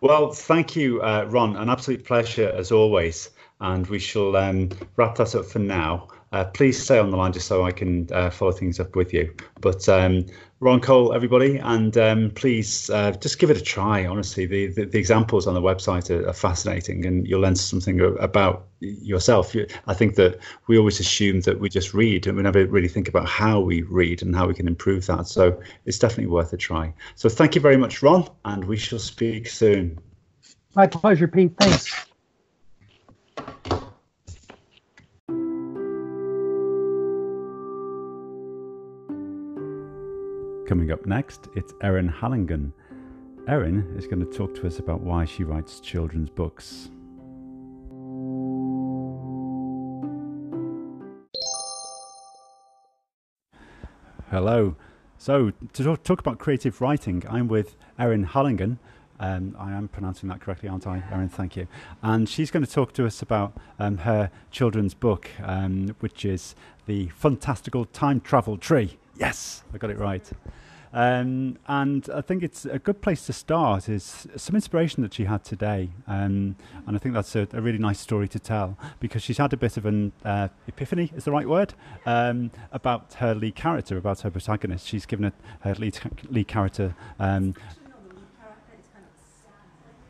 well, 0.02 0.32
thank 0.32 0.76
you, 0.76 1.00
uh, 1.00 1.26
Ron. 1.28 1.56
An 1.56 1.70
absolute 1.70 2.04
pleasure 2.04 2.52
as 2.54 2.72
always. 2.72 3.30
And 3.60 3.86
we 3.86 4.00
shall 4.00 4.36
um, 4.36 4.70
wrap 4.96 5.14
that 5.16 5.34
up 5.36 5.46
for 5.46 5.60
now. 5.60 6.08
Uh, 6.32 6.44
please 6.46 6.82
stay 6.82 6.98
on 6.98 7.10
the 7.10 7.16
line 7.16 7.32
just 7.32 7.46
so 7.46 7.64
I 7.64 7.72
can 7.72 8.08
uh, 8.12 8.30
follow 8.30 8.52
things 8.52 8.80
up 8.80 8.96
with 8.96 9.12
you. 9.12 9.34
But 9.60 9.86
um, 9.88 10.26
Ron 10.60 10.80
Cole, 10.80 11.12
everybody, 11.12 11.58
and 11.58 11.96
um, 11.98 12.30
please 12.30 12.88
uh, 12.88 13.12
just 13.12 13.38
give 13.38 13.50
it 13.50 13.56
a 13.56 13.60
try. 13.60 14.06
Honestly, 14.06 14.46
the, 14.46 14.68
the, 14.68 14.84
the 14.86 14.98
examples 14.98 15.46
on 15.46 15.54
the 15.54 15.60
website 15.60 16.08
are, 16.08 16.26
are, 16.28 16.32
fascinating, 16.32 17.04
and 17.04 17.26
you'll 17.26 17.40
learn 17.40 17.56
something 17.56 18.00
about 18.20 18.66
yourself. 18.80 19.54
I 19.86 19.94
think 19.94 20.14
that 20.14 20.38
we 20.68 20.78
always 20.78 21.00
assume 21.00 21.40
that 21.42 21.60
we 21.60 21.68
just 21.68 21.92
read, 21.92 22.26
and 22.26 22.36
we 22.36 22.42
never 22.44 22.64
really 22.66 22.88
think 22.88 23.08
about 23.08 23.28
how 23.28 23.60
we 23.60 23.82
read 23.82 24.22
and 24.22 24.34
how 24.34 24.46
we 24.46 24.54
can 24.54 24.68
improve 24.68 25.06
that. 25.06 25.26
So 25.26 25.60
it's 25.84 25.98
definitely 25.98 26.32
worth 26.32 26.52
a 26.52 26.56
try. 26.56 26.94
So 27.16 27.28
thank 27.28 27.54
you 27.54 27.60
very 27.60 27.76
much, 27.76 28.02
Ron, 28.02 28.28
and 28.44 28.64
we 28.64 28.76
shall 28.76 29.00
speak 29.00 29.48
soon. 29.48 29.98
My 30.74 30.86
pleasure, 30.86 31.28
Pete. 31.28 31.52
Thanks. 31.58 32.06
Coming 40.72 40.90
up 40.90 41.04
next, 41.04 41.48
it's 41.54 41.74
Erin 41.82 42.08
Halligan. 42.08 42.72
Erin 43.46 43.94
is 43.94 44.06
going 44.06 44.24
to 44.24 44.32
talk 44.32 44.54
to 44.54 44.66
us 44.66 44.78
about 44.78 45.02
why 45.02 45.26
she 45.26 45.44
writes 45.44 45.80
children's 45.80 46.30
books. 46.30 46.88
Hello. 54.30 54.74
So, 55.18 55.52
to 55.74 55.96
talk 55.98 56.20
about 56.20 56.38
creative 56.38 56.80
writing, 56.80 57.22
I'm 57.28 57.48
with 57.48 57.76
Erin 57.98 58.24
Halligan. 58.24 58.78
Um, 59.20 59.54
I 59.58 59.72
am 59.72 59.88
pronouncing 59.88 60.30
that 60.30 60.40
correctly, 60.40 60.70
aren't 60.70 60.86
I, 60.86 61.02
Erin? 61.12 61.28
Thank 61.28 61.54
you. 61.54 61.68
And 62.02 62.26
she's 62.26 62.50
going 62.50 62.64
to 62.64 62.72
talk 62.72 62.94
to 62.94 63.04
us 63.04 63.20
about 63.20 63.52
um, 63.78 63.98
her 63.98 64.30
children's 64.50 64.94
book, 64.94 65.28
um, 65.42 65.94
which 66.00 66.24
is 66.24 66.54
The 66.86 67.08
Fantastical 67.10 67.84
Time 67.84 68.22
Travel 68.22 68.56
Tree. 68.56 68.96
Yes, 69.22 69.62
I 69.72 69.78
got 69.78 69.88
it 69.88 69.98
right. 69.98 70.28
Um, 70.92 71.56
and 71.68 72.10
I 72.12 72.22
think 72.22 72.42
it's 72.42 72.64
a 72.64 72.80
good 72.80 73.00
place 73.00 73.24
to 73.26 73.32
start 73.32 73.88
is 73.88 74.26
some 74.34 74.56
inspiration 74.56 75.04
that 75.04 75.14
she 75.14 75.26
had 75.26 75.44
today. 75.44 75.90
Um, 76.08 76.56
and 76.88 76.96
I 76.96 76.98
think 76.98 77.14
that's 77.14 77.36
a, 77.36 77.46
a, 77.52 77.60
really 77.60 77.78
nice 77.78 78.00
story 78.00 78.26
to 78.26 78.40
tell 78.40 78.76
because 78.98 79.22
she's 79.22 79.38
had 79.38 79.52
a 79.52 79.56
bit 79.56 79.76
of 79.76 79.86
an 79.86 80.10
uh, 80.24 80.48
epiphany, 80.66 81.12
is 81.14 81.22
the 81.22 81.30
right 81.30 81.48
word, 81.48 81.72
um, 82.04 82.50
about 82.72 83.14
her 83.14 83.32
lead 83.32 83.54
character, 83.54 83.96
about 83.96 84.22
her 84.22 84.30
protagonist. 84.32 84.88
She's 84.88 85.06
given 85.06 85.26
a, 85.26 85.32
her 85.60 85.76
lead, 85.76 86.00
lead 86.28 86.48
character 86.48 86.96
um, 87.20 87.54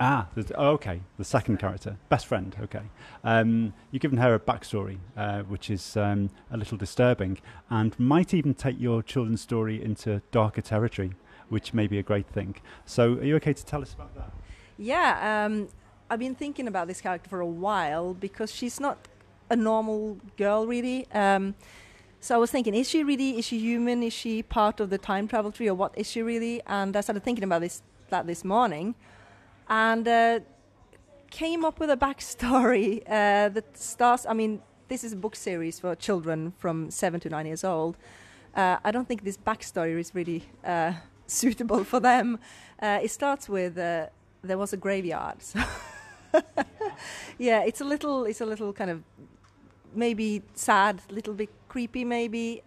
Ah, 0.04 0.26
oh, 0.56 0.70
okay. 0.70 1.00
The 1.16 1.24
second 1.24 1.58
character, 1.58 1.96
best 2.08 2.26
friend. 2.26 2.56
Okay, 2.60 2.82
um, 3.22 3.72
you've 3.92 4.02
given 4.02 4.18
her 4.18 4.34
a 4.34 4.40
backstory, 4.40 4.98
uh, 5.16 5.42
which 5.42 5.70
is 5.70 5.96
um, 5.96 6.28
a 6.50 6.56
little 6.56 6.76
disturbing, 6.76 7.38
and 7.70 7.96
might 8.00 8.34
even 8.34 8.52
take 8.52 8.80
your 8.80 9.04
children's 9.04 9.42
story 9.42 9.80
into 9.80 10.20
darker 10.32 10.60
territory, 10.60 11.12
which 11.50 11.72
may 11.72 11.86
be 11.86 12.00
a 12.00 12.02
great 12.02 12.26
thing. 12.26 12.56
So, 12.84 13.12
are 13.12 13.24
you 13.24 13.36
okay 13.36 13.52
to 13.52 13.64
tell 13.64 13.80
us 13.80 13.94
about 13.94 14.12
that? 14.16 14.32
Yeah, 14.76 15.44
um, 15.46 15.68
I've 16.10 16.18
been 16.18 16.34
thinking 16.34 16.66
about 16.66 16.88
this 16.88 17.00
character 17.00 17.30
for 17.30 17.38
a 17.38 17.46
while 17.46 18.12
because 18.12 18.52
she's 18.52 18.80
not 18.80 18.98
a 19.50 19.54
normal 19.54 20.18
girl, 20.36 20.66
really. 20.66 21.06
Um, 21.12 21.54
so 22.18 22.34
I 22.34 22.38
was 22.38 22.50
thinking, 22.50 22.74
is 22.74 22.88
she 22.88 23.04
really? 23.04 23.38
Is 23.38 23.44
she 23.44 23.60
human? 23.60 24.02
Is 24.02 24.12
she 24.12 24.42
part 24.42 24.80
of 24.80 24.90
the 24.90 24.98
time 24.98 25.28
travel 25.28 25.52
tree, 25.52 25.68
or 25.68 25.76
what 25.76 25.96
is 25.96 26.10
she 26.10 26.22
really? 26.22 26.60
And 26.66 26.96
I 26.96 27.02
started 27.02 27.22
thinking 27.22 27.44
about 27.44 27.60
this 27.60 27.82
that 28.10 28.26
this 28.26 28.44
morning 28.44 28.96
and 29.68 30.06
uh, 30.06 30.40
came 31.30 31.64
up 31.64 31.80
with 31.80 31.90
a 31.90 31.96
backstory 31.96 33.02
uh, 33.06 33.48
that 33.48 33.76
starts. 33.76 34.26
I 34.26 34.34
mean, 34.34 34.62
this 34.88 35.02
is 35.02 35.12
a 35.12 35.16
book 35.16 35.34
series 35.34 35.80
for 35.80 35.94
children 35.94 36.52
from 36.58 36.90
seven 36.90 37.20
to 37.20 37.28
nine 37.28 37.46
years 37.46 37.64
old. 37.64 37.96
Uh, 38.54 38.76
I 38.84 38.90
don't 38.90 39.08
think 39.08 39.24
this 39.24 39.38
backstory 39.38 39.98
is 39.98 40.14
really 40.14 40.42
uh, 40.64 40.92
suitable 41.26 41.84
for 41.84 42.00
them. 42.00 42.38
Uh, 42.80 43.00
it 43.02 43.10
starts 43.10 43.48
with 43.48 43.78
uh, 43.78 44.06
there 44.42 44.58
was 44.58 44.72
a 44.72 44.76
graveyard. 44.76 45.42
So 45.42 45.60
yeah, 47.38 47.64
it's 47.64 47.80
a 47.80 47.84
little, 47.84 48.24
it's 48.24 48.40
a 48.40 48.46
little 48.46 48.72
kind 48.72 48.90
of 48.90 49.02
maybe 49.94 50.42
sad, 50.54 51.00
a 51.10 51.12
little 51.12 51.34
bit 51.34 51.50
creepy, 51.68 52.04
maybe. 52.04 52.62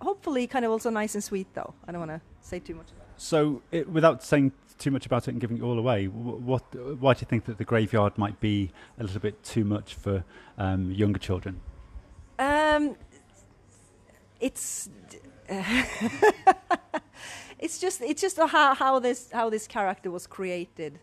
hopefully, 0.00 0.46
kind 0.46 0.64
of 0.64 0.70
also 0.70 0.90
nice 0.90 1.14
and 1.14 1.22
sweet, 1.22 1.46
though. 1.54 1.74
I 1.86 1.92
don't 1.92 2.00
want 2.06 2.12
to 2.12 2.20
say 2.40 2.58
too 2.58 2.74
much. 2.74 2.88
So, 3.16 3.62
it, 3.72 3.88
without 3.88 4.22
saying 4.22 4.52
too 4.78 4.90
much 4.90 5.06
about 5.06 5.28
it 5.28 5.32
and 5.32 5.40
giving 5.40 5.58
it 5.58 5.62
all 5.62 5.78
away. 5.78 6.06
What, 6.06 6.62
why 6.74 7.14
do 7.14 7.20
you 7.20 7.26
think 7.26 7.44
that 7.46 7.58
the 7.58 7.64
graveyard 7.64 8.18
might 8.18 8.40
be 8.40 8.70
a 8.98 9.02
little 9.02 9.20
bit 9.20 9.42
too 9.42 9.64
much 9.64 9.94
for 9.94 10.24
um, 10.58 10.90
younger 10.90 11.18
children? 11.18 11.60
Um, 12.38 12.96
it's 14.40 14.90
it's 17.58 17.78
just 17.78 18.02
it's 18.02 18.20
just 18.20 18.38
how, 18.38 18.74
how 18.74 18.98
this 18.98 19.30
how 19.32 19.48
this 19.48 19.66
character 19.66 20.10
was 20.10 20.26
created, 20.26 20.98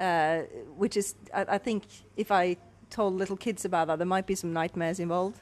uh, 0.00 0.38
which 0.76 0.96
is 0.96 1.14
I, 1.34 1.44
I, 1.48 1.58
think 1.58 1.84
if 2.16 2.30
I 2.30 2.56
told 2.90 3.14
little 3.14 3.36
kids 3.36 3.64
about 3.64 3.88
that, 3.88 3.98
there 3.98 4.06
might 4.06 4.26
be 4.26 4.34
some 4.34 4.52
nightmares 4.52 4.98
involved. 5.00 5.40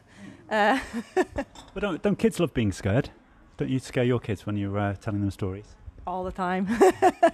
Uh 0.50 0.80
but 1.14 1.80
don't 1.80 2.02
don't 2.02 2.18
kids 2.18 2.40
love 2.40 2.52
being 2.54 2.72
scared? 2.72 3.10
Don't 3.56 3.70
you 3.70 3.78
scare 3.78 4.04
your 4.04 4.20
kids 4.20 4.44
when 4.44 4.56
you're 4.56 4.78
uh, 4.78 4.94
telling 4.96 5.20
them 5.20 5.30
stories? 5.30 5.76
All 6.06 6.24
the 6.24 6.32
time. 6.32 6.66
yeah. 6.80 7.10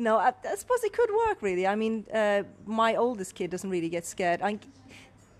No, 0.00 0.16
I, 0.16 0.32
I, 0.48 0.54
suppose 0.54 0.84
it 0.84 0.92
could 0.92 1.10
work 1.10 1.42
really. 1.42 1.66
I 1.66 1.74
mean, 1.74 2.06
uh, 2.14 2.44
my 2.64 2.94
oldest 2.94 3.34
kid 3.34 3.50
doesn't 3.50 3.68
really 3.68 3.88
get 3.88 4.06
scared. 4.06 4.40
I, 4.40 4.60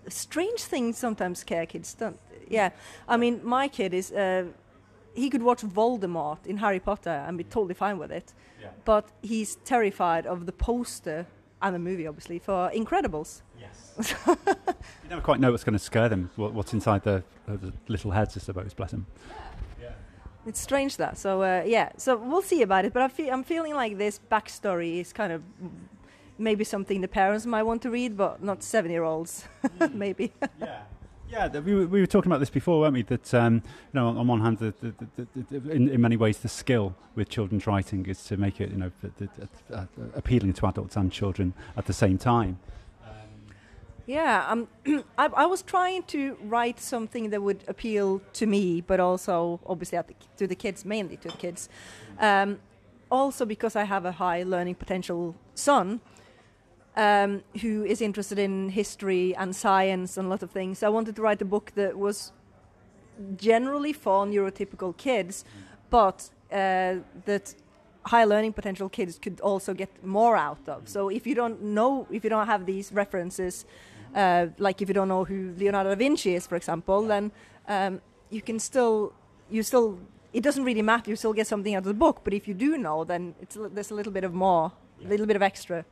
strange 0.09 0.59
things 0.63 0.97
sometimes 0.97 1.39
scare 1.39 1.65
kids. 1.65 1.93
Don't, 1.93 2.19
yeah, 2.49 2.71
I 3.07 3.15
mean, 3.15 3.39
my 3.41 3.69
kid 3.69 3.93
is. 3.93 4.11
Uh, 4.11 4.47
he 5.15 5.29
could 5.29 5.43
watch 5.43 5.61
Voldemort 5.61 6.45
in 6.45 6.57
Harry 6.57 6.79
Potter 6.79 7.23
and 7.25 7.37
be 7.37 7.43
totally 7.43 7.73
fine 7.73 7.97
with 7.97 8.11
it, 8.11 8.33
yeah. 8.61 8.69
but 8.85 9.07
he's 9.21 9.55
terrified 9.65 10.25
of 10.25 10.45
the 10.45 10.51
poster 10.51 11.25
and 11.61 11.75
the 11.75 11.79
movie, 11.79 12.07
obviously, 12.07 12.39
for 12.39 12.69
Incredibles. 12.71 13.41
Yes. 13.59 14.13
you 14.27 14.35
never 15.09 15.21
quite 15.21 15.39
know 15.39 15.51
what's 15.51 15.63
going 15.63 15.73
to 15.73 15.79
scare 15.79 16.09
them. 16.09 16.29
What, 16.35 16.53
what's 16.53 16.73
inside 16.73 17.03
the, 17.03 17.23
the 17.47 17.73
little 17.87 18.11
heads, 18.11 18.37
I 18.37 18.39
suppose. 18.39 18.73
Bless 18.73 18.91
them. 18.91 19.07
It's 20.49 20.59
strange 20.59 20.97
that. 20.97 21.17
So 21.17 21.43
uh, 21.43 21.63
yeah, 21.65 21.91
so 21.97 22.17
we'll 22.17 22.41
see 22.41 22.61
about 22.63 22.83
it. 22.85 22.91
But 22.91 23.03
I 23.03 23.07
feel, 23.07 23.31
I'm 23.31 23.43
feeling 23.43 23.75
like 23.75 23.97
this 23.97 24.19
backstory 24.31 24.99
is 24.99 25.13
kind 25.13 25.31
of 25.31 25.43
maybe 26.39 26.63
something 26.63 27.01
the 27.01 27.07
parents 27.07 27.45
might 27.45 27.63
want 27.63 27.81
to 27.83 27.91
read, 27.91 28.17
but 28.17 28.41
not 28.41 28.63
seven-year-olds, 28.63 29.45
mm. 29.63 29.93
maybe. 29.93 30.31
yeah. 30.59 30.81
Yeah, 31.31 31.47
we, 31.59 31.85
we 31.85 31.99
were 32.01 32.07
talking 32.07 32.31
about 32.31 32.39
this 32.39 32.49
before, 32.49 32.79
weren't 32.79 32.95
we? 32.95 33.03
That 33.03 33.31
um, 33.35 33.55
you 33.55 33.61
know, 33.93 34.07
on 34.07 34.25
one 34.25 34.41
hand, 34.41 34.57
the, 34.57 34.73
the, 34.81 35.27
the, 35.35 35.71
in, 35.71 35.87
in 35.87 36.01
many 36.01 36.17
ways, 36.17 36.39
the 36.39 36.49
skill 36.49 36.95
with 37.13 37.29
children's 37.29 37.67
writing 37.67 38.03
is 38.07 38.23
to 38.25 38.37
make 38.37 38.59
it, 38.59 38.71
you 38.71 38.77
know, 38.77 38.91
appealing 40.15 40.53
to 40.53 40.65
adults 40.65 40.95
and 40.95 41.11
children 41.11 41.53
at 41.77 41.85
the 41.85 41.93
same 41.93 42.17
time. 42.17 42.57
Yeah, 44.09 44.43
um, 44.47 44.67
I, 45.19 45.27
I, 45.27 45.45
was 45.45 45.61
trying 45.61 46.01
to 46.15 46.35
write 46.41 46.79
something 46.79 47.29
that 47.29 47.43
would 47.43 47.63
appeal 47.67 48.23
to 48.33 48.47
me, 48.47 48.81
but 48.81 48.99
also 48.99 49.59
obviously 49.67 49.99
the, 49.99 50.15
to 50.37 50.47
the 50.47 50.55
kids, 50.55 50.83
mainly 50.83 51.15
to 51.17 51.27
the 51.27 51.37
kids. 51.37 51.69
Um, 52.17 52.57
also 53.11 53.45
because 53.45 53.75
I 53.75 53.83
have 53.83 54.05
a 54.05 54.13
high 54.13 54.41
learning 54.41 54.75
potential 54.75 55.35
son 55.53 56.01
um, 56.95 57.43
who 57.61 57.85
is 57.85 58.01
interested 58.01 58.39
in 58.39 58.69
history 58.69 59.35
and 59.35 59.55
science 59.55 60.17
and 60.17 60.25
a 60.25 60.29
lot 60.29 60.41
of 60.41 60.49
things. 60.49 60.81
I 60.81 60.89
wanted 60.89 61.15
to 61.17 61.21
write 61.21 61.43
a 61.43 61.45
book 61.45 61.73
that 61.75 61.95
was 61.95 62.31
generally 63.37 63.93
for 63.93 64.25
neurotypical 64.25 64.97
kids, 64.97 65.45
but 65.91 66.31
uh, 66.51 66.95
that 67.25 67.53
high 68.05 68.23
learning 68.23 68.53
potential 68.53 68.89
kids 68.89 69.19
could 69.19 69.39
also 69.41 69.75
get 69.75 70.03
more 70.03 70.35
out 70.35 70.67
of. 70.67 70.89
So 70.89 71.09
if 71.09 71.27
you 71.27 71.35
don't 71.35 71.61
know, 71.61 72.07
if 72.09 72.23
you 72.23 72.29
don't 72.31 72.47
have 72.47 72.65
these 72.65 72.91
references, 72.91 73.65
uh, 74.15 74.47
like 74.57 74.81
if 74.81 74.87
you 74.87 74.93
don't 74.93 75.07
know 75.07 75.23
who 75.23 75.53
Leonardo 75.57 75.89
da 75.89 75.95
Vinci 75.95 76.35
is, 76.35 76.47
for 76.47 76.55
example, 76.55 77.01
then 77.03 77.31
um, 77.67 78.01
you 78.29 78.41
can 78.41 78.59
still 78.59 79.13
you 79.49 79.63
still 79.63 79.99
it 80.33 80.43
doesn't 80.43 80.63
really 80.63 80.81
matter. 80.81 81.09
You 81.09 81.15
still 81.15 81.33
get 81.33 81.47
something 81.47 81.75
out 81.75 81.79
of 81.79 81.85
the 81.85 81.93
book. 81.93 82.21
But 82.23 82.33
if 82.33 82.47
you 82.47 82.53
do 82.53 82.77
know, 82.77 83.03
then 83.03 83.35
it's 83.41 83.57
there's 83.59 83.91
a 83.91 83.95
little 83.95 84.13
bit 84.13 84.23
of 84.23 84.33
more, 84.33 84.71
a 85.03 85.07
little 85.07 85.25
bit 85.25 85.35
of 85.35 85.41
extra. 85.41 85.85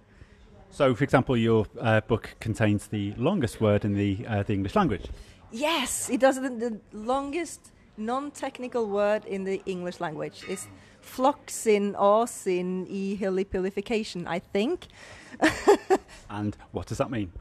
So, 0.70 0.93
for 0.93 1.03
example, 1.03 1.38
your 1.38 1.65
uh, 1.80 2.01
book 2.01 2.36
contains 2.39 2.88
the 2.88 3.13
longest 3.18 3.61
word 3.61 3.86
in 3.86 3.93
the 3.93 4.26
uh, 4.28 4.43
the 4.43 4.53
English 4.53 4.76
language. 4.76 5.05
Yes, 5.51 6.09
it 6.09 6.20
does. 6.20 6.36
The, 6.41 6.49
the 6.49 6.80
longest 6.91 7.72
non-technical 7.97 8.88
word 8.88 9.26
in 9.26 9.43
the 9.43 9.61
English 9.65 9.99
language 9.99 10.43
is 10.47 10.68
floxin, 11.01 11.95
ausin, 11.95 12.86
e 12.88 13.18
hilipilification, 13.18 14.28
I 14.28 14.39
think. 14.39 14.88
and 16.30 16.55
what 16.72 16.88
does 16.88 16.97
that 16.97 17.09
mean? 17.09 17.32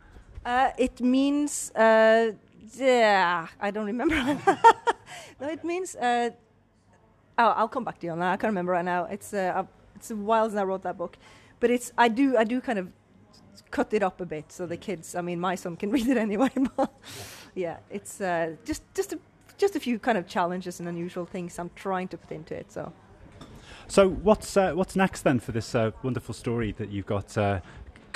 Uh, 0.47 0.71
it 0.79 1.01
means, 1.01 1.73
uh, 1.75 2.31
yeah, 2.77 3.49
I 3.61 3.71
don't 3.73 3.87
remember. 3.87 4.15
no, 5.41 5.49
it 5.49 5.65
means, 5.65 5.97
uh, 5.97 6.31
oh, 7.37 7.49
I'll 7.49 7.67
come 7.67 7.83
back 7.83 7.99
to 7.99 8.07
you 8.07 8.13
on 8.13 8.21
that. 8.21 8.33
I 8.33 8.37
can't 8.37 8.53
remember 8.53 8.71
right 8.71 8.85
now. 8.85 9.07
It's, 9.07 9.35
uh, 9.35 9.65
it's 9.97 10.13
a 10.13 10.15
while 10.15 10.49
since 10.49 10.61
I 10.61 10.63
wrote 10.63 10.83
that 10.85 10.97
book. 10.97 11.17
But 11.59 11.73
it's, 11.73 11.91
I 11.99 12.07
do, 12.07 12.37
I 12.37 12.45
do 12.45 12.61
kind 12.61 12.79
of 12.79 12.93
cut 13.73 13.93
it 13.93 14.05
up 14.05 14.21
a 14.21 14.25
bit 14.25 14.53
so 14.53 14.67
the 14.67 14.77
kids, 14.77 15.17
I 15.17 15.21
mean, 15.21 15.41
my 15.41 15.57
son 15.57 15.75
can 15.75 15.91
read 15.97 16.07
it 16.07 16.17
anyway. 16.17 16.53
But 16.77 16.95
yeah, 17.57 17.79
it's 17.91 18.21
uh, 18.21 18.55
just, 18.65 18.83
just 18.95 19.15
a 19.15 19.19
just 19.59 19.75
a 19.75 19.81
few 19.81 19.99
kind 19.99 20.19
of 20.19 20.27
challenges 20.27 20.81
and 20.81 20.89
unusual 20.89 21.25
things 21.25 21.59
I'm 21.59 21.71
trying 21.75 22.09
to 22.09 22.19
put 22.19 22.31
into 22.31 22.55
it. 22.55 22.71
So, 22.71 22.93
so 23.89 24.11
what's 24.11 24.57
uh, 24.57 24.73
what's 24.75 24.97
next 24.97 25.23
then 25.23 25.41
for 25.41 25.53
this 25.53 25.75
uh, 25.75 25.93
wonderful 26.03 26.35
story 26.35 26.73
that 26.73 26.91
you've 26.91 27.07
got 27.07 27.37
uh, 27.39 27.61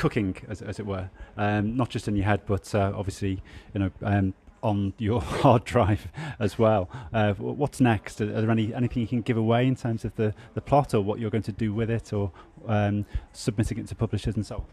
cooking, 0.00 0.34
as, 0.48 0.62
as 0.62 0.78
it 0.78 0.86
were, 0.86 1.10
um, 1.36 1.76
not 1.76 1.90
just 1.90 2.08
in 2.08 2.16
your 2.16 2.24
head, 2.24 2.40
but 2.46 2.74
uh, 2.74 2.92
obviously, 2.96 3.42
you 3.74 3.80
know. 3.80 3.90
Um, 4.02 4.34
on 4.62 4.92
your 4.98 5.22
hard 5.42 5.64
drive 5.64 6.06
as 6.38 6.58
well. 6.58 6.90
Uh, 7.14 7.32
what's 7.32 7.80
next? 7.80 8.20
Are, 8.20 8.26
there 8.26 8.50
any 8.50 8.74
anything 8.74 9.00
you 9.00 9.08
can 9.08 9.22
give 9.22 9.38
away 9.38 9.66
in 9.66 9.74
terms 9.74 10.04
of 10.04 10.14
the, 10.16 10.34
the 10.52 10.60
plot 10.60 10.92
or 10.92 11.00
what 11.00 11.18
you're 11.18 11.30
going 11.30 11.44
to 11.44 11.52
do 11.52 11.72
with 11.72 11.88
it 11.88 12.12
or 12.12 12.30
um, 12.68 13.06
submitting 13.32 13.78
it 13.78 13.86
to 13.86 13.94
publishers 13.94 14.36
and 14.36 14.44
so 14.44 14.56
on? 14.56 14.64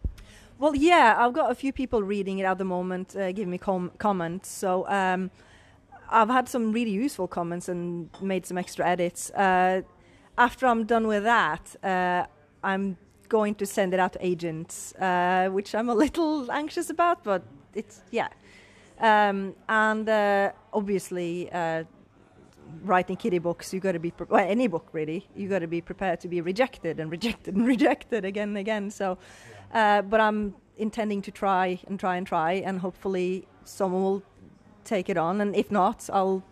Well, 0.59 0.75
yeah, 0.75 1.15
I've 1.17 1.31
got 1.31 1.51
a 1.51 1.55
few 1.55 1.71
people 1.71 2.03
reading 2.03 2.39
it 2.39 2.43
at 2.43 2.57
the 2.57 2.65
moment, 2.65 3.15
uh, 3.15 3.31
giving 3.31 3.49
me 3.49 3.57
com- 3.57 3.91
comments. 3.97 4.49
So 4.49 4.85
um, 4.89 5.31
I've 6.09 6.29
had 6.29 6.49
some 6.49 6.73
really 6.73 6.91
useful 6.91 7.29
comments 7.29 7.69
and 7.69 8.09
made 8.21 8.45
some 8.45 8.57
extra 8.57 8.85
edits. 8.85 9.29
Uh, 9.31 9.83
after 10.37 10.67
I'm 10.67 10.83
done 10.83 11.07
with 11.07 11.23
that, 11.23 11.77
uh, 11.81 12.25
I'm 12.61 12.97
going 13.29 13.55
to 13.55 13.65
send 13.65 13.93
it 13.93 13.99
out 13.99 14.13
to 14.13 14.25
agents, 14.25 14.93
uh, 14.95 15.49
which 15.51 15.75
I'm 15.75 15.89
a 15.89 15.95
little 15.95 16.51
anxious 16.51 16.89
about, 16.89 17.23
but 17.23 17.43
it's 17.73 18.01
yeah. 18.11 18.29
Um, 18.99 19.55
and 19.69 20.09
uh, 20.09 20.51
obviously, 20.73 21.51
uh, 21.51 21.83
writing 22.83 23.15
kiddie 23.15 23.39
books, 23.39 23.73
you 23.73 23.79
got 23.79 23.91
to 23.93 23.99
be 23.99 24.11
pre- 24.11 24.27
well, 24.29 24.45
any 24.47 24.67
book 24.67 24.87
really. 24.91 25.27
You 25.35 25.47
got 25.47 25.59
to 25.59 25.67
be 25.67 25.81
prepared 25.81 26.19
to 26.21 26.27
be 26.27 26.41
rejected 26.41 26.99
and 26.99 27.11
rejected 27.11 27.55
and 27.55 27.67
rejected 27.75 28.25
again 28.25 28.49
and 28.49 28.57
again. 28.57 28.89
So, 28.89 29.17
uh, 29.73 30.01
but 30.01 30.19
I'm 30.19 30.55
intending 30.77 31.21
to 31.23 31.31
try 31.31 31.79
and 31.87 31.99
try 31.99 32.17
and 32.17 32.25
try, 32.25 32.53
and 32.53 32.79
hopefully 32.79 33.47
someone 33.63 34.03
will 34.03 34.23
take 34.83 35.09
it 35.09 35.17
on, 35.17 35.41
and 35.41 35.55
if 35.55 35.69
not, 35.69 36.09
I'll 36.11 36.43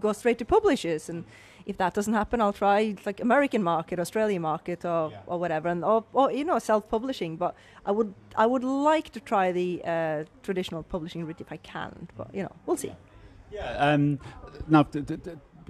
go 0.00 0.12
straight 0.12 0.38
to 0.38 0.44
publishers. 0.44 1.08
And 1.08 1.24
if 1.68 1.76
that 1.76 1.92
doesn't 1.92 2.14
happen, 2.14 2.40
I'll 2.40 2.54
try 2.54 2.96
like 3.04 3.20
American 3.20 3.62
market, 3.62 4.00
Australian 4.00 4.42
market, 4.42 4.86
or, 4.86 5.10
yeah. 5.10 5.20
or 5.26 5.38
whatever, 5.38 5.68
and 5.68 5.84
or, 5.84 6.02
or 6.14 6.32
you 6.32 6.44
know 6.44 6.58
self-publishing. 6.58 7.36
But 7.36 7.54
I 7.84 7.92
would 7.92 8.14
I 8.34 8.46
would 8.46 8.64
like 8.64 9.10
to 9.10 9.20
try 9.20 9.52
the 9.52 9.82
uh, 9.84 10.24
traditional 10.42 10.82
publishing 10.82 11.26
route 11.26 11.40
if 11.42 11.52
I 11.52 11.58
can. 11.58 12.08
But 12.16 12.34
you 12.34 12.42
know, 12.42 12.52
we'll 12.64 12.78
see. 12.78 12.92
Yeah. 13.52 13.76
Um, 13.76 14.18
now, 14.66 14.82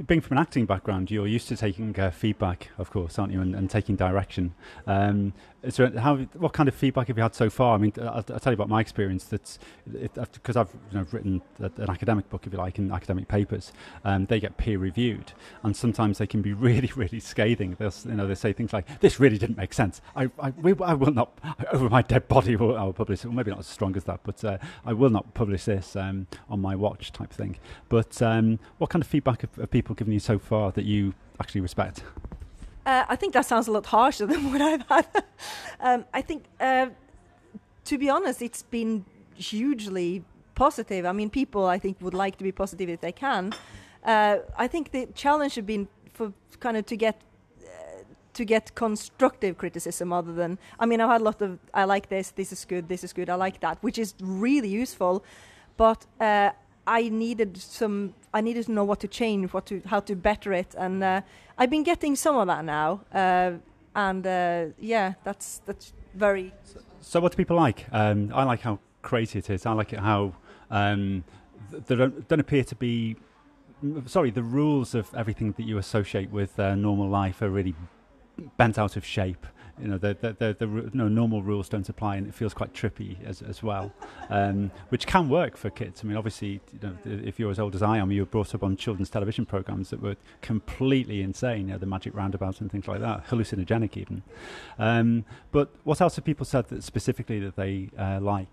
being 0.07 0.21
from 0.21 0.37
an 0.37 0.43
acting 0.43 0.67
background, 0.67 1.11
you're 1.11 1.27
used 1.27 1.49
to 1.49 1.57
taking 1.57 1.99
uh, 1.99 2.11
feedback, 2.11 2.69
of 2.79 2.91
course, 2.91 3.19
aren't 3.19 3.33
you, 3.33 3.41
and, 3.41 3.55
and 3.57 3.69
taking 3.69 3.97
direction. 3.97 4.55
Um, 4.87 5.33
so, 5.71 5.91
how 5.99 6.17
what 6.35 6.53
kind 6.53 6.69
of 6.69 6.75
feedback 6.75 7.09
have 7.09 7.17
you 7.17 7.23
had 7.23 7.35
so 7.35 7.51
far? 7.51 7.75
I 7.75 7.79
mean, 7.79 7.93
I'll, 8.01 8.25
I'll 8.33 8.41
tell 8.41 8.53
you 8.53 8.55
about 8.55 8.69
my 8.69 8.81
experience. 8.81 9.25
That's 9.25 9.59
because 9.87 10.57
I've 10.57 10.73
you 10.93 10.99
know, 10.99 11.07
written 11.11 11.43
an 11.59 11.91
academic 11.91 12.31
book, 12.31 12.47
if 12.47 12.53
you 12.53 12.59
like, 12.59 12.79
in 12.79 12.93
academic 12.93 13.27
papers. 13.27 13.73
Um, 14.05 14.27
they 14.27 14.39
get 14.39 14.57
peer 14.57 14.79
reviewed, 14.79 15.33
and 15.65 15.77
sometimes 15.77 16.19
they 16.19 16.29
can 16.29 16.43
be 16.43 16.53
really, 16.69 16.93
really 16.95 17.19
scathing. 17.19 17.75
They'll 17.79 17.93
you 18.05 18.15
know 18.15 18.29
they 18.29 18.37
say 18.37 18.53
things 18.53 18.73
like, 18.73 19.01
"This 19.01 19.19
really 19.19 19.37
didn't 19.37 19.57
make 19.57 19.73
sense. 19.73 20.01
I, 20.15 20.31
I, 20.39 20.51
we, 20.51 20.75
I 20.81 20.95
will 20.95 21.13
not 21.13 21.37
over 21.73 21.89
my 21.89 22.03
dead 22.03 22.29
body. 22.29 22.55
Will, 22.55 22.77
I 22.77 22.85
will 22.85 22.93
publish. 22.93 23.25
Well, 23.25 23.35
maybe 23.35 23.51
not 23.51 23.61
as 23.61 23.67
strong 23.67 23.97
as 23.97 24.05
that, 24.05 24.21
but 24.23 24.45
uh, 24.45 24.59
I 24.87 24.93
will 24.93 25.11
not 25.11 25.35
publish 25.35 25.65
this 25.65 25.97
um, 25.97 26.29
on 26.49 26.61
my 26.61 26.77
watch, 26.77 27.13
type 27.13 27.33
thing." 27.33 27.59
But 27.89 28.23
um, 28.23 28.61
what 28.79 28.91
kind 28.91 29.03
of 29.03 29.09
feedback 29.09 29.41
have, 29.41 29.55
have 29.57 29.71
people 29.73 29.97
given 29.97 30.13
you 30.13 30.21
so 30.21 30.39
far 30.39 30.71
that 30.73 30.85
you 30.85 31.15
actually 31.41 31.63
respect? 31.63 32.05
Uh, 32.89 33.05
I 33.07 33.17
think 33.17 33.35
that 33.35 33.45
sounds 33.45 33.69
a 33.69 33.73
lot 33.73 33.85
harsher 33.85 34.25
than 34.33 34.51
what 34.51 34.63
I've 34.63 34.87
had. 34.89 35.07
um, 35.79 36.05
I 36.15 36.23
think, 36.23 36.45
uh, 36.59 36.87
to 37.85 37.99
be 37.99 38.09
honest, 38.09 38.41
it's 38.41 38.63
been 38.63 39.05
hugely 39.35 40.25
positive. 40.55 41.05
I 41.05 41.13
mean, 41.13 41.29
people 41.29 41.67
I 41.67 41.79
think 41.79 41.99
would 42.01 42.15
like 42.15 42.39
to 42.39 42.45
be 42.45 42.51
positive 42.51 42.89
if 42.89 43.01
they 43.03 43.13
can. 43.13 43.53
Uh, 44.03 44.39
I 44.57 44.69
think 44.69 44.91
the 44.93 45.07
challenge 45.15 45.57
has 45.57 45.65
been 45.67 45.87
for 46.15 46.33
kind 46.61 46.79
of 46.79 46.87
to 46.87 46.97
get 46.97 47.21
uh, 47.63 48.05
to 48.33 48.45
get 48.47 48.75
constructive 48.75 49.59
criticism 49.59 50.11
other 50.11 50.33
than 50.33 50.59
I 50.81 50.87
mean 50.87 51.01
I've 51.03 51.11
had 51.11 51.21
a 51.21 51.25
lot 51.25 51.43
of 51.43 51.59
I 51.75 51.85
like 51.85 52.09
this, 52.09 52.31
this 52.31 52.53
is 52.53 52.65
good, 52.65 52.89
this 52.89 53.05
is 53.05 53.13
good, 53.13 53.29
I 53.29 53.35
like 53.35 53.61
that, 53.61 53.77
which 53.83 53.99
is 53.99 54.15
really 54.21 54.69
useful, 54.83 55.23
but 55.77 56.07
uh, 56.21 56.51
I 56.89 57.11
needed 57.11 57.59
some. 57.59 58.15
I 58.33 58.41
needed 58.41 58.65
to 58.67 58.73
know 58.73 58.85
what 58.85 59.01
to 59.01 59.09
change, 59.09 59.53
what 59.53 59.67
to 59.67 59.83
how 59.85 60.01
to 60.01 60.17
better 60.17 60.53
it, 60.55 60.75
and 60.77 61.05
uh, 61.05 61.21
I've 61.59 61.71
been 61.71 61.85
getting 61.85 62.17
some 62.17 62.37
of 62.37 62.47
that 62.47 62.65
now. 62.65 63.03
Uh, 63.13 63.53
and 63.95 64.27
uh, 64.27 64.67
yeah, 64.81 65.15
that's 65.23 65.61
that's 65.67 65.93
very. 66.15 66.53
So, 66.65 66.81
so 67.01 67.21
what 67.21 67.33
do 67.33 67.37
people 67.37 67.57
like? 67.57 67.87
Um, 67.93 68.33
I 68.35 68.45
like 68.45 68.63
how 68.63 68.79
crazy 69.03 69.39
it 69.39 69.51
is. 69.51 69.67
I 69.67 69.73
like 69.73 69.93
it 69.93 69.99
how 70.01 70.35
um, 70.71 71.25
there 71.71 71.99
don't, 71.99 72.27
don't, 72.29 72.41
appear 72.41 72.65
to 72.65 72.75
be. 72.75 73.17
Sorry, 74.07 74.31
the 74.31 74.43
rules 74.43 74.95
of 74.95 75.15
everything 75.15 75.53
that 75.53 75.65
you 75.65 75.77
associate 75.79 76.31
with 76.31 76.59
uh, 76.59 76.75
normal 76.75 77.09
life 77.09 77.43
are 77.43 77.51
really 77.51 77.75
bent 78.57 78.79
out 78.79 78.97
of 78.97 79.05
shape 79.05 79.47
you 79.81 79.89
know 79.89 79.99
the 79.99 80.17
the, 80.21 80.33
the, 80.39 80.67
the 80.67 80.91
no, 80.93 81.09
normal 81.09 81.43
rules 81.43 81.69
don't 81.69 81.89
apply, 81.89 82.17
and 82.17 82.27
it 82.27 82.35
feels 82.35 82.55
quite 82.55 82.73
trippy 82.73 83.17
as 83.25 83.43
as 83.43 83.63
well, 83.63 83.93
um, 84.31 84.71
which 84.89 85.07
can 85.07 85.29
work 85.29 85.57
for 85.57 85.71
kids. 85.71 86.01
I 86.03 86.07
mean, 86.07 86.17
obviously, 86.17 86.61
you 86.73 86.81
know, 86.83 86.97
if 87.05 87.39
you're 87.39 87.51
as 87.51 87.59
old 87.59 87.75
as 87.75 87.83
I 87.83 87.99
am, 87.99 88.11
you 88.11 88.23
were 88.23 88.27
brought 88.27 88.55
up 88.55 88.63
on 88.63 88.77
children's 88.77 89.11
television 89.11 89.47
programs 89.47 89.91
that 89.91 90.03
were 90.03 90.17
completely 90.43 91.23
insane, 91.23 91.67
you 91.67 91.73
know, 91.73 91.79
the 91.79 91.87
Magic 91.87 92.15
Roundabouts 92.15 92.61
and 92.61 92.71
things 92.71 92.89
like 92.89 93.01
that, 93.01 93.27
hallucinogenic 93.29 93.97
even. 93.97 94.23
Um, 94.79 95.25
but 95.53 95.71
what 95.85 96.01
else 96.01 96.17
have 96.17 96.25
people 96.25 96.47
said 96.47 96.69
that 96.69 96.85
specifically 96.85 97.41
that 97.41 97.57
they 97.57 97.91
uh, 97.99 98.21
like? 98.21 98.49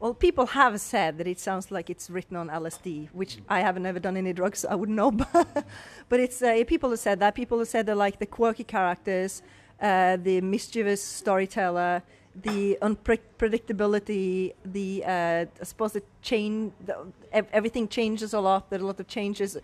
Well, 0.00 0.14
people 0.14 0.46
have 0.46 0.80
said 0.80 1.18
that 1.18 1.26
it 1.26 1.40
sounds 1.40 1.72
like 1.72 1.90
it's 1.90 2.08
written 2.08 2.36
on 2.36 2.48
LSD, 2.48 3.08
which 3.12 3.38
I 3.48 3.60
haven't 3.60 3.84
ever 3.84 3.98
done 3.98 4.16
any 4.16 4.32
drugs, 4.32 4.60
so 4.60 4.68
I 4.68 4.76
wouldn't 4.76 4.94
know. 4.94 5.10
but 6.08 6.20
it's 6.20 6.40
uh, 6.40 6.62
people 6.68 6.90
have 6.90 7.00
said 7.00 7.18
that. 7.18 7.34
People 7.34 7.58
have 7.58 7.66
said 7.66 7.86
they 7.86 7.94
like 7.94 8.20
the 8.20 8.26
quirky 8.26 8.62
characters, 8.62 9.42
uh, 9.80 10.16
the 10.16 10.40
mischievous 10.40 11.02
storyteller, 11.02 12.02
the 12.34 12.78
unpredictability, 12.82 14.54
the 14.64 15.04
uh, 15.04 15.46
I 15.60 15.64
suppose 15.64 15.92
the 15.92 16.02
change, 16.22 16.72
the, 16.84 17.12
everything 17.52 17.88
changes 17.88 18.34
a 18.34 18.40
lot. 18.40 18.70
There 18.70 18.78
are 18.78 18.82
a 18.82 18.86
lot 18.86 19.00
of 19.00 19.08
changes. 19.08 19.56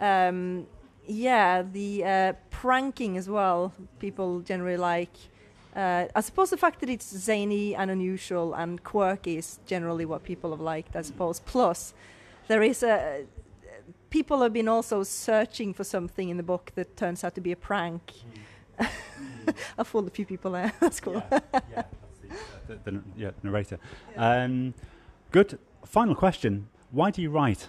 Um, 0.00 0.66
yeah, 1.06 1.62
the 1.62 2.04
uh, 2.04 2.32
pranking 2.50 3.16
as 3.16 3.28
well. 3.28 3.72
People 3.98 4.40
generally 4.40 4.76
like. 4.76 5.14
Uh, 5.74 6.06
I 6.14 6.20
suppose 6.20 6.50
the 6.50 6.58
fact 6.58 6.80
that 6.80 6.90
it's 6.90 7.08
zany 7.08 7.74
and 7.74 7.90
unusual 7.90 8.52
and 8.54 8.84
quirky 8.84 9.38
is 9.38 9.58
generally 9.66 10.04
what 10.04 10.22
people 10.22 10.50
have 10.50 10.60
liked. 10.60 10.94
I 10.94 11.02
suppose. 11.02 11.40
Plus, 11.40 11.94
there 12.48 12.62
is 12.62 12.82
a 12.82 13.24
people 14.10 14.42
have 14.42 14.52
been 14.52 14.68
also 14.68 15.02
searching 15.02 15.72
for 15.72 15.84
something 15.84 16.28
in 16.28 16.36
the 16.36 16.42
book 16.42 16.70
that 16.74 16.96
turns 16.96 17.24
out 17.24 17.34
to 17.34 17.40
be 17.40 17.50
a 17.50 17.56
prank. 17.56 18.02
Mm. 18.06 18.40
I 19.78 19.84
fooled 19.84 20.06
a 20.06 20.10
few 20.10 20.26
people 20.26 20.52
there. 20.52 20.72
That's 20.80 21.00
cool. 21.00 21.22
Yeah, 21.30 21.40
yeah, 21.52 21.82
the, 22.66 22.74
the, 22.84 22.90
the, 22.90 23.02
yeah, 23.16 23.30
narrator. 23.42 23.78
Um, 24.16 24.74
good. 25.30 25.58
Final 25.84 26.14
question. 26.14 26.68
Why 26.90 27.10
do 27.10 27.22
you 27.22 27.30
write? 27.30 27.68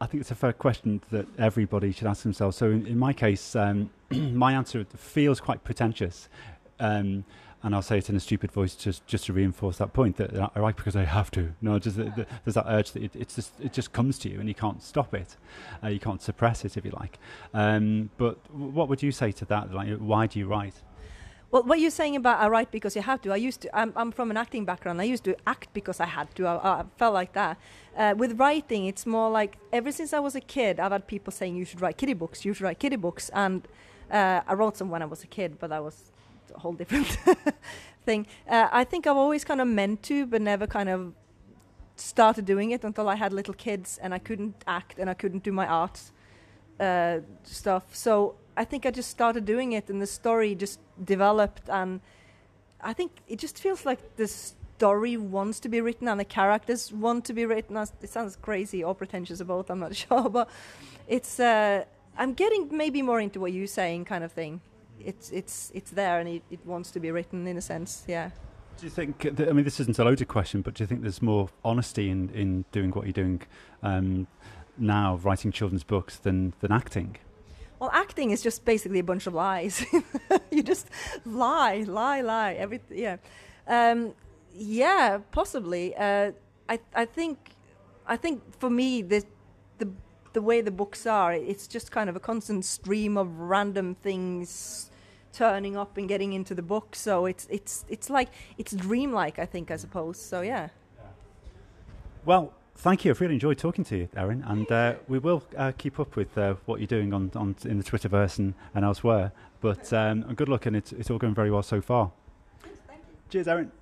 I 0.00 0.06
think 0.06 0.20
it's 0.20 0.30
a 0.30 0.36
fair 0.36 0.52
question 0.52 1.00
that 1.10 1.26
everybody 1.38 1.92
should 1.92 2.06
ask 2.06 2.22
themselves. 2.22 2.56
So, 2.56 2.70
in, 2.70 2.86
in 2.86 2.98
my 2.98 3.12
case, 3.12 3.56
um, 3.56 3.90
my 4.10 4.52
answer 4.52 4.84
feels 4.96 5.40
quite 5.40 5.64
pretentious. 5.64 6.28
Um, 6.78 7.24
and 7.62 7.74
I'll 7.74 7.82
say 7.82 7.98
it 7.98 8.08
in 8.08 8.16
a 8.16 8.20
stupid 8.20 8.52
voice 8.52 8.74
just 8.74 9.06
just 9.06 9.26
to 9.26 9.32
reinforce 9.32 9.78
that 9.78 9.92
point 9.92 10.16
that 10.16 10.52
I 10.54 10.60
write 10.60 10.76
because 10.76 10.94
I 10.94 11.04
have 11.04 11.30
to. 11.32 11.54
No, 11.60 11.78
just 11.78 11.96
the, 11.96 12.04
the, 12.04 12.26
there's 12.44 12.54
that 12.54 12.66
urge 12.68 12.92
that 12.92 13.02
it, 13.02 13.16
it's 13.16 13.34
just 13.34 13.52
it 13.60 13.72
just 13.72 13.92
comes 13.92 14.18
to 14.20 14.28
you 14.28 14.38
and 14.38 14.48
you 14.48 14.54
can't 14.54 14.82
stop 14.82 15.14
it, 15.14 15.36
uh, 15.82 15.88
you 15.88 15.98
can't 15.98 16.22
suppress 16.22 16.64
it 16.64 16.76
if 16.76 16.84
you 16.84 16.92
like. 16.92 17.18
Um, 17.54 18.10
but 18.16 18.38
what 18.52 18.88
would 18.88 19.02
you 19.02 19.12
say 19.12 19.32
to 19.32 19.44
that? 19.46 19.72
Like, 19.72 19.96
why 19.98 20.26
do 20.26 20.38
you 20.38 20.46
write? 20.46 20.74
Well, 21.50 21.62
what 21.62 21.80
you're 21.80 21.90
saying 21.90 22.14
about 22.14 22.40
I 22.40 22.48
write 22.48 22.70
because 22.70 22.94
you 22.94 23.02
have 23.02 23.22
to. 23.22 23.32
I 23.32 23.36
used 23.36 23.62
to. 23.62 23.76
I'm, 23.76 23.92
I'm 23.96 24.12
from 24.12 24.30
an 24.30 24.36
acting 24.36 24.64
background. 24.66 25.00
I 25.00 25.04
used 25.04 25.24
to 25.24 25.34
act 25.46 25.72
because 25.72 25.98
I 25.98 26.04
had 26.04 26.32
to. 26.36 26.46
I, 26.46 26.80
I 26.80 26.84
felt 26.98 27.14
like 27.14 27.32
that. 27.32 27.56
Uh, 27.96 28.14
with 28.16 28.38
writing, 28.38 28.84
it's 28.84 29.06
more 29.06 29.30
like 29.30 29.56
ever 29.72 29.90
since 29.90 30.12
I 30.12 30.20
was 30.20 30.36
a 30.36 30.40
kid, 30.40 30.78
I've 30.78 30.92
had 30.92 31.06
people 31.06 31.32
saying 31.32 31.56
you 31.56 31.64
should 31.64 31.80
write 31.80 31.96
kiddie 31.96 32.12
books. 32.12 32.44
You 32.44 32.52
should 32.52 32.64
write 32.64 32.78
kiddie 32.78 32.96
books, 32.96 33.30
and 33.30 33.66
uh, 34.10 34.42
I 34.46 34.52
wrote 34.54 34.76
some 34.76 34.90
when 34.90 35.02
I 35.02 35.06
was 35.06 35.24
a 35.24 35.26
kid, 35.26 35.58
but 35.58 35.72
I 35.72 35.80
was 35.80 36.12
a 36.54 36.58
whole 36.58 36.72
different 36.72 37.18
thing. 38.04 38.26
Uh, 38.48 38.68
I 38.70 38.84
think 38.84 39.06
I've 39.06 39.16
always 39.16 39.44
kind 39.44 39.60
of 39.60 39.68
meant 39.68 40.02
to, 40.04 40.26
but 40.26 40.42
never 40.42 40.66
kind 40.66 40.88
of 40.88 41.14
started 41.96 42.44
doing 42.44 42.70
it 42.70 42.84
until 42.84 43.08
I 43.08 43.16
had 43.16 43.32
little 43.32 43.54
kids 43.54 43.98
and 44.00 44.14
I 44.14 44.18
couldn't 44.18 44.54
act 44.66 44.98
and 44.98 45.10
I 45.10 45.14
couldn't 45.14 45.42
do 45.42 45.52
my 45.52 45.66
art 45.66 46.00
uh, 46.80 47.18
stuff. 47.44 47.94
So 47.94 48.36
I 48.56 48.64
think 48.64 48.86
I 48.86 48.90
just 48.90 49.10
started 49.10 49.44
doing 49.44 49.72
it, 49.72 49.88
and 49.88 50.02
the 50.02 50.06
story 50.06 50.54
just 50.56 50.80
developed, 51.04 51.68
and 51.68 52.00
I 52.80 52.92
think 52.92 53.12
it 53.28 53.38
just 53.38 53.58
feels 53.58 53.86
like 53.86 54.16
the 54.16 54.26
story 54.26 55.16
wants 55.16 55.60
to 55.60 55.68
be 55.68 55.80
written, 55.80 56.08
and 56.08 56.18
the 56.18 56.24
characters 56.24 56.92
want 56.92 57.24
to 57.26 57.32
be 57.32 57.46
written. 57.46 57.76
It 57.76 58.10
sounds 58.10 58.36
crazy 58.36 58.82
or 58.82 58.94
pretentious 58.96 59.40
about. 59.40 59.70
I'm 59.70 59.78
not 59.78 59.94
sure, 60.04 60.28
but 60.28 60.50
it's. 61.06 61.38
Uh, 61.38 61.84
I'm 62.16 62.34
getting 62.34 62.68
maybe 62.76 63.00
more 63.00 63.20
into 63.20 63.38
what 63.38 63.52
you're 63.52 63.68
saying, 63.68 64.06
kind 64.06 64.24
of 64.24 64.32
thing. 64.32 64.60
It's 65.04 65.30
it's 65.30 65.70
it's 65.74 65.90
there, 65.90 66.20
and 66.20 66.28
it, 66.28 66.42
it 66.50 66.64
wants 66.64 66.90
to 66.92 67.00
be 67.00 67.10
written 67.10 67.46
in 67.46 67.56
a 67.56 67.60
sense. 67.60 68.04
Yeah. 68.06 68.30
Do 68.78 68.86
you 68.86 68.90
think? 68.90 69.36
That, 69.36 69.48
I 69.48 69.52
mean, 69.52 69.64
this 69.64 69.80
isn't 69.80 69.98
a 69.98 70.04
loaded 70.04 70.28
question, 70.28 70.62
but 70.62 70.74
do 70.74 70.82
you 70.82 70.86
think 70.86 71.02
there's 71.02 71.20
more 71.20 71.48
honesty 71.64 72.10
in, 72.10 72.30
in 72.30 72.64
doing 72.70 72.90
what 72.90 73.06
you're 73.06 73.12
doing 73.12 73.42
um, 73.82 74.28
now, 74.76 75.16
writing 75.16 75.50
children's 75.50 75.84
books, 75.84 76.16
than 76.16 76.54
than 76.60 76.70
acting? 76.70 77.16
Well, 77.80 77.90
acting 77.92 78.30
is 78.30 78.42
just 78.42 78.64
basically 78.64 78.98
a 78.98 79.04
bunch 79.04 79.26
of 79.26 79.34
lies. 79.34 79.84
you 80.50 80.62
just 80.62 80.88
lie, 81.24 81.84
lie, 81.86 82.20
lie. 82.20 82.54
Every 82.54 82.80
yeah, 82.90 83.16
um, 83.66 84.14
yeah, 84.54 85.18
possibly. 85.32 85.94
Uh, 85.96 86.32
I 86.68 86.78
I 86.94 87.04
think 87.04 87.38
I 88.06 88.16
think 88.16 88.42
for 88.58 88.70
me 88.70 89.02
the 89.02 89.24
the 89.78 89.88
the 90.32 90.42
way 90.42 90.60
the 90.60 90.70
books 90.70 91.06
are, 91.06 91.32
it's 91.32 91.66
just 91.66 91.90
kind 91.90 92.08
of 92.10 92.16
a 92.16 92.20
constant 92.20 92.64
stream 92.64 93.16
of 93.16 93.38
random 93.38 93.94
things 93.94 94.90
turning 95.32 95.76
up 95.76 95.96
and 95.96 96.08
getting 96.08 96.32
into 96.32 96.54
the 96.54 96.62
book. 96.62 96.96
So 96.96 97.26
it's 97.26 97.46
it's 97.50 97.84
it's 97.88 98.10
like 98.10 98.28
it's 98.56 98.72
dreamlike, 98.72 99.38
I 99.38 99.46
think, 99.46 99.70
I 99.70 99.76
suppose. 99.76 100.20
So 100.20 100.40
yeah. 100.40 100.68
Well, 102.24 102.52
thank 102.76 103.04
you. 103.04 103.10
I've 103.10 103.20
really 103.20 103.34
enjoyed 103.34 103.58
talking 103.58 103.84
to 103.84 103.96
you, 103.96 104.08
Erin, 104.16 104.44
and 104.46 104.70
uh, 104.70 104.94
we 105.06 105.18
will 105.18 105.42
uh, 105.56 105.72
keep 105.78 105.98
up 105.98 106.16
with 106.16 106.36
uh, 106.36 106.56
what 106.66 106.80
you're 106.80 106.86
doing 106.86 107.14
on, 107.14 107.30
on 107.34 107.56
in 107.64 107.78
the 107.78 107.84
Twitterverse 107.84 108.38
and, 108.38 108.54
and 108.74 108.84
elsewhere. 108.84 109.32
But 109.60 109.92
um, 109.92 110.22
good 110.34 110.48
luck, 110.48 110.66
and 110.66 110.76
it's, 110.76 110.92
it's 110.92 111.10
all 111.10 111.18
going 111.18 111.34
very 111.34 111.50
well 111.50 111.62
so 111.62 111.80
far. 111.80 112.12
Cheers, 113.30 113.48
Erin. 113.48 113.72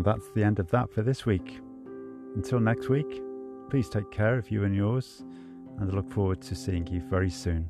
And 0.00 0.04
that's 0.06 0.30
the 0.30 0.42
end 0.42 0.58
of 0.58 0.70
that 0.70 0.90
for 0.90 1.02
this 1.02 1.26
week. 1.26 1.60
Until 2.34 2.58
next 2.58 2.88
week, 2.88 3.20
please 3.68 3.90
take 3.90 4.10
care 4.10 4.38
of 4.38 4.50
you 4.50 4.64
and 4.64 4.74
yours, 4.74 5.22
and 5.78 5.92
I 5.92 5.94
look 5.94 6.10
forward 6.10 6.40
to 6.40 6.54
seeing 6.54 6.86
you 6.86 7.02
very 7.02 7.28
soon. 7.28 7.68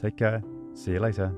Take 0.00 0.18
care. 0.18 0.40
See 0.74 0.92
you 0.92 1.00
later. 1.00 1.34